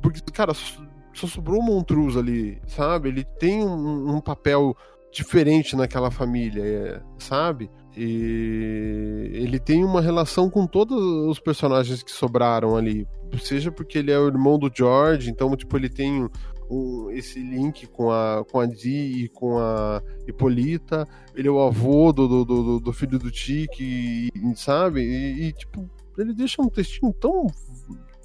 porque, 0.00 0.20
cara, 0.32 0.54
só, 0.54 0.82
só 1.12 1.26
sobrou 1.26 1.60
o 1.60 1.62
Montruz 1.64 2.16
ali, 2.16 2.60
sabe? 2.66 3.08
Ele 3.08 3.24
tem 3.40 3.64
um, 3.64 4.16
um 4.16 4.20
papel 4.20 4.76
diferente 5.12 5.74
naquela 5.74 6.10
família, 6.10 6.62
é, 6.64 7.02
sabe? 7.18 7.68
E 7.96 9.30
ele 9.34 9.58
tem 9.58 9.84
uma 9.84 10.00
relação 10.00 10.48
com 10.48 10.66
todos 10.66 10.98
os 11.28 11.38
personagens 11.38 12.02
que 12.02 12.10
sobraram 12.10 12.76
ali. 12.76 13.06
Seja 13.40 13.70
porque 13.70 13.98
ele 13.98 14.10
é 14.10 14.18
o 14.18 14.26
irmão 14.26 14.58
do 14.58 14.70
George, 14.74 15.30
então, 15.30 15.54
tipo, 15.56 15.76
ele 15.76 15.88
tem 15.88 16.28
um, 16.70 17.10
esse 17.10 17.38
link 17.38 17.86
com 17.86 18.10
a, 18.10 18.44
com 18.50 18.60
a 18.60 18.66
Di 18.66 19.24
e 19.24 19.28
com 19.28 19.58
a 19.58 20.02
Hipólita. 20.26 21.06
Ele 21.34 21.48
é 21.48 21.50
o 21.50 21.60
avô 21.60 22.12
do, 22.12 22.26
do, 22.26 22.44
do, 22.44 22.80
do 22.80 22.92
filho 22.92 23.18
do 23.18 23.30
Tiki, 23.30 24.30
sabe? 24.56 25.02
E, 25.02 25.48
e, 25.48 25.52
tipo, 25.52 25.88
ele 26.18 26.32
deixa 26.32 26.62
um 26.62 26.68
textinho 26.68 27.12
tão 27.12 27.46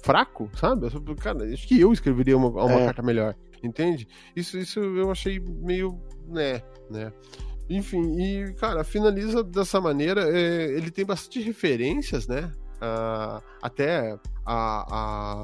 fraco, 0.02 0.50
sabe? 0.54 0.88
Cara, 1.16 1.44
acho 1.52 1.66
que 1.66 1.80
eu 1.80 1.92
escreveria 1.92 2.36
uma, 2.36 2.48
uma 2.48 2.80
é. 2.80 2.84
carta 2.86 3.02
melhor, 3.02 3.34
entende? 3.62 4.06
Isso, 4.34 4.58
isso 4.58 4.80
eu 4.80 5.10
achei 5.10 5.38
meio, 5.40 5.98
né, 6.26 6.62
né? 6.90 7.12
Enfim, 7.68 8.18
e, 8.18 8.54
cara, 8.54 8.82
finaliza 8.82 9.42
dessa 9.44 9.80
maneira. 9.80 10.22
É, 10.28 10.72
ele 10.76 10.90
tem 10.90 11.04
bastante 11.04 11.40
referências, 11.40 12.26
né? 12.26 12.52
Uh, 12.76 13.42
até 13.60 14.16
a, 14.46 14.86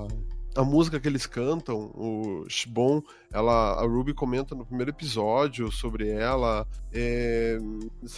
a, 0.03 0.07
a, 0.55 0.65
música 0.65 1.01
que 1.01 1.09
eles 1.09 1.27
cantam, 1.27 1.91
o 1.93 2.45
Shibon, 2.49 3.03
ela, 3.33 3.73
a 3.73 3.83
Ruby 3.83 4.15
comenta 4.15 4.55
no 4.55 4.65
primeiro 4.65 4.93
episódio 4.93 5.71
sobre 5.71 6.09
ela. 6.09 6.67
É, 6.93 7.59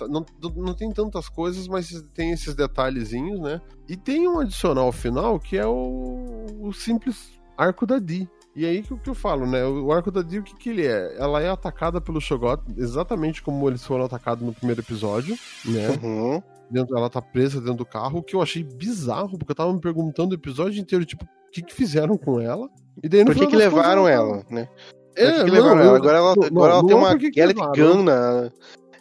não, 0.09 0.25
não 0.55 0.75
tem 0.75 0.92
tantas 0.92 1.29
coisas, 1.29 1.66
mas 1.66 1.90
tem 2.14 2.31
esses 2.33 2.55
detalhezinhos, 2.55 3.40
né? 3.40 3.61
E 3.88 3.97
tem 3.97 4.29
um 4.29 4.38
adicional 4.38 4.92
final 4.92 5.40
que 5.40 5.57
é 5.57 5.66
o, 5.66 6.47
o 6.61 6.73
simples 6.73 7.33
arco 7.57 7.87
da 7.87 7.99
Dee. 7.99 8.29
E 8.57 8.64
aí 8.64 8.83
que, 8.83 8.97
que 8.97 9.11
eu 9.11 9.14
falo, 9.14 9.47
né? 9.47 9.62
O 9.66 9.92
arco 9.92 10.11
da 10.11 10.23
Dio, 10.23 10.40
o 10.40 10.45
que, 10.45 10.57
que 10.57 10.71
ele 10.71 10.87
é? 10.87 11.14
Ela 11.19 11.42
é 11.42 11.51
atacada 11.51 12.01
pelo 12.01 12.23
Shogot, 12.23 12.62
exatamente 12.79 13.42
como 13.42 13.69
eles 13.69 13.85
foram 13.85 14.07
atacados 14.07 14.45
no 14.45 14.55
primeiro 14.55 14.81
episódio, 14.81 15.37
né? 15.62 15.90
Uhum. 16.03 16.42
Dentro, 16.71 16.97
ela 16.97 17.11
tá 17.11 17.21
presa 17.21 17.61
dentro 17.61 17.77
do 17.77 17.87
carro, 17.87 18.19
o 18.19 18.23
que 18.23 18.35
eu 18.35 18.40
achei 18.40 18.64
bizarro, 18.64 19.38
porque 19.38 19.53
eu 19.53 19.57
tava 19.57 19.73
me 19.73 19.81
perguntando 19.81 20.33
o 20.33 20.35
episódio 20.35 20.81
inteiro, 20.81 21.05
tipo, 21.05 21.25
o 21.25 21.51
que, 21.53 21.61
que 21.61 21.75
fizeram 21.75 22.16
com 22.16 22.40
ela? 22.40 22.69
E 23.03 23.09
daí, 23.11 23.27
Por 23.27 23.35
que, 23.35 23.47
que 23.47 23.55
levaram 23.55 24.05
coisas, 24.05 24.21
ela, 24.21 24.42
né? 24.51 24.69
É, 25.14 25.33
que, 25.33 25.45
que 25.45 25.51
levaram 25.51 25.81
ela? 25.81 25.97
Agora 25.99 26.16
ela, 26.16 26.35
não, 26.35 26.47
agora 26.47 26.73
ela 26.73 26.87
tem 26.87 26.97
uma 26.97 27.14
Gallet 27.14 27.61
Gun 27.77 28.03
na. 28.05 28.51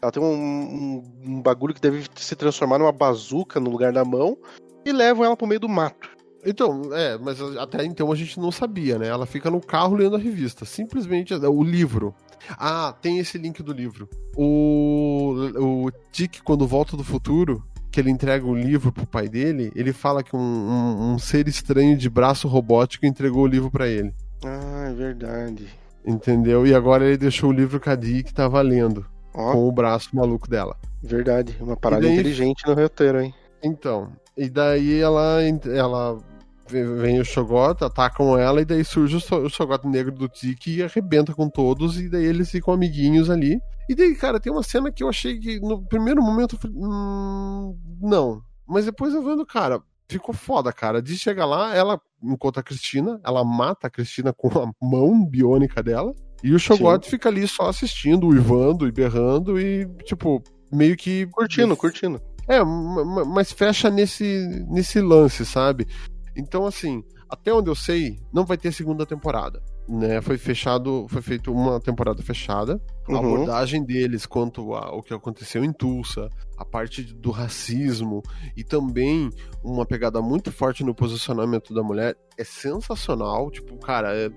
Ela 0.02 0.12
tem 0.12 0.22
um, 0.22 0.34
um, 0.34 1.04
um 1.26 1.42
bagulho 1.42 1.74
que 1.74 1.82
deve 1.82 2.04
se 2.16 2.36
transformar 2.36 2.78
numa 2.78 2.92
bazuca 2.92 3.60
no 3.60 3.72
lugar 3.72 3.94
da 3.94 4.04
mão 4.04 4.38
e 4.86 4.92
levam 4.92 5.26
ela 5.26 5.36
pro 5.36 5.48
meio 5.48 5.60
do 5.60 5.70
mato. 5.70 6.10
Então, 6.46 6.94
é, 6.94 7.18
mas 7.18 7.42
até 7.58 7.84
então 7.84 8.12
a 8.12 8.16
gente 8.16 8.40
não 8.40 8.52
sabia, 8.52 9.00
né? 9.00 9.08
Ela 9.08 9.26
fica 9.26 9.50
no 9.50 9.60
carro 9.60 9.96
lendo 9.96 10.16
a 10.16 10.20
revista. 10.20 10.64
Simplesmente 10.64 11.34
o 11.34 11.64
livro. 11.64 12.14
Ah, 12.52 12.94
tem 13.02 13.18
esse 13.18 13.38
link 13.38 13.64
do 13.64 13.74
livro. 13.74 14.08
O, 14.36 15.34
o 15.58 15.92
Dick, 16.12 16.44
quando 16.44 16.68
volta 16.68 16.96
do 16.96 17.04
futuro, 17.04 17.64
que 17.92 18.00
ele 18.00 18.12
entrega 18.12 18.46
o 18.46 18.52
um 18.52 18.56
livro 18.56 18.92
pro 18.92 19.08
pai 19.08 19.28
dele, 19.28 19.72
ele 19.76 19.92
fala 19.92 20.22
que 20.22 20.36
um, 20.36 20.40
um, 20.40 21.14
um, 21.14 21.18
ser 21.18 21.48
estranho 21.48 21.98
de 21.98 22.10
braço 22.10 22.48
robótico 22.48 23.06
entregou 23.06 23.44
o 23.44 23.48
livro 23.48 23.72
para 23.72 23.88
ele. 23.88 24.14
Ah, 24.44 24.90
é 24.90 24.94
verdade. 24.94 25.68
Entendeu? 26.06 26.68
E 26.68 26.76
agora 26.76 27.06
ele 27.06 27.18
deixou 27.18 27.50
o 27.50 27.54
livro 27.54 27.80
com 27.80 27.90
a 27.90 27.96
Dick 27.96 28.26
que 28.26 28.34
tava 28.34 28.62
lendo. 28.62 29.04
Oh. 29.34 29.52
Com 29.52 29.68
o 29.68 29.72
braço 29.72 30.16
maluco 30.16 30.48
dela. 30.48 30.78
Verdade. 31.02 31.58
Uma 31.60 31.76
parada 31.76 32.04
daí... 32.04 32.14
inteligente 32.14 32.68
no 32.68 32.76
roteiro, 32.76 33.22
hein? 33.22 33.34
Então. 33.64 34.12
E 34.38 34.50
daí 34.50 35.00
ela, 35.00 35.40
ela 35.74 36.20
vem 36.68 37.20
o 37.20 37.26
Shogot, 37.26 37.84
atacam 37.84 38.38
ela, 38.38 38.62
e 38.62 38.66
daí 38.66 38.84
surge 38.84 39.18
o 39.18 39.50
Shogot 39.50 39.88
negro 39.88 40.14
do 40.14 40.28
Tiki 40.28 40.78
e 40.78 40.84
arrebenta 40.84 41.34
com 41.34 41.50
todos, 41.50 42.00
e 42.00 42.10
daí 42.10 42.26
eles 42.26 42.50
ficam 42.50 42.74
amiguinhos 42.74 43.30
ali. 43.30 43.60
E 43.88 43.96
daí, 43.96 44.16
cara, 44.16 44.40
tem 44.40 44.52
uma 44.52 44.64
cena 44.64 44.92
que 44.92 45.04
eu 45.04 45.10
achei 45.10 45.40
que 45.40 45.60
no 45.60 45.86
primeiro 45.86 46.22
momento 46.22 46.56
eu 46.56 46.60
falei, 46.60 46.76
hum, 46.78 47.78
não. 48.02 48.42
Mas 48.68 48.86
depois 48.86 49.14
eu 49.14 49.24
vendo, 49.24 49.46
cara, 49.46 49.82
ficou 50.10 50.34
foda, 50.34 50.74
cara. 50.74 51.02
De 51.02 51.18
chegar 51.18 51.46
lá, 51.46 51.76
ela 51.76 52.02
encontra 52.22 52.62
a 52.62 52.64
Cristina, 52.64 53.20
ela 53.24 53.44
mata 53.44 53.88
a 53.88 53.90
Cristina 53.90 54.34
com 54.34 54.48
a 54.60 54.72
mão 54.82 55.24
biônica 55.24 55.84
dela, 55.84 56.14
e 56.44 56.54
o 56.54 56.60
Shogot 56.60 57.06
Sim. 57.06 57.12
fica 57.12 57.30
ali 57.30 57.48
só 57.48 57.70
assistindo, 57.70 58.28
uivando 58.28 58.88
e 58.88 58.92
berrando, 58.92 59.60
e, 59.60 59.88
tipo, 60.04 60.44
meio 60.72 60.96
que. 60.98 61.28
Curtindo, 61.28 61.76
curtindo. 61.78 62.22
É, 62.48 62.64
mas 62.64 63.52
fecha 63.52 63.90
nesse, 63.90 64.66
nesse 64.70 65.02
lance, 65.02 65.46
sabe? 65.46 65.88
Então, 66.36 66.66
assim, 66.66 67.04
até 67.30 67.54
onde 67.54 67.70
eu 67.70 67.76
sei, 67.76 68.20
não 68.32 68.46
vai 68.46 68.58
ter 68.58 68.72
segunda 68.72 69.06
temporada. 69.06 69.62
Né, 69.88 70.20
foi 70.20 70.36
fechado, 70.36 71.06
foi 71.10 71.22
feito 71.22 71.54
uma 71.54 71.80
temporada 71.80 72.22
fechada. 72.24 72.82
Uhum. 73.08 73.16
A 73.16 73.20
abordagem 73.20 73.86
deles 73.86 74.26
quanto 74.26 74.74
ao 74.74 75.04
que 75.04 75.14
aconteceu 75.14 75.64
em 75.64 75.72
Tulsa, 75.72 76.28
a 76.58 76.66
parte 76.66 77.04
do 77.04 77.30
racismo 77.30 78.24
e 78.58 78.64
também 78.64 79.30
uma 79.64 79.86
pegada 79.86 80.24
muito 80.24 80.52
forte 80.52 80.84
no 80.84 80.96
posicionamento 80.96 81.72
da 81.72 81.84
mulher 81.84 82.18
é 82.36 82.44
sensacional. 82.44 83.52
Tipo, 83.52 83.78
cara, 83.78 84.12
é, 84.12 84.30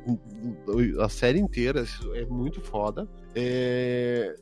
a 1.03 1.09
série 1.09 1.41
inteira 1.41 1.83
é 2.15 2.27
muito 2.27 2.61
foda. 2.61 3.09
É, 3.35 4.37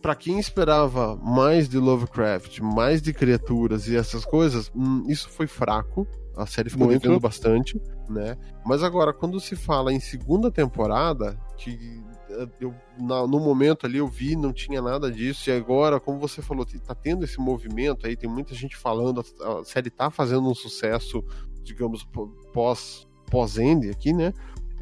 para 0.00 0.14
quem 0.14 0.38
esperava 0.38 1.16
mais 1.16 1.68
de 1.68 1.78
Lovecraft, 1.78 2.60
mais 2.60 3.00
de 3.02 3.12
criaturas 3.12 3.86
e 3.86 3.96
essas 3.96 4.24
coisas, 4.24 4.70
hum, 4.74 5.04
isso 5.08 5.28
foi 5.28 5.46
fraco. 5.46 6.06
A 6.40 6.46
série 6.46 6.70
ficou 6.70 6.86
Muito. 6.86 7.02
devendo 7.02 7.20
bastante, 7.20 7.80
né? 8.08 8.36
Mas 8.64 8.82
agora, 8.82 9.12
quando 9.12 9.38
se 9.38 9.54
fala 9.54 9.92
em 9.92 10.00
segunda 10.00 10.50
temporada, 10.50 11.38
que 11.56 12.02
eh, 12.30 12.48
eu, 12.60 12.74
na, 12.98 13.26
no 13.26 13.38
momento 13.38 13.86
ali 13.86 13.98
eu 13.98 14.08
vi, 14.08 14.34
não 14.34 14.52
tinha 14.52 14.80
nada 14.80 15.10
disso, 15.10 15.50
e 15.50 15.52
agora, 15.52 16.00
como 16.00 16.18
você 16.18 16.40
falou, 16.40 16.64
tá 16.64 16.94
tendo 16.94 17.24
esse 17.24 17.38
movimento 17.38 18.06
aí, 18.06 18.16
tem 18.16 18.28
muita 18.28 18.54
gente 18.54 18.76
falando, 18.76 19.24
a, 19.40 19.60
a 19.60 19.64
série 19.64 19.90
tá 19.90 20.10
fazendo 20.10 20.48
um 20.48 20.54
sucesso, 20.54 21.22
digamos, 21.62 22.04
pós, 22.52 23.06
pós-end 23.30 23.90
aqui, 23.90 24.12
né? 24.12 24.32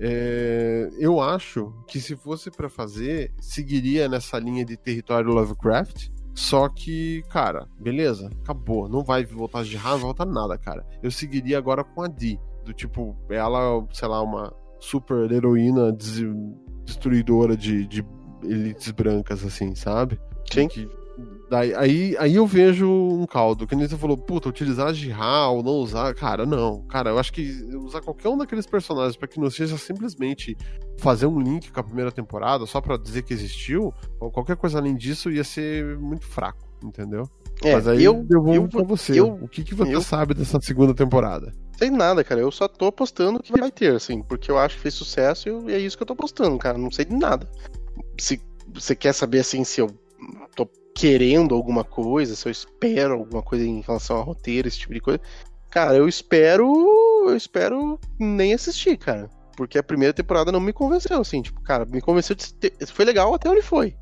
É, 0.00 0.88
eu 0.96 1.20
acho 1.20 1.72
que 1.88 2.00
se 2.00 2.14
fosse 2.14 2.52
para 2.52 2.68
fazer, 2.68 3.32
seguiria 3.40 4.08
nessa 4.08 4.38
linha 4.38 4.64
de 4.64 4.76
território 4.76 5.32
Lovecraft, 5.32 6.08
só 6.38 6.68
que, 6.68 7.24
cara, 7.28 7.66
beleza, 7.80 8.30
acabou. 8.44 8.88
Não 8.88 9.02
vai 9.02 9.24
voltar 9.24 9.64
de 9.64 9.76
raiva, 9.76 9.98
não 9.98 9.98
vai 9.98 10.06
voltar 10.14 10.24
nada, 10.24 10.56
cara. 10.56 10.86
Eu 11.02 11.10
seguiria 11.10 11.58
agora 11.58 11.82
com 11.82 12.00
a 12.00 12.06
Dee. 12.06 12.38
Do 12.64 12.72
tipo, 12.72 13.16
ela, 13.28 13.84
sei 13.92 14.06
lá, 14.06 14.22
uma 14.22 14.54
super 14.78 15.32
heroína 15.32 15.90
des 15.90 16.22
destruidora 16.84 17.56
de, 17.56 17.84
de 17.88 18.06
elites 18.44 18.92
brancas, 18.92 19.44
assim, 19.44 19.74
sabe? 19.74 20.16
Sim. 20.48 20.68
Que 20.68 20.88
Daí, 21.48 21.74
aí, 21.74 22.16
aí 22.18 22.34
eu 22.34 22.46
vejo 22.46 22.86
um 22.88 23.26
caldo. 23.26 23.66
Que 23.66 23.74
nem 23.74 23.88
você 23.88 23.96
falou, 23.96 24.16
puta, 24.16 24.48
utilizar 24.48 24.92
Jihá 24.92 25.48
ou 25.48 25.62
não 25.62 25.72
usar. 25.72 26.14
Cara, 26.14 26.44
não. 26.44 26.82
Cara, 26.82 27.10
eu 27.10 27.18
acho 27.18 27.32
que 27.32 27.50
usar 27.76 28.02
qualquer 28.02 28.28
um 28.28 28.36
daqueles 28.36 28.66
personagens 28.66 29.16
para 29.16 29.26
que 29.26 29.40
não 29.40 29.50
seja 29.50 29.78
simplesmente 29.78 30.56
fazer 30.98 31.26
um 31.26 31.40
link 31.40 31.72
com 31.72 31.80
a 31.80 31.84
primeira 31.84 32.12
temporada 32.12 32.66
só 32.66 32.80
para 32.80 32.98
dizer 32.98 33.22
que 33.22 33.32
existiu, 33.32 33.94
ou 34.20 34.30
qualquer 34.30 34.56
coisa 34.56 34.78
além 34.78 34.96
disso 34.96 35.30
ia 35.30 35.44
ser 35.44 35.96
muito 35.98 36.26
fraco, 36.26 36.68
entendeu? 36.82 37.22
É, 37.62 37.74
Mas 37.74 37.88
aí 37.88 38.04
eu, 38.04 38.26
eu 38.30 38.42
vou 38.42 38.54
eu, 38.54 38.68
pra 38.68 38.82
você. 38.82 39.18
Eu, 39.18 39.32
o 39.40 39.48
que, 39.48 39.64
que 39.64 39.74
você 39.74 39.94
eu, 39.94 40.02
sabe 40.02 40.34
dessa 40.34 40.60
segunda 40.60 40.94
temporada? 40.94 41.52
Sei 41.76 41.90
nada, 41.90 42.22
cara. 42.22 42.40
Eu 42.40 42.50
só 42.50 42.68
tô 42.68 42.86
apostando 42.86 43.42
que 43.42 43.58
vai 43.58 43.70
ter, 43.70 43.94
assim, 43.94 44.22
porque 44.22 44.50
eu 44.50 44.58
acho 44.58 44.76
que 44.76 44.82
fez 44.82 44.94
sucesso 44.94 45.48
e 45.68 45.72
é 45.72 45.78
isso 45.78 45.96
que 45.96 46.02
eu 46.02 46.06
tô 46.06 46.12
apostando, 46.12 46.58
cara. 46.58 46.76
Não 46.76 46.90
sei 46.90 47.04
de 47.04 47.14
nada. 47.14 47.48
Se 48.18 48.40
você 48.72 48.94
quer 48.94 49.12
saber, 49.12 49.40
assim, 49.40 49.64
se 49.64 49.80
eu 49.80 49.88
querendo 50.98 51.54
alguma 51.54 51.84
coisa, 51.84 52.34
se 52.34 52.48
eu 52.48 52.50
espero 52.50 53.14
alguma 53.14 53.40
coisa 53.40 53.64
em 53.64 53.80
relação 53.82 54.18
a 54.18 54.22
roteiro, 54.22 54.66
esse 54.66 54.80
tipo 54.80 54.92
de 54.92 55.00
coisa. 55.00 55.20
Cara, 55.70 55.96
eu 55.96 56.08
espero. 56.08 56.66
Eu 57.28 57.36
espero 57.36 58.00
nem 58.18 58.52
assistir, 58.52 58.96
cara. 58.96 59.30
Porque 59.56 59.78
a 59.78 59.82
primeira 59.82 60.12
temporada 60.12 60.50
não 60.50 60.58
me 60.58 60.72
convenceu, 60.72 61.20
assim. 61.20 61.40
Tipo, 61.40 61.62
cara, 61.62 61.84
me 61.84 62.00
convenceu 62.00 62.34
de 62.34 62.52
ter, 62.52 62.74
Foi 62.88 63.04
legal 63.04 63.32
até 63.32 63.48
onde 63.48 63.62
foi. 63.62 63.94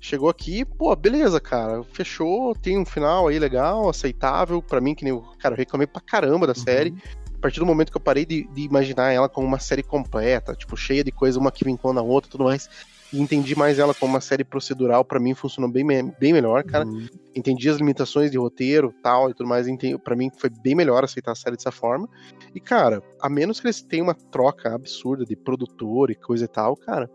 Chegou 0.00 0.28
aqui, 0.28 0.64
pô, 0.64 0.94
beleza, 0.96 1.40
cara. 1.40 1.84
Fechou, 1.84 2.52
tem 2.56 2.76
um 2.78 2.84
final 2.84 3.28
aí 3.28 3.38
legal, 3.38 3.88
aceitável. 3.88 4.60
para 4.60 4.80
mim, 4.80 4.94
que 4.94 5.04
nem. 5.04 5.22
Cara, 5.38 5.54
eu 5.54 5.58
reclamei 5.58 5.86
pra 5.86 6.00
caramba 6.00 6.48
da 6.48 6.54
uhum. 6.56 6.64
série. 6.64 6.94
A 7.32 7.40
partir 7.40 7.60
do 7.60 7.66
momento 7.66 7.92
que 7.92 7.96
eu 7.96 8.02
parei 8.02 8.26
de, 8.26 8.48
de, 8.48 8.62
imaginar 8.62 9.12
ela 9.12 9.28
como 9.28 9.46
uma 9.46 9.60
série 9.60 9.84
completa, 9.84 10.54
tipo, 10.54 10.76
cheia 10.76 11.04
de 11.04 11.12
coisa, 11.12 11.38
uma 11.38 11.52
que 11.52 11.64
vincula 11.64 11.94
na 11.94 12.02
outra 12.02 12.28
tudo 12.28 12.44
mais 12.44 12.68
e 13.12 13.20
entendi 13.20 13.56
mais 13.56 13.78
ela 13.78 13.94
como 13.94 14.12
uma 14.12 14.20
série 14.20 14.44
procedural, 14.44 15.04
para 15.04 15.20
mim 15.20 15.34
funcionou 15.34 15.70
bem, 15.70 15.84
bem 16.18 16.32
melhor, 16.32 16.62
cara. 16.64 16.86
Uhum. 16.86 17.06
Entendi 17.34 17.68
as 17.68 17.76
limitações 17.76 18.30
de 18.30 18.38
roteiro 18.38 18.94
tal 19.02 19.30
e 19.30 19.34
tudo 19.34 19.48
mais, 19.48 19.66
para 20.02 20.16
mim 20.16 20.30
foi 20.38 20.50
bem 20.50 20.74
melhor 20.74 21.04
aceitar 21.04 21.32
a 21.32 21.36
série 21.36 21.56
dessa 21.56 21.72
forma. 21.72 22.08
E, 22.54 22.60
cara, 22.60 23.02
a 23.20 23.28
menos 23.28 23.60
que 23.60 23.66
eles 23.66 23.82
tenham 23.82 24.04
uma 24.04 24.14
troca 24.14 24.74
absurda 24.74 25.24
de 25.24 25.36
produtor 25.36 26.10
e 26.10 26.14
coisa 26.14 26.44
e 26.44 26.48
tal, 26.48 26.76
cara, 26.76 27.10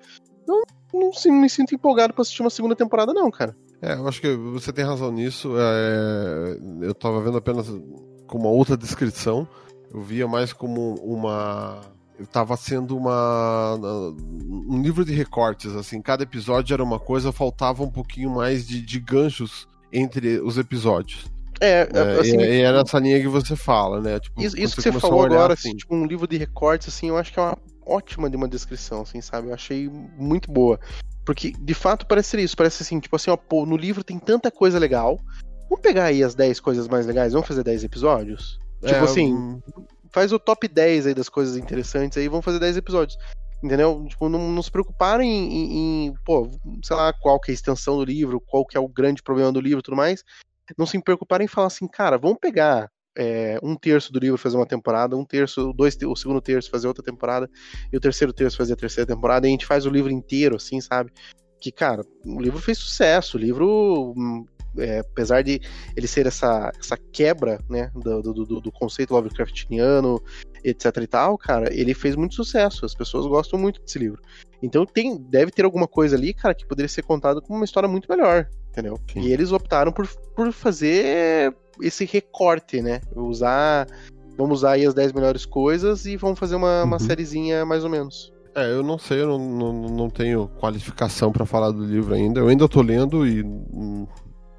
eu 0.48 0.62
não, 0.94 1.12
não 1.26 1.42
me 1.42 1.50
sinto 1.50 1.74
empolgado 1.74 2.14
pra 2.14 2.22
assistir 2.22 2.42
uma 2.42 2.50
segunda 2.50 2.76
temporada, 2.76 3.14
não, 3.14 3.30
cara. 3.32 3.56
É, 3.82 3.94
eu 3.94 4.08
acho 4.08 4.22
que 4.22 4.34
você 4.36 4.72
tem 4.72 4.86
razão 4.86 5.12
nisso. 5.12 5.54
É, 5.58 6.58
eu 6.82 6.94
tava 6.94 7.22
vendo 7.22 7.38
apenas 7.38 7.68
com 8.26 8.38
uma 8.38 8.50
outra 8.50 8.78
descrição. 8.78 9.48
Eu 9.94 10.02
via 10.02 10.28
mais 10.28 10.52
como 10.52 10.96
uma 10.96 11.82
estava 12.20 12.56
sendo 12.56 12.98
uma 12.98 13.78
um 13.78 14.82
livro 14.82 15.04
de 15.04 15.14
recortes 15.14 15.76
assim 15.76 16.02
cada 16.02 16.24
episódio 16.24 16.74
era 16.74 16.84
uma 16.84 17.00
coisa 17.00 17.32
faltava 17.32 17.84
um 17.84 17.92
pouquinho 17.92 18.30
mais 18.30 18.68
de, 18.68 18.82
de 18.82 19.00
ganchos 19.00 19.68
entre 19.92 20.40
os 20.40 20.58
episódios 20.58 21.26
é, 21.62 21.88
é 21.92 22.20
assim, 22.20 22.38
e, 22.38 22.62
é 22.62 22.72
nessa 22.72 23.00
linha 23.00 23.20
que 23.20 23.28
você 23.28 23.56
fala 23.56 24.02
né 24.02 24.20
tipo, 24.20 24.42
isso, 24.42 24.58
isso 24.58 24.76
que 24.76 24.82
você 24.82 24.92
falou 24.92 25.26
agora 25.26 25.54
assim, 25.54 25.76
tipo 25.76 25.96
um 25.96 26.06
livro 26.06 26.28
de 26.28 26.38
recortes 26.38 26.88
assim 26.88 27.10
eu 27.10 27.18
acho 27.18 27.34
que 27.34 27.40
é 27.40 27.44
uma 27.44 27.58
ótima 27.86 28.30
de 28.30 28.36
uma 28.36 28.48
descrição, 28.48 29.02
assim, 29.02 29.22
sabe? 29.22 29.50
Eu 29.50 29.54
achei 29.54 29.90
muito 30.18 30.52
boa. 30.52 30.80
Porque, 31.24 31.52
de 31.52 31.74
fato, 31.74 32.06
parece 32.06 32.30
ser 32.30 32.40
isso. 32.40 32.58
Parece 32.58 32.84
assim, 32.84 33.00
tipo 33.00 33.16
assim, 33.16 33.32
ó, 33.32 33.38
pô, 33.38 33.66
no 33.66 33.78
livro 33.78 34.04
tem 34.04 34.20
tanta 34.20 34.52
coisa 34.52 34.80
legal. 34.80 35.20
Vamos 35.70 35.82
pegar 35.82 36.06
aí 36.06 36.24
as 36.24 36.36
10 36.36 36.60
coisas 36.60 36.88
mais 36.88 37.06
legais, 37.06 37.34
vamos 37.34 37.48
fazer 37.48 37.64
10 37.64 37.84
episódios? 37.84 38.60
Tipo 38.84 38.96
É, 38.96 39.00
assim, 39.00 39.34
hum, 39.34 39.62
faz 40.16 40.32
o 40.32 40.40
top 40.40 40.66
10 40.66 41.08
aí 41.08 41.14
das 41.14 41.28
coisas 41.28 41.58
interessantes 41.58 42.18
aí, 42.18 42.30
vamos 42.30 42.46
fazer 42.46 42.58
10 42.58 42.78
episódios. 42.78 43.18
Entendeu? 43.62 44.06
Tipo, 44.08 44.30
não, 44.30 44.50
não 44.50 44.64
se 44.64 44.72
preocuparem 44.72 45.30
em, 45.30 46.06
em, 46.08 46.14
pô, 46.24 46.50
sei 46.82 46.96
lá, 46.96 47.12
qual 47.12 47.38
que 47.38 47.52
é 47.52 47.54
a 47.54 47.56
extensão 47.56 47.98
do 47.98 48.06
livro, 48.06 48.40
qual 48.40 48.66
que 48.66 48.78
é 48.78 48.80
o 48.80 48.88
grande 48.88 49.22
problema 49.22 49.52
do 49.52 49.60
livro 49.60 49.80
e 49.80 49.84
tudo 49.84 49.98
mais. 49.98 50.24
Não 50.78 50.86
se 50.86 51.02
preocuparem 51.02 51.46
em 51.46 51.50
falar 51.50 51.68
assim, 51.68 51.86
cara, 51.86 52.18
vamos 52.18 52.38
pegar 52.40 52.90
é, 53.18 53.60
um 53.62 53.76
terço 53.76 54.14
do 54.14 54.20
livro 54.20 54.38
fazer 54.38 54.56
uma 54.56 54.66
temporada, 54.66 55.18
um 55.18 55.26
terço, 55.26 55.74
dois, 55.74 55.98
o 56.02 56.16
segundo 56.16 56.40
terço 56.40 56.72
fazer 56.72 56.88
outra 56.88 57.04
temporada, 57.04 57.50
e 57.92 57.98
o 57.98 58.00
terceiro 58.00 58.32
terço 58.32 58.56
fazer 58.56 58.74
a 58.74 58.78
terceira 58.78 59.08
temporada, 59.08 59.46
e 59.46 59.50
a 59.50 59.52
gente 59.52 59.66
faz 59.66 59.86
o 59.86 59.90
livro 59.90 60.12
inteiro, 60.12 60.56
assim, 60.56 60.80
sabe? 60.80 61.12
Que, 61.60 61.74
cara, 61.74 62.04
o 62.26 62.40
livro 62.40 62.60
fez 62.60 62.78
sucesso, 62.78 63.38
o 63.38 63.40
livro 63.40 64.14
hum, 64.16 64.46
é, 64.78 65.00
apesar 65.00 65.44
de 65.44 65.62
ele 65.96 66.08
ser 66.08 66.26
essa, 66.26 66.72
essa 66.80 66.98
quebra, 67.12 67.60
né, 67.70 67.92
do, 67.96 68.22
do, 68.22 68.34
do, 68.46 68.62
do 68.62 68.72
conceito 68.72 69.14
Lovecraftiano, 69.14 70.22
etc 70.64 70.98
e 71.02 71.08
tal, 71.08 71.38
cara, 71.38 71.74
ele 71.74 71.94
fez 71.94 72.16
muito 72.16 72.36
sucesso, 72.36 72.86
as 72.86 72.94
pessoas 72.96 73.26
gostam 73.26 73.60
muito 73.60 73.82
desse 73.82 74.00
livro. 74.00 74.22
Então 74.62 74.86
tem, 74.86 75.18
deve 75.18 75.52
ter 75.52 75.64
alguma 75.66 75.88
coisa 75.88 76.16
ali, 76.16 76.34
cara, 76.34 76.54
que 76.56 76.66
poderia 76.66 76.90
ser 76.90 77.04
contado 77.04 77.42
como 77.42 77.60
uma 77.60 77.66
história 77.66 77.88
muito 77.90 78.10
melhor, 78.10 78.50
entendeu? 78.72 79.00
Sim. 79.12 79.22
E 79.22 79.32
eles 79.32 79.52
optaram 79.52 79.92
por, 79.92 80.08
por 80.36 80.52
fazer 80.52 81.56
esse 81.82 82.06
recorte, 82.06 82.82
né, 82.82 83.02
usar... 83.16 83.88
Vamos 84.38 84.60
usar 84.60 84.72
aí 84.72 84.86
as 84.86 84.94
10 84.94 85.14
melhores 85.14 85.46
coisas 85.46 86.06
e 86.06 86.18
vamos 86.18 86.38
fazer 86.38 86.56
uma, 86.58 86.84
uma 86.84 86.98
Uhum. 86.98 87.00
sériezinha 87.00 87.66
mais 87.66 87.86
ou 87.86 87.90
menos. 87.90 88.34
É, 88.54 88.70
eu 88.70 88.84
não 88.84 88.98
sei, 88.98 89.22
eu 89.22 89.28
não, 89.28 89.40
não, 89.40 89.74
não 89.90 90.10
tenho 90.10 90.50
qualificação 90.60 91.32
pra 91.32 91.46
falar 91.46 91.72
do 91.72 91.86
livro 91.86 92.14
ainda. 92.14 92.42
Eu 92.42 92.50
ainda 92.50 92.68
tô 92.68 92.82
lendo 92.82 93.26
e 93.26 93.42
hum, 93.44 94.06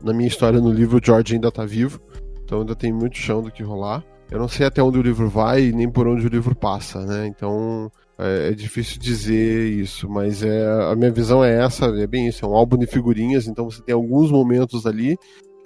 na 0.03 0.13
minha 0.13 0.29
história 0.29 0.61
no 0.61 0.71
livro 0.71 0.99
o 0.99 1.05
George 1.05 1.35
ainda 1.35 1.51
tá 1.51 1.65
vivo, 1.65 2.01
então 2.45 2.61
ainda 2.61 2.75
tem 2.75 2.93
muito 2.93 3.17
chão 3.17 3.43
do 3.43 3.51
que 3.51 3.63
rolar. 3.63 4.05
Eu 4.31 4.39
não 4.39 4.49
sei 4.49 4.67
até 4.67 4.83
onde 4.83 4.99
o 4.99 5.03
livro 5.03 5.29
vai 5.29 5.71
nem 5.71 5.89
por 5.89 6.09
onde 6.09 6.27
o 6.27 6.29
livro 6.29 6.55
passa, 6.55 7.05
né? 7.07 7.27
Então 7.27 7.91
é, 8.19 8.49
é 8.49 8.53
difícil 8.53 8.99
dizer 8.99 9.71
isso, 9.73 10.09
mas 10.09 10.43
é, 10.43 10.67
a 10.91 10.95
minha 10.97 11.11
visão 11.11 11.45
é 11.45 11.63
essa, 11.63 11.87
é 11.87 12.07
bem 12.07 12.29
isso, 12.29 12.45
é 12.45 12.49
um 12.49 12.55
álbum 12.55 12.77
de 12.77 12.87
figurinhas, 12.87 13.47
então 13.47 13.71
você 13.71 13.83
tem 13.83 13.95
alguns 13.95 14.31
momentos 14.31 14.87
ali 14.87 15.17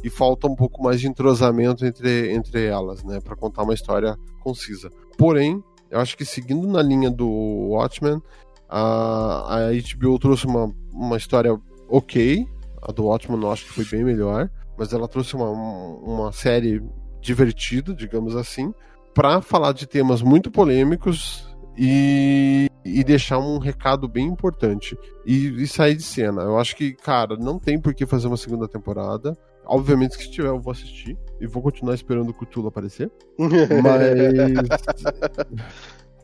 e 0.03 0.11
falta 0.11 0.47
um 0.47 0.57
pouco 0.57 0.83
mais 0.83 1.01
de 1.01 1.09
entrosamento 1.09 1.85
entre, 1.85 2.33
entre 2.33 2.65
elas, 2.65 3.05
né, 3.05 3.21
Pra 3.21 3.37
contar 3.37 3.63
uma 3.63 3.75
história 3.75 4.17
concisa. 4.43 4.91
Porém, 5.17 5.63
eu 5.91 5.99
acho 6.01 6.17
que 6.17 6.25
seguindo 6.25 6.67
na 6.67 6.83
linha 6.83 7.11
do 7.11 7.29
Watchmen, 7.29 8.21
a, 8.69 9.57
a 9.57 9.73
HBO 9.73 10.19
trouxe 10.19 10.47
uma, 10.47 10.73
uma 10.93 11.17
história 11.17 11.59
ok. 11.89 12.47
A 12.83 12.93
do 12.93 13.05
Watchmen 13.05 13.43
eu 13.43 13.51
acho 13.51 13.65
que 13.67 13.73
foi 13.73 13.85
bem 13.85 14.05
melhor. 14.05 14.51
Mas 14.79 14.93
ela 14.93 15.07
trouxe 15.07 15.35
uma, 15.37 15.51
uma 15.51 16.33
série 16.33 16.83
divertida, 17.21 17.95
digamos 17.95 18.35
assim, 18.35 18.73
pra 19.15 19.43
falar 19.43 19.73
de 19.73 19.87
temas 19.87 20.23
muito 20.23 20.51
polêmicos 20.51 21.47
e, 21.77 22.67
e 22.85 23.05
deixar 23.05 23.39
um 23.39 23.59
recado 23.59 24.09
bem 24.09 24.27
importante. 24.27 24.97
E, 25.27 25.63
e 25.63 25.67
sair 25.67 25.95
de 25.97 26.03
cena. 26.03 26.43
Eu 26.43 26.59
acho 26.59 26.75
que, 26.75 26.95
cara, 26.95 27.37
não 27.37 27.59
tem 27.59 27.79
por 27.79 27.95
que 27.95 28.07
fazer 28.07 28.27
uma 28.27 28.37
segunda 28.37 28.67
temporada. 28.67 29.37
Obviamente 29.67 30.17
que 30.17 30.25
se 30.25 30.31
tiver 30.31 30.49
eu 30.49 30.61
vou 30.61 30.73
assistir. 30.73 31.17
E 31.41 31.47
vou 31.47 31.63
continuar 31.63 31.95
esperando 31.95 32.31
o 32.31 32.35
Cthulhu 32.35 32.69
aparecer. 32.69 33.11
Mas 33.39 34.71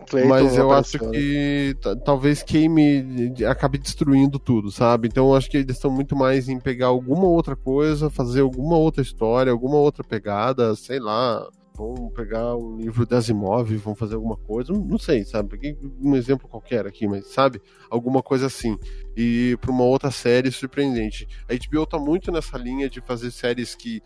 Clayton 0.09 0.29
mas 0.29 0.57
eu 0.57 0.71
acho 0.73 0.99
que 0.99 1.77
ta- 1.81 1.97
talvez 1.97 2.43
queime, 2.43 3.33
acabe 3.49 3.79
destruindo 3.79 4.39
tudo, 4.39 4.71
sabe? 4.71 5.09
Então 5.09 5.29
eu 5.29 5.35
acho 5.37 5.51
que 5.51 5.57
eles 5.57 5.77
estão 5.77 5.91
muito 5.91 6.15
mais 6.17 6.49
em 6.49 6.59
pegar 6.59 6.87
alguma 6.87 7.25
outra 7.27 7.55
coisa, 7.57 8.09
fazer 8.09 8.41
alguma 8.41 8.77
outra 8.77 9.03
história, 9.03 9.51
alguma 9.53 9.77
outra 9.77 10.03
pegada, 10.05 10.75
sei 10.77 10.99
lá. 10.99 11.47
Vão 11.77 12.11
pegar 12.15 12.57
um 12.57 12.79
livro 12.79 13.05
de 13.05 13.15
Asimov, 13.15 13.71
vão 13.77 13.95
fazer 13.95 14.15
alguma 14.15 14.37
coisa, 14.39 14.73
não 14.73 14.81
não 14.81 14.99
sei, 14.99 15.27
sabe? 15.27 15.51
Peguei 15.51 15.77
um 16.03 16.17
exemplo 16.17 16.49
qualquer 16.49 16.87
aqui, 16.87 17.07
mas 17.07 17.27
sabe? 17.27 17.61
Alguma 17.91 18.23
coisa 18.23 18.47
assim. 18.47 18.79
E 19.15 19.59
para 19.61 19.71
uma 19.71 19.85
outra 19.85 20.11
série 20.11 20.51
surpreendente. 20.51 21.29
A 21.47 21.53
HBO 21.55 21.85
tá 21.85 21.99
muito 21.99 22.33
nessa 22.33 22.57
linha 22.57 22.89
de 22.89 23.03
fazer 23.03 23.31
séries 23.31 23.75
que 23.75 24.01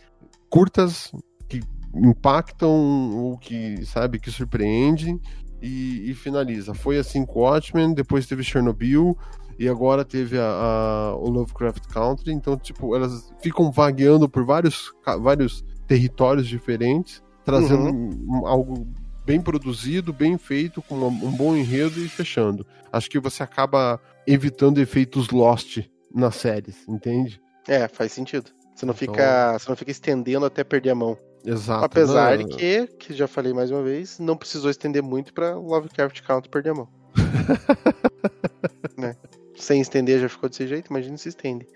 curtas, 0.48 1.12
que 1.48 1.61
impactam, 1.94 2.70
ou 3.16 3.38
que, 3.38 3.84
sabe, 3.86 4.18
que 4.18 4.30
surpreendem 4.32 5.20
e, 5.63 6.11
e 6.11 6.15
finaliza. 6.15 6.75
Foi 6.75 6.99
assim 6.99 7.25
com 7.25 7.41
Watchmen, 7.41 7.93
depois 7.95 8.27
teve 8.27 8.43
Chernobyl 8.43 9.17
e 9.59 9.69
agora 9.69 10.05
teve 10.05 10.39
a, 10.39 10.43
a- 10.45 11.17
o 11.17 11.29
Lovecraft 11.29 11.87
Country. 11.89 12.33
Então, 12.33 12.57
tipo, 12.57 12.95
elas 12.97 13.31
ficam 13.43 13.71
vagueando 13.71 14.29
por 14.29 14.45
vários, 14.45 14.91
vários 15.21 15.63
territórios 15.87 16.47
diferentes, 16.49 17.23
trazendo 17.45 17.91
um- 17.91 18.47
algo 18.47 18.87
bem 19.27 19.41
produzido, 19.41 20.13
bem 20.13 20.39
feito, 20.39 20.81
com 20.83 20.95
uma- 20.97 21.07
um 21.09 21.31
bom 21.33 21.55
enredo 21.55 22.01
e 22.01 22.09
fechando. 22.09 22.67
Acho 22.93 23.09
que 23.11 23.19
você 23.21 23.43
acaba 23.43 24.01
evitando 24.27 24.79
efeitos 24.79 25.29
Lost 25.31 25.79
nas 26.15 26.37
séries, 26.37 26.89
entende? 26.89 27.41
É, 27.69 27.87
faz 27.87 28.13
sentido. 28.13 28.51
Você 28.75 28.87
não, 28.87 28.95
Então- 28.95 29.15
fica, 29.15 29.59
você 29.59 29.69
não 29.69 29.77
fica 29.77 29.91
estendendo 29.91 30.47
até 30.47 30.65
perder 30.65 30.91
a 30.91 30.95
mão. 30.95 31.17
Exato. 31.45 31.84
Apesar 31.84 32.38
Não, 32.38 32.49
de 32.49 32.57
que, 32.57 32.86
que 32.99 33.14
já 33.14 33.26
falei 33.26 33.53
mais 33.53 33.70
uma 33.70 33.82
vez, 33.82 34.18
não 34.18 34.36
precisou 34.36 34.70
estender 34.70 35.03
muito 35.03 35.32
pra 35.32 35.55
Lovecraft 35.55 36.20
Country 36.22 36.51
perder 36.51 36.70
a 36.70 36.74
mão. 36.74 36.88
né? 38.97 39.16
Sem 39.57 39.80
estender 39.80 40.20
já 40.20 40.28
ficou 40.28 40.49
desse 40.49 40.66
jeito, 40.66 40.88
imagina 40.88 41.16
se 41.16 41.28
estende. 41.28 41.66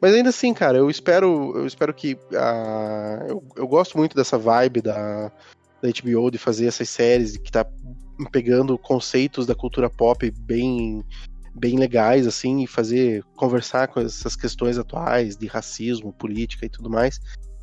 Mas 0.00 0.14
ainda 0.14 0.28
assim, 0.28 0.52
cara, 0.52 0.78
eu 0.78 0.90
espero, 0.90 1.56
eu 1.56 1.66
espero 1.66 1.94
que 1.94 2.18
ah, 2.34 3.24
eu, 3.28 3.42
eu 3.56 3.66
gosto 3.66 3.96
muito 3.96 4.16
dessa 4.16 4.36
vibe 4.36 4.82
da, 4.82 5.32
da 5.80 5.88
HBO 5.88 6.30
de 6.30 6.38
fazer 6.38 6.66
essas 6.66 6.88
séries 6.88 7.36
que 7.36 7.50
tá 7.50 7.66
pegando 8.30 8.76
conceitos 8.78 9.46
da 9.46 9.54
cultura 9.54 9.90
pop 9.90 10.30
bem 10.30 11.04
bem 11.56 11.78
legais 11.78 12.26
assim 12.26 12.64
e 12.64 12.66
fazer 12.66 13.22
conversar 13.36 13.86
com 13.86 14.00
essas 14.00 14.34
questões 14.34 14.76
atuais 14.76 15.36
de 15.36 15.46
racismo, 15.46 16.12
política 16.12 16.66
e 16.66 16.68
tudo 16.68 16.90
mais. 16.90 17.20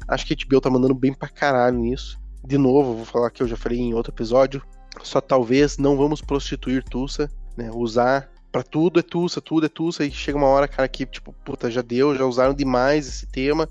Acho 0.08 0.26
que 0.26 0.34
a 0.34 0.38
HBO 0.46 0.62
tá 0.62 0.70
mandando 0.70 0.96
bem 0.96 1.14
pra 1.14 1.30
caralho 1.30 1.80
nisso. 1.80 2.20
De 2.44 2.58
novo, 2.58 2.96
vou 2.96 3.06
falar 3.06 3.30
que 3.30 3.44
eu 3.44 3.48
já 3.48 3.56
falei 3.56 3.80
em 3.80 3.94
outro 3.94 4.14
episódio. 4.14 4.62
Só 5.04 5.22
talvez 5.22 5.78
não 5.78 5.96
vamos 5.96 6.22
prostituir 6.22 6.84
Tulsa, 6.84 7.30
né? 7.56 7.70
Usar 7.74 8.30
pra 8.52 8.64
tudo 8.64 9.00
é 9.00 9.04
Tulsa, 9.04 9.40
tudo 9.40 9.66
é 9.66 9.70
Tulsa. 9.70 10.04
E 10.04 10.12
chega 10.12 10.38
uma 10.38 10.48
hora, 10.48 10.68
cara, 10.68 10.88
que 10.88 11.06
tipo, 11.06 11.34
puta, 11.46 11.70
já 11.72 11.82
deu, 11.82 12.16
já 12.16 12.26
usaram 12.26 12.54
demais 12.54 13.08
esse 13.08 13.28
tema 13.28 13.70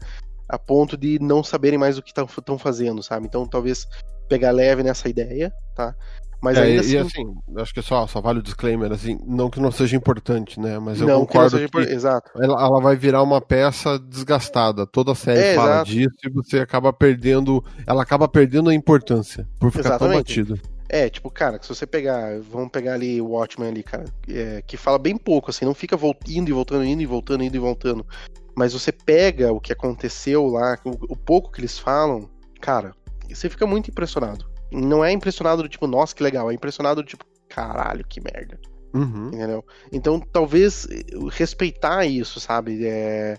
a 0.50 0.58
ponto 0.58 0.96
de 0.96 1.18
não 1.20 1.44
saberem 1.44 1.78
mais 1.78 1.96
o 1.96 2.02
que 2.02 2.10
estão 2.10 2.58
fazendo, 2.58 3.02
sabe? 3.02 3.26
Então 3.26 3.46
talvez 3.46 3.86
pegar 4.28 4.50
leve 4.50 4.82
nessa 4.82 5.08
ideia, 5.08 5.52
tá? 5.76 5.94
Mas 6.42 6.56
É, 6.56 6.62
ainda 6.62 6.76
e, 6.76 6.80
assim, 6.80 6.94
e 6.94 6.98
assim, 6.98 7.34
acho 7.58 7.74
que 7.74 7.82
só, 7.82 8.06
só 8.06 8.20
vale 8.20 8.38
o 8.38 8.42
disclaimer, 8.42 8.90
assim, 8.90 9.18
não 9.26 9.50
que 9.50 9.60
não 9.60 9.70
seja 9.70 9.94
importante, 9.94 10.58
né? 10.58 10.78
Mas 10.78 11.00
eu 11.00 11.06
não 11.06 11.14
que 11.14 11.20
não 11.20 11.26
concordo 11.26 11.58
que, 11.58 11.68
por- 11.68 11.82
Exato. 11.82 12.30
ela, 12.42 12.54
ela 12.60 12.80
vai 12.80 12.96
virar 12.96 13.22
uma 13.22 13.40
peça 13.40 13.98
desgastada. 13.98 14.86
Toda 14.86 15.12
a 15.12 15.14
série 15.14 15.40
É, 15.40 15.54
fala 15.54 15.70
exato. 15.72 15.90
disso 15.90 16.16
e 16.24 16.30
você 16.30 16.60
acaba 16.60 16.92
perdendo. 16.92 17.62
Ela 17.86 18.02
acaba 18.02 18.26
perdendo 18.26 18.70
a 18.70 18.74
importância 18.74 19.46
por 19.58 19.70
ficar 19.70 19.98
tão 19.98 20.08
Exatamente. 20.08 20.42
batido. 20.42 20.60
É, 20.88 21.08
tipo, 21.08 21.30
cara, 21.30 21.58
se 21.62 21.68
você 21.68 21.86
pegar, 21.86 22.40
vamos 22.50 22.70
pegar 22.70 22.94
ali 22.94 23.20
o 23.20 23.28
Watchmen 23.28 23.68
ali, 23.68 23.82
cara, 23.82 24.06
é, 24.28 24.60
que 24.66 24.76
fala 24.76 24.98
bem 24.98 25.16
pouco, 25.16 25.50
assim, 25.50 25.64
não 25.64 25.74
fica 25.74 25.96
indo 26.26 26.48
e 26.48 26.52
voltando, 26.52 26.84
indo 26.84 27.00
e 27.00 27.06
voltando, 27.06 27.44
indo 27.44 27.54
e 27.54 27.60
voltando. 27.60 28.04
Mas 28.56 28.72
você 28.72 28.90
pega 28.90 29.52
o 29.52 29.60
que 29.60 29.72
aconteceu 29.72 30.46
lá, 30.48 30.76
o, 30.84 31.12
o 31.12 31.16
pouco 31.16 31.52
que 31.52 31.60
eles 31.60 31.78
falam, 31.78 32.28
cara, 32.60 32.92
você 33.28 33.48
fica 33.48 33.66
muito 33.68 33.88
impressionado. 33.88 34.49
Não 34.70 35.04
é 35.04 35.12
impressionado 35.12 35.62
do 35.62 35.68
tipo, 35.68 35.86
nossa, 35.86 36.14
que 36.14 36.22
legal, 36.22 36.50
é 36.50 36.54
impressionado 36.54 37.02
do 37.02 37.06
tipo, 37.06 37.24
caralho, 37.48 38.04
que 38.06 38.20
merda. 38.20 38.58
Uhum. 38.94 39.28
Entendeu? 39.28 39.64
Então, 39.92 40.20
talvez 40.20 40.86
eh, 40.90 41.02
respeitar 41.30 42.04
isso, 42.04 42.40
sabe? 42.40 42.84
É, 42.86 43.38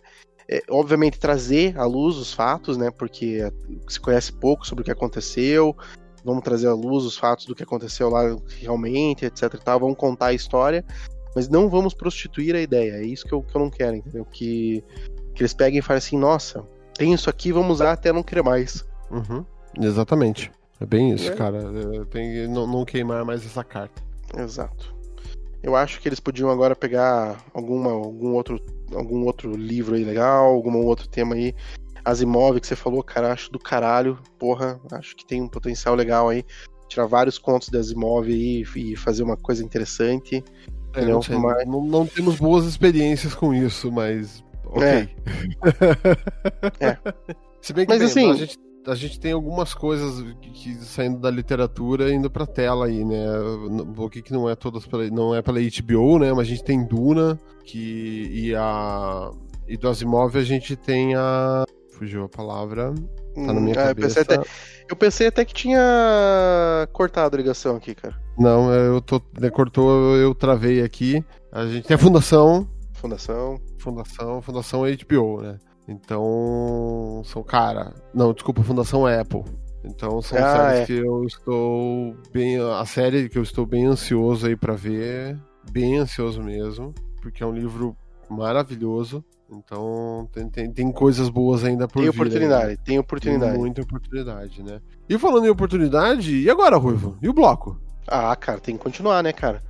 é, 0.49 0.61
obviamente, 0.69 1.19
trazer 1.19 1.77
à 1.77 1.85
luz 1.85 2.17
os 2.17 2.33
fatos, 2.33 2.77
né? 2.77 2.89
Porque 2.91 3.39
se 3.87 3.99
conhece 3.99 4.31
pouco 4.31 4.65
sobre 4.65 4.81
o 4.81 4.85
que 4.85 4.91
aconteceu. 4.91 5.75
Vamos 6.23 6.43
trazer 6.43 6.67
à 6.67 6.73
luz 6.73 7.03
os 7.03 7.17
fatos 7.17 7.45
do 7.45 7.55
que 7.55 7.63
aconteceu 7.63 8.09
lá 8.09 8.23
realmente, 8.59 9.25
etc 9.25 9.53
e 9.53 9.63
tal. 9.63 9.79
Vamos 9.79 9.97
contar 9.97 10.27
a 10.27 10.33
história. 10.33 10.85
Mas 11.35 11.47
não 11.47 11.69
vamos 11.69 11.93
prostituir 11.93 12.55
a 12.55 12.61
ideia. 12.61 12.93
É 12.93 13.03
isso 13.03 13.25
que 13.25 13.33
eu, 13.33 13.41
que 13.41 13.55
eu 13.55 13.61
não 13.61 13.69
quero, 13.69 13.95
entendeu? 13.95 14.25
Que, 14.25 14.83
que 15.33 15.41
eles 15.41 15.53
peguem 15.53 15.79
e 15.79 15.81
falem 15.81 15.97
assim: 15.97 16.17
nossa, 16.17 16.65
tem 16.93 17.13
isso 17.13 17.29
aqui, 17.29 17.51
vamos 17.51 17.75
usar 17.75 17.93
até 17.93 18.11
não 18.11 18.23
querer 18.23 18.43
mais. 18.43 18.85
Uhum. 19.09 19.45
Exatamente. 19.79 20.51
É 20.81 20.85
bem 20.85 21.13
isso, 21.13 21.31
É. 21.31 21.35
cara. 21.35 21.57
É, 21.59 22.05
Tem 22.05 22.31
que 22.33 22.47
não, 22.47 22.65
não 22.65 22.83
queimar 22.83 23.23
mais 23.23 23.45
essa 23.45 23.63
carta. 23.63 24.01
Exato. 24.37 24.95
Eu 25.61 25.75
acho 25.75 26.01
que 26.01 26.09
eles 26.09 26.19
podiam 26.19 26.49
agora 26.49 26.75
pegar 26.75 27.37
alguma, 27.53 27.91
algum, 27.91 28.33
outro, 28.33 28.59
algum 28.95 29.23
outro 29.25 29.55
livro 29.55 29.93
aí 29.95 30.03
legal, 30.03 30.45
algum 30.47 30.83
outro 30.85 31.07
tema 31.07 31.35
aí. 31.35 31.53
Asimov 32.03 32.59
que 32.59 32.65
você 32.65 32.75
falou, 32.75 33.03
cara, 33.03 33.31
acho 33.31 33.51
do 33.51 33.59
caralho. 33.59 34.17
Porra, 34.39 34.79
acho 34.91 35.15
que 35.15 35.23
tem 35.25 35.39
um 35.41 35.47
potencial 35.47 35.93
legal 35.93 36.29
aí. 36.29 36.43
tirar 36.89 37.05
vários 37.05 37.37
contos 37.37 37.69
de 37.69 37.77
Asimov 37.77 38.27
aí 38.27 38.65
e 38.75 38.95
fazer 38.97 39.21
uma 39.23 39.37
coisa 39.37 39.63
interessante. 39.63 40.43
É, 40.93 41.05
Não, 41.05 41.21
sei, 41.21 41.37
mas- 41.37 41.65
não, 41.67 41.85
não 41.85 42.05
temos 42.07 42.37
boas 42.37 42.65
experiências 42.65 43.33
com 43.35 43.53
isso, 43.53 43.91
mas. 43.91 44.43
Ok. 44.65 44.83
É. 46.79 46.97
Se 47.61 47.71
bem 47.71 47.85
que 47.85 47.91
Mas 47.93 47.99
bem, 47.99 48.07
assim- 48.07 48.31
a, 48.31 48.33
gente, 48.33 48.57
a 48.87 48.95
gente 48.95 49.19
tem 49.19 49.31
algumas 49.31 49.73
coisas 49.73 50.21
que, 50.41 50.49
que 50.51 50.75
saindo 50.85 51.19
da 51.19 51.29
literatura 51.29 52.13
indo 52.13 52.29
pra 52.29 52.45
tela 52.47 52.85
aí, 52.87 53.03
né? 53.05 53.25
O 53.97 54.09
que, 54.09 54.21
que 54.21 54.33
não 54.33 54.49
é 54.49 54.55
todas 54.55 54.85
pela, 54.87 55.07
não 55.09 55.35
é 55.35 55.41
pela 55.41 55.59
HBO, 55.59 56.17
né? 56.19 56.31
Mas 56.31 56.39
a 56.47 56.49
gente 56.49 56.63
tem 56.63 56.83
Duna, 56.85 57.39
que. 57.63 58.29
E 58.31 58.55
a. 58.55 59.29
E 59.67 59.77
do 59.77 59.87
Asimov 59.87 60.35
a 60.37 60.43
gente 60.43 60.75
tem 60.75 61.15
a. 61.15 61.63
Fugiu 61.91 62.23
a 62.23 62.29
palavra. 62.29 62.93
Tá 63.35 63.53
na 63.53 63.61
minha 63.61 63.75
Ah, 63.77 63.83
eu, 63.83 63.95
cabeça. 63.95 64.07
pensei 64.07 64.21
até, 64.23 64.49
eu 64.89 64.95
pensei 64.95 65.27
até 65.27 65.45
que 65.45 65.53
tinha 65.53 65.79
cortado 66.91 67.35
a 67.35 67.37
ligação 67.37 67.75
aqui, 67.75 67.93
cara. 67.95 68.15
Não, 68.37 68.73
eu 68.73 68.99
tô. 69.01 69.21
né, 69.39 69.49
Cortou, 69.49 70.17
eu 70.17 70.33
travei 70.33 70.81
aqui. 70.81 71.23
A 71.51 71.65
gente 71.67 71.87
tem 71.87 71.95
a 71.95 71.99
Fundação, 71.99 72.67
Fundação. 72.93 73.57
Fundação, 73.77 74.41
Fundação 74.41 74.81
HBO, 74.81 75.41
né? 75.41 75.59
Então, 75.91 77.21
são, 77.25 77.43
cara, 77.43 77.93
não, 78.13 78.33
desculpa, 78.33 78.63
Fundação 78.63 79.05
Apple. 79.05 79.43
Então 79.83 80.21
são 80.21 80.37
Ah, 80.37 80.51
séries 80.71 80.79
é. 80.81 80.85
que 80.85 80.93
eu 80.93 81.23
estou 81.25 82.15
bem, 82.31 82.59
a 82.59 82.85
série 82.85 83.27
que 83.27 83.37
eu 83.37 83.41
estou 83.43 83.65
bem 83.65 83.85
ansioso 83.87 84.45
aí 84.47 84.55
pra 84.55 84.73
ver, 84.75 85.39
bem 85.71 85.97
ansioso 85.97 86.41
mesmo, 86.41 86.93
porque 87.21 87.41
é 87.43 87.45
um 87.45 87.51
livro 87.53 87.95
maravilhoso. 88.29 89.23
Então 89.51 90.29
tem, 90.31 90.47
tem, 90.49 90.71
tem 90.71 90.91
coisas 90.91 91.29
boas 91.29 91.63
ainda 91.65 91.87
por 91.87 91.95
Tem 92.01 92.03
vir. 92.03 92.09
oportunidade, 92.09 92.63
ainda. 92.63 92.75
tem 92.77 92.83
Tem 92.85 92.99
oportunidade. 92.99 93.57
muita 93.57 93.81
oportunidade, 93.81 94.63
né? 94.63 94.79
E 95.09 95.17
falando 95.17 95.45
em 95.45 95.49
oportunidade, 95.49 96.37
e 96.41 96.49
agora, 96.49 96.77
Ruivo? 96.77 97.17
E 97.21 97.27
o 97.27 97.33
bloco? 97.33 97.77
Ah, 98.07 98.35
cara, 98.35 98.59
tem 98.59 98.77
que 98.77 98.83
continuar, 98.83 99.21
né, 99.23 99.33
cara? 99.33 99.61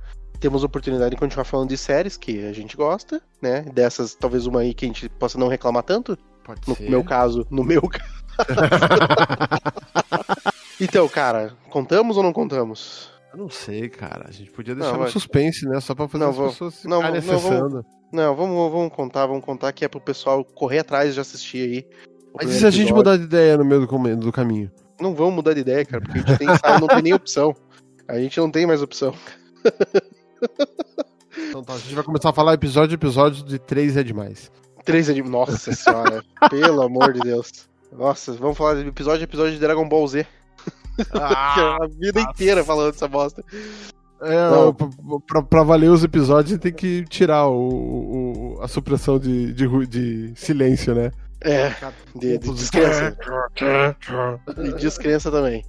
Temos 0.42 0.64
oportunidade 0.64 1.10
de 1.14 1.16
continuar 1.16 1.44
falando 1.44 1.68
de 1.68 1.78
séries 1.78 2.16
que 2.16 2.44
a 2.44 2.52
gente 2.52 2.76
gosta, 2.76 3.22
né? 3.40 3.60
Dessas, 3.72 4.12
talvez 4.16 4.44
uma 4.44 4.60
aí 4.60 4.74
que 4.74 4.84
a 4.84 4.88
gente 4.88 5.08
possa 5.08 5.38
não 5.38 5.46
reclamar 5.46 5.84
tanto. 5.84 6.18
Pode 6.44 6.60
No 6.68 6.74
ser. 6.74 6.90
meu 6.90 7.04
caso, 7.04 7.46
no 7.48 7.62
meu 7.62 7.82
caso. 7.82 8.12
então, 10.80 11.08
cara, 11.08 11.54
contamos 11.70 12.16
ou 12.16 12.24
não 12.24 12.32
contamos? 12.32 13.08
Eu 13.32 13.38
não 13.38 13.48
sei, 13.48 13.88
cara. 13.88 14.26
A 14.28 14.32
gente 14.32 14.50
podia 14.50 14.74
Não, 14.74 14.80
deixar 14.80 14.96
no 14.96 15.02
vai. 15.04 15.10
suspense, 15.12 15.64
né? 15.64 15.78
Só 15.80 15.94
pra 15.94 16.08
fazer 16.08 16.24
Não, 16.24 16.30
as 16.30 16.36
vou- 16.36 16.48
pessoas 16.48 16.84
não, 16.84 16.98
ficarem 17.00 17.20
não, 17.22 17.38
vamos-. 17.38 17.84
Não, 18.12 18.36
vamos, 18.36 18.72
vamos 18.72 18.92
contar, 18.92 19.26
vamos 19.26 19.44
contar 19.44 19.72
que 19.72 19.84
é 19.84 19.88
pro 19.88 20.00
pessoal 20.00 20.44
correr 20.44 20.80
atrás 20.80 21.14
de 21.14 21.20
assistir 21.20 21.70
aí. 21.70 21.86
Mas 22.34 22.50
e 22.50 22.58
se 22.58 22.66
a 22.66 22.70
gente 22.70 22.90
episódio. 22.90 22.96
mudar 22.96 23.16
de 23.16 23.22
ideia 23.24 23.56
no 23.56 23.64
meio 23.64 23.86
do, 23.86 24.16
do 24.16 24.32
caminho? 24.32 24.70
Não 25.00 25.14
vamos 25.14 25.34
mudar 25.34 25.54
de 25.54 25.60
ideia, 25.60 25.84
cara, 25.84 26.02
porque 26.02 26.18
a 26.18 26.22
gente 26.22 26.38
tem, 26.38 26.48
não 26.80 26.88
tem 26.88 27.02
nem 27.02 27.14
opção. 27.14 27.54
A 28.08 28.18
gente 28.18 28.38
não 28.40 28.50
tem 28.50 28.66
mais 28.66 28.82
opção. 28.82 29.14
Então 31.48 31.62
tá, 31.64 31.72
a 31.72 31.78
gente 31.78 31.94
vai 31.94 32.04
começar 32.04 32.28
a 32.28 32.32
falar 32.32 32.52
episódio 32.54 32.94
episódio 32.94 33.42
de 33.44 33.58
3 33.58 33.96
é 33.96 34.02
demais. 34.02 34.50
Três 34.84 35.08
é 35.08 35.14
de. 35.14 35.22
Nossa 35.22 35.72
senhora, 35.72 36.22
pelo 36.50 36.82
amor 36.82 37.12
de 37.14 37.20
Deus. 37.20 37.50
Nossa, 37.90 38.32
vamos 38.34 38.56
falar 38.58 38.74
de 38.82 38.86
episódio 38.88 39.24
episódio 39.24 39.52
de 39.54 39.58
Dragon 39.58 39.88
Ball 39.88 40.06
Z. 40.08 40.26
Ah, 41.14 41.78
a 41.82 41.86
vida 41.86 42.20
inteira 42.20 42.62
falando 42.62 42.92
dessa 42.92 43.08
bosta. 43.08 43.42
é, 44.20 44.50
Não. 44.50 44.74
pra, 45.26 45.42
pra- 45.42 45.62
valer 45.62 45.88
os 45.90 46.04
episódios 46.04 46.58
tem 46.60 46.70
que 46.72 47.02
tirar 47.08 47.46
o, 47.48 48.56
o- 48.58 48.62
a 48.62 48.68
supressão 48.68 49.18
de, 49.18 49.54
de, 49.54 49.86
de 49.86 50.32
silêncio, 50.36 50.94
né? 50.94 51.10
É, 51.40 51.70
de, 52.14 52.36
de 52.36 52.50
descrença. 52.52 53.16
E 54.58 54.72
descrença 54.74 55.30
também. 55.30 55.64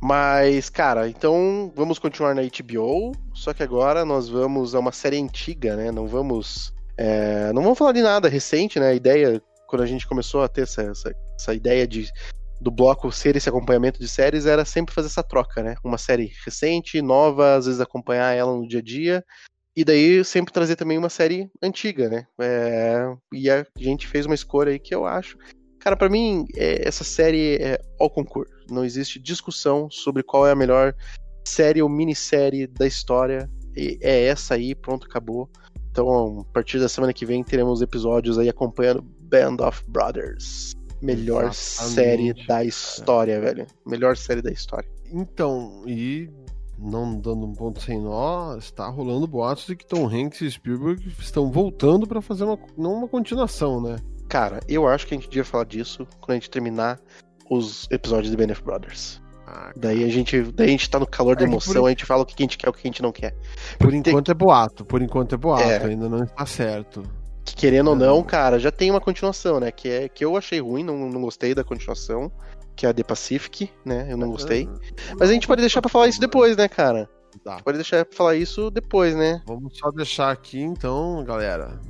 Mas, 0.00 0.70
cara, 0.70 1.08
então 1.08 1.72
vamos 1.74 1.98
continuar 1.98 2.34
na 2.34 2.42
HBO. 2.42 3.12
Só 3.34 3.52
que 3.52 3.62
agora 3.62 4.04
nós 4.04 4.28
vamos 4.28 4.74
a 4.74 4.78
uma 4.78 4.92
série 4.92 5.18
antiga, 5.18 5.76
né? 5.76 5.90
Não 5.90 6.06
vamos. 6.06 6.72
é, 6.96 7.52
não 7.52 7.62
vamos 7.62 7.78
falar 7.78 7.92
de 7.92 8.02
nada 8.02 8.28
recente, 8.28 8.78
né? 8.78 8.90
A 8.90 8.94
ideia, 8.94 9.42
quando 9.66 9.82
a 9.82 9.86
gente 9.86 10.06
começou 10.06 10.42
a 10.42 10.48
ter 10.48 10.62
essa, 10.62 10.82
essa, 10.82 11.12
essa 11.36 11.54
ideia 11.54 11.86
de 11.86 12.08
do 12.60 12.72
bloco 12.72 13.12
ser 13.12 13.36
esse 13.36 13.48
acompanhamento 13.48 14.00
de 14.00 14.08
séries, 14.08 14.44
era 14.44 14.64
sempre 14.64 14.92
fazer 14.92 15.06
essa 15.06 15.22
troca, 15.22 15.62
né? 15.62 15.76
Uma 15.84 15.98
série 15.98 16.32
recente, 16.44 17.00
nova, 17.00 17.54
às 17.54 17.66
vezes 17.66 17.80
acompanhar 17.80 18.34
ela 18.34 18.52
no 18.52 18.66
dia 18.66 18.80
a 18.80 18.82
dia. 18.82 19.24
E 19.76 19.84
daí 19.84 20.24
sempre 20.24 20.52
trazer 20.52 20.74
também 20.74 20.98
uma 20.98 21.08
série 21.08 21.48
antiga, 21.62 22.08
né? 22.08 22.26
É, 22.40 23.04
e 23.32 23.48
a 23.48 23.64
gente 23.76 24.08
fez 24.08 24.26
uma 24.26 24.34
escolha 24.34 24.72
aí 24.72 24.78
que 24.78 24.92
eu 24.92 25.06
acho 25.06 25.38
Cara, 25.88 25.96
pra 25.96 26.10
mim, 26.10 26.46
é, 26.54 26.86
essa 26.86 27.02
série 27.02 27.56
é 27.56 27.80
ao 27.98 28.10
concurso. 28.10 28.52
Não 28.70 28.84
existe 28.84 29.18
discussão 29.18 29.90
sobre 29.90 30.22
qual 30.22 30.46
é 30.46 30.52
a 30.52 30.54
melhor 30.54 30.94
série 31.46 31.80
ou 31.80 31.88
minissérie 31.88 32.66
da 32.66 32.86
história. 32.86 33.50
E 33.74 33.98
é 34.02 34.26
essa 34.26 34.52
aí, 34.52 34.74
pronto, 34.74 35.06
acabou. 35.06 35.48
Então, 35.90 36.40
a 36.40 36.52
partir 36.52 36.78
da 36.78 36.90
semana 36.90 37.14
que 37.14 37.24
vem, 37.24 37.42
teremos 37.42 37.80
episódios 37.80 38.38
aí 38.38 38.50
acompanhando 38.50 39.00
Band 39.00 39.66
of 39.66 39.82
Brothers. 39.88 40.72
Melhor 41.00 41.44
Exatamente. 41.44 41.94
série 41.94 42.46
da 42.46 42.62
história, 42.62 43.40
velho. 43.40 43.66
Melhor 43.86 44.14
série 44.14 44.42
da 44.42 44.50
história. 44.50 44.90
Então, 45.10 45.84
e 45.86 46.28
não 46.78 47.18
dando 47.18 47.46
um 47.46 47.54
ponto 47.54 47.80
sem 47.80 47.98
nó, 47.98 48.58
está 48.58 48.86
rolando 48.90 49.26
boatos 49.26 49.64
de 49.64 49.74
que 49.74 49.86
Tom 49.86 50.06
Hanks 50.06 50.42
e 50.42 50.50
Spielberg 50.50 51.02
estão 51.18 51.50
voltando 51.50 52.06
pra 52.06 52.20
fazer 52.20 52.44
uma, 52.44 52.58
não 52.76 52.92
uma 52.92 53.08
continuação, 53.08 53.80
né? 53.80 53.96
Cara, 54.28 54.60
eu 54.68 54.86
acho 54.86 55.06
que 55.06 55.14
a 55.14 55.16
gente 55.18 55.28
devia 55.28 55.44
falar 55.44 55.64
disso 55.64 56.06
quando 56.20 56.32
a 56.32 56.34
gente 56.34 56.50
terminar 56.50 57.00
os 57.50 57.88
episódios 57.90 58.30
de 58.30 58.36
Band 58.36 58.52
of 58.52 58.62
Brothers. 58.62 59.20
Ah, 59.46 59.72
Daí 59.74 60.04
a 60.04 60.08
gente, 60.08 60.42
daí 60.52 60.66
a 60.66 60.70
gente 60.70 60.90
tá 60.90 60.98
no 60.98 61.06
calor 61.06 61.34
da 61.34 61.42
É 61.44 61.46
por 61.46 61.52
emoção, 61.52 61.82
en- 61.84 61.86
a 61.86 61.88
gente 61.90 62.04
fala 62.04 62.22
o 62.22 62.26
que 62.26 62.34
a 62.38 62.42
gente 62.42 62.58
quer 62.58 62.66
e 62.66 62.70
o 62.70 62.72
que 62.74 62.80
a 62.80 62.88
gente 62.88 63.00
não 63.02 63.10
quer. 63.12 63.34
Por 63.78 63.94
enquanto 63.94 64.30
é 64.30 64.34
boato, 64.34 64.84
por 64.84 65.00
enquanto 65.00 65.34
é 65.34 65.38
boato, 65.38 65.62
É. 65.62 65.84
ainda 65.84 66.08
não 66.08 66.24
está 66.24 66.44
certo. 66.44 67.02
que 67.44 67.56
querendo 67.56 67.88
ou 67.88 67.96
É. 67.96 67.98
não, 67.98 68.22
cara, 68.22 68.58
já 68.58 68.70
tem 68.70 68.90
uma 68.90 69.00
continuação, 69.00 69.58
né? 69.58 69.72
Que, 69.72 69.88
é, 69.88 70.08
que 70.10 70.22
eu 70.22 70.36
achei 70.36 70.60
ruim, 70.60 70.84
não, 70.84 71.08
não 71.08 71.22
gostei 71.22 71.54
da 71.54 71.64
continuação, 71.64 72.30
que 72.76 72.84
é 72.84 72.90
a 72.90 72.92
The 72.92 73.02
Pacific, 73.02 73.70
né? 73.86 74.06
Eu 74.10 74.18
não 74.18 74.30
gostei. 74.30 74.68
Mas 75.18 75.30
a 75.30 75.32
gente 75.32 75.46
pode 75.46 75.62
deixar 75.62 75.80
pra 75.80 75.88
falar 75.88 76.08
isso 76.08 76.20
depois, 76.20 76.54
né, 76.58 76.68
cara? 76.68 77.08
Tá. 77.42 77.56
Pode 77.64 77.78
deixar 77.78 78.04
pra 78.04 78.14
falar 78.14 78.34
isso 78.36 78.70
depois, 78.70 79.16
né? 79.16 79.40
Vamos 79.46 79.78
só 79.78 79.90
deixar 79.90 80.30
aqui 80.30 80.60
então, 80.60 81.24
galera. 81.24 81.80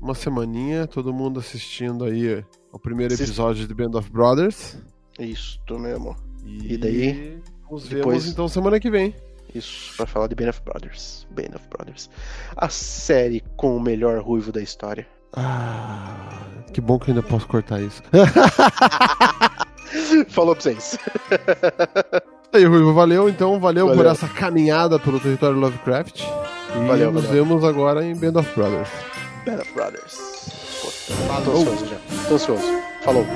Uma 0.00 0.14
semaninha, 0.14 0.86
todo 0.86 1.12
mundo 1.12 1.40
assistindo 1.40 2.04
aí 2.04 2.44
o 2.72 2.78
primeiro 2.78 3.14
episódio 3.14 3.66
de 3.66 3.74
Band 3.74 3.98
of 3.98 4.10
Brothers. 4.10 4.78
Isso, 5.18 5.58
mesmo. 5.70 6.16
E, 6.44 6.74
E 6.74 6.78
daí, 6.78 7.38
Nos 7.70 7.88
depois- 7.88 8.22
vemos 8.22 8.32
então 8.32 8.48
semana 8.48 8.78
que 8.78 8.90
vem. 8.90 9.14
Isso, 9.54 9.94
pra 9.96 10.06
falar 10.06 10.28
de 10.28 10.34
Band 10.34 10.50
of 10.50 10.60
Brothers. 10.62 11.26
Band 11.30 11.56
of 11.56 11.66
Brothers. 11.68 12.08
A 12.56 12.68
série 12.68 13.42
com 13.56 13.76
o 13.76 13.80
melhor 13.80 14.22
ruivo 14.22 14.52
da 14.52 14.62
história. 14.62 15.06
Ah, 15.34 16.38
que 16.72 16.80
bom 16.80 16.98
que 16.98 17.10
eu 17.10 17.14
ainda 17.16 17.26
posso 17.26 17.46
cortar 17.48 17.80
isso. 17.82 18.02
Falou 20.28 20.54
pra 20.54 20.62
vocês. 20.62 20.98
aí, 22.52 22.64
Ruivo, 22.64 22.94
valeu 22.94 23.28
então, 23.28 23.58
valeu, 23.58 23.86
por 23.88 23.96
Valeu. 23.96 24.12
essa 24.12 24.28
caminhada 24.28 24.98
pelo 24.98 25.18
território 25.18 25.58
Lovecraft. 25.58 26.20
E 26.20 26.86
Valeu, 26.86 27.10
nos 27.12 27.24
valeu. 27.24 27.44
vemos 27.44 27.64
agora 27.64 28.04
em 28.04 28.14
Band 28.14 28.38
of 28.40 28.54
Brothers. 28.54 28.88
Of 29.46 29.72
Brothers. 29.72 30.16
Pô, 30.82 31.42
tô 31.44 31.50
ansioso 31.52 31.86
já. 31.86 31.96
Tô 32.28 32.34
ansioso. 32.34 32.82
Falou. 33.02 33.26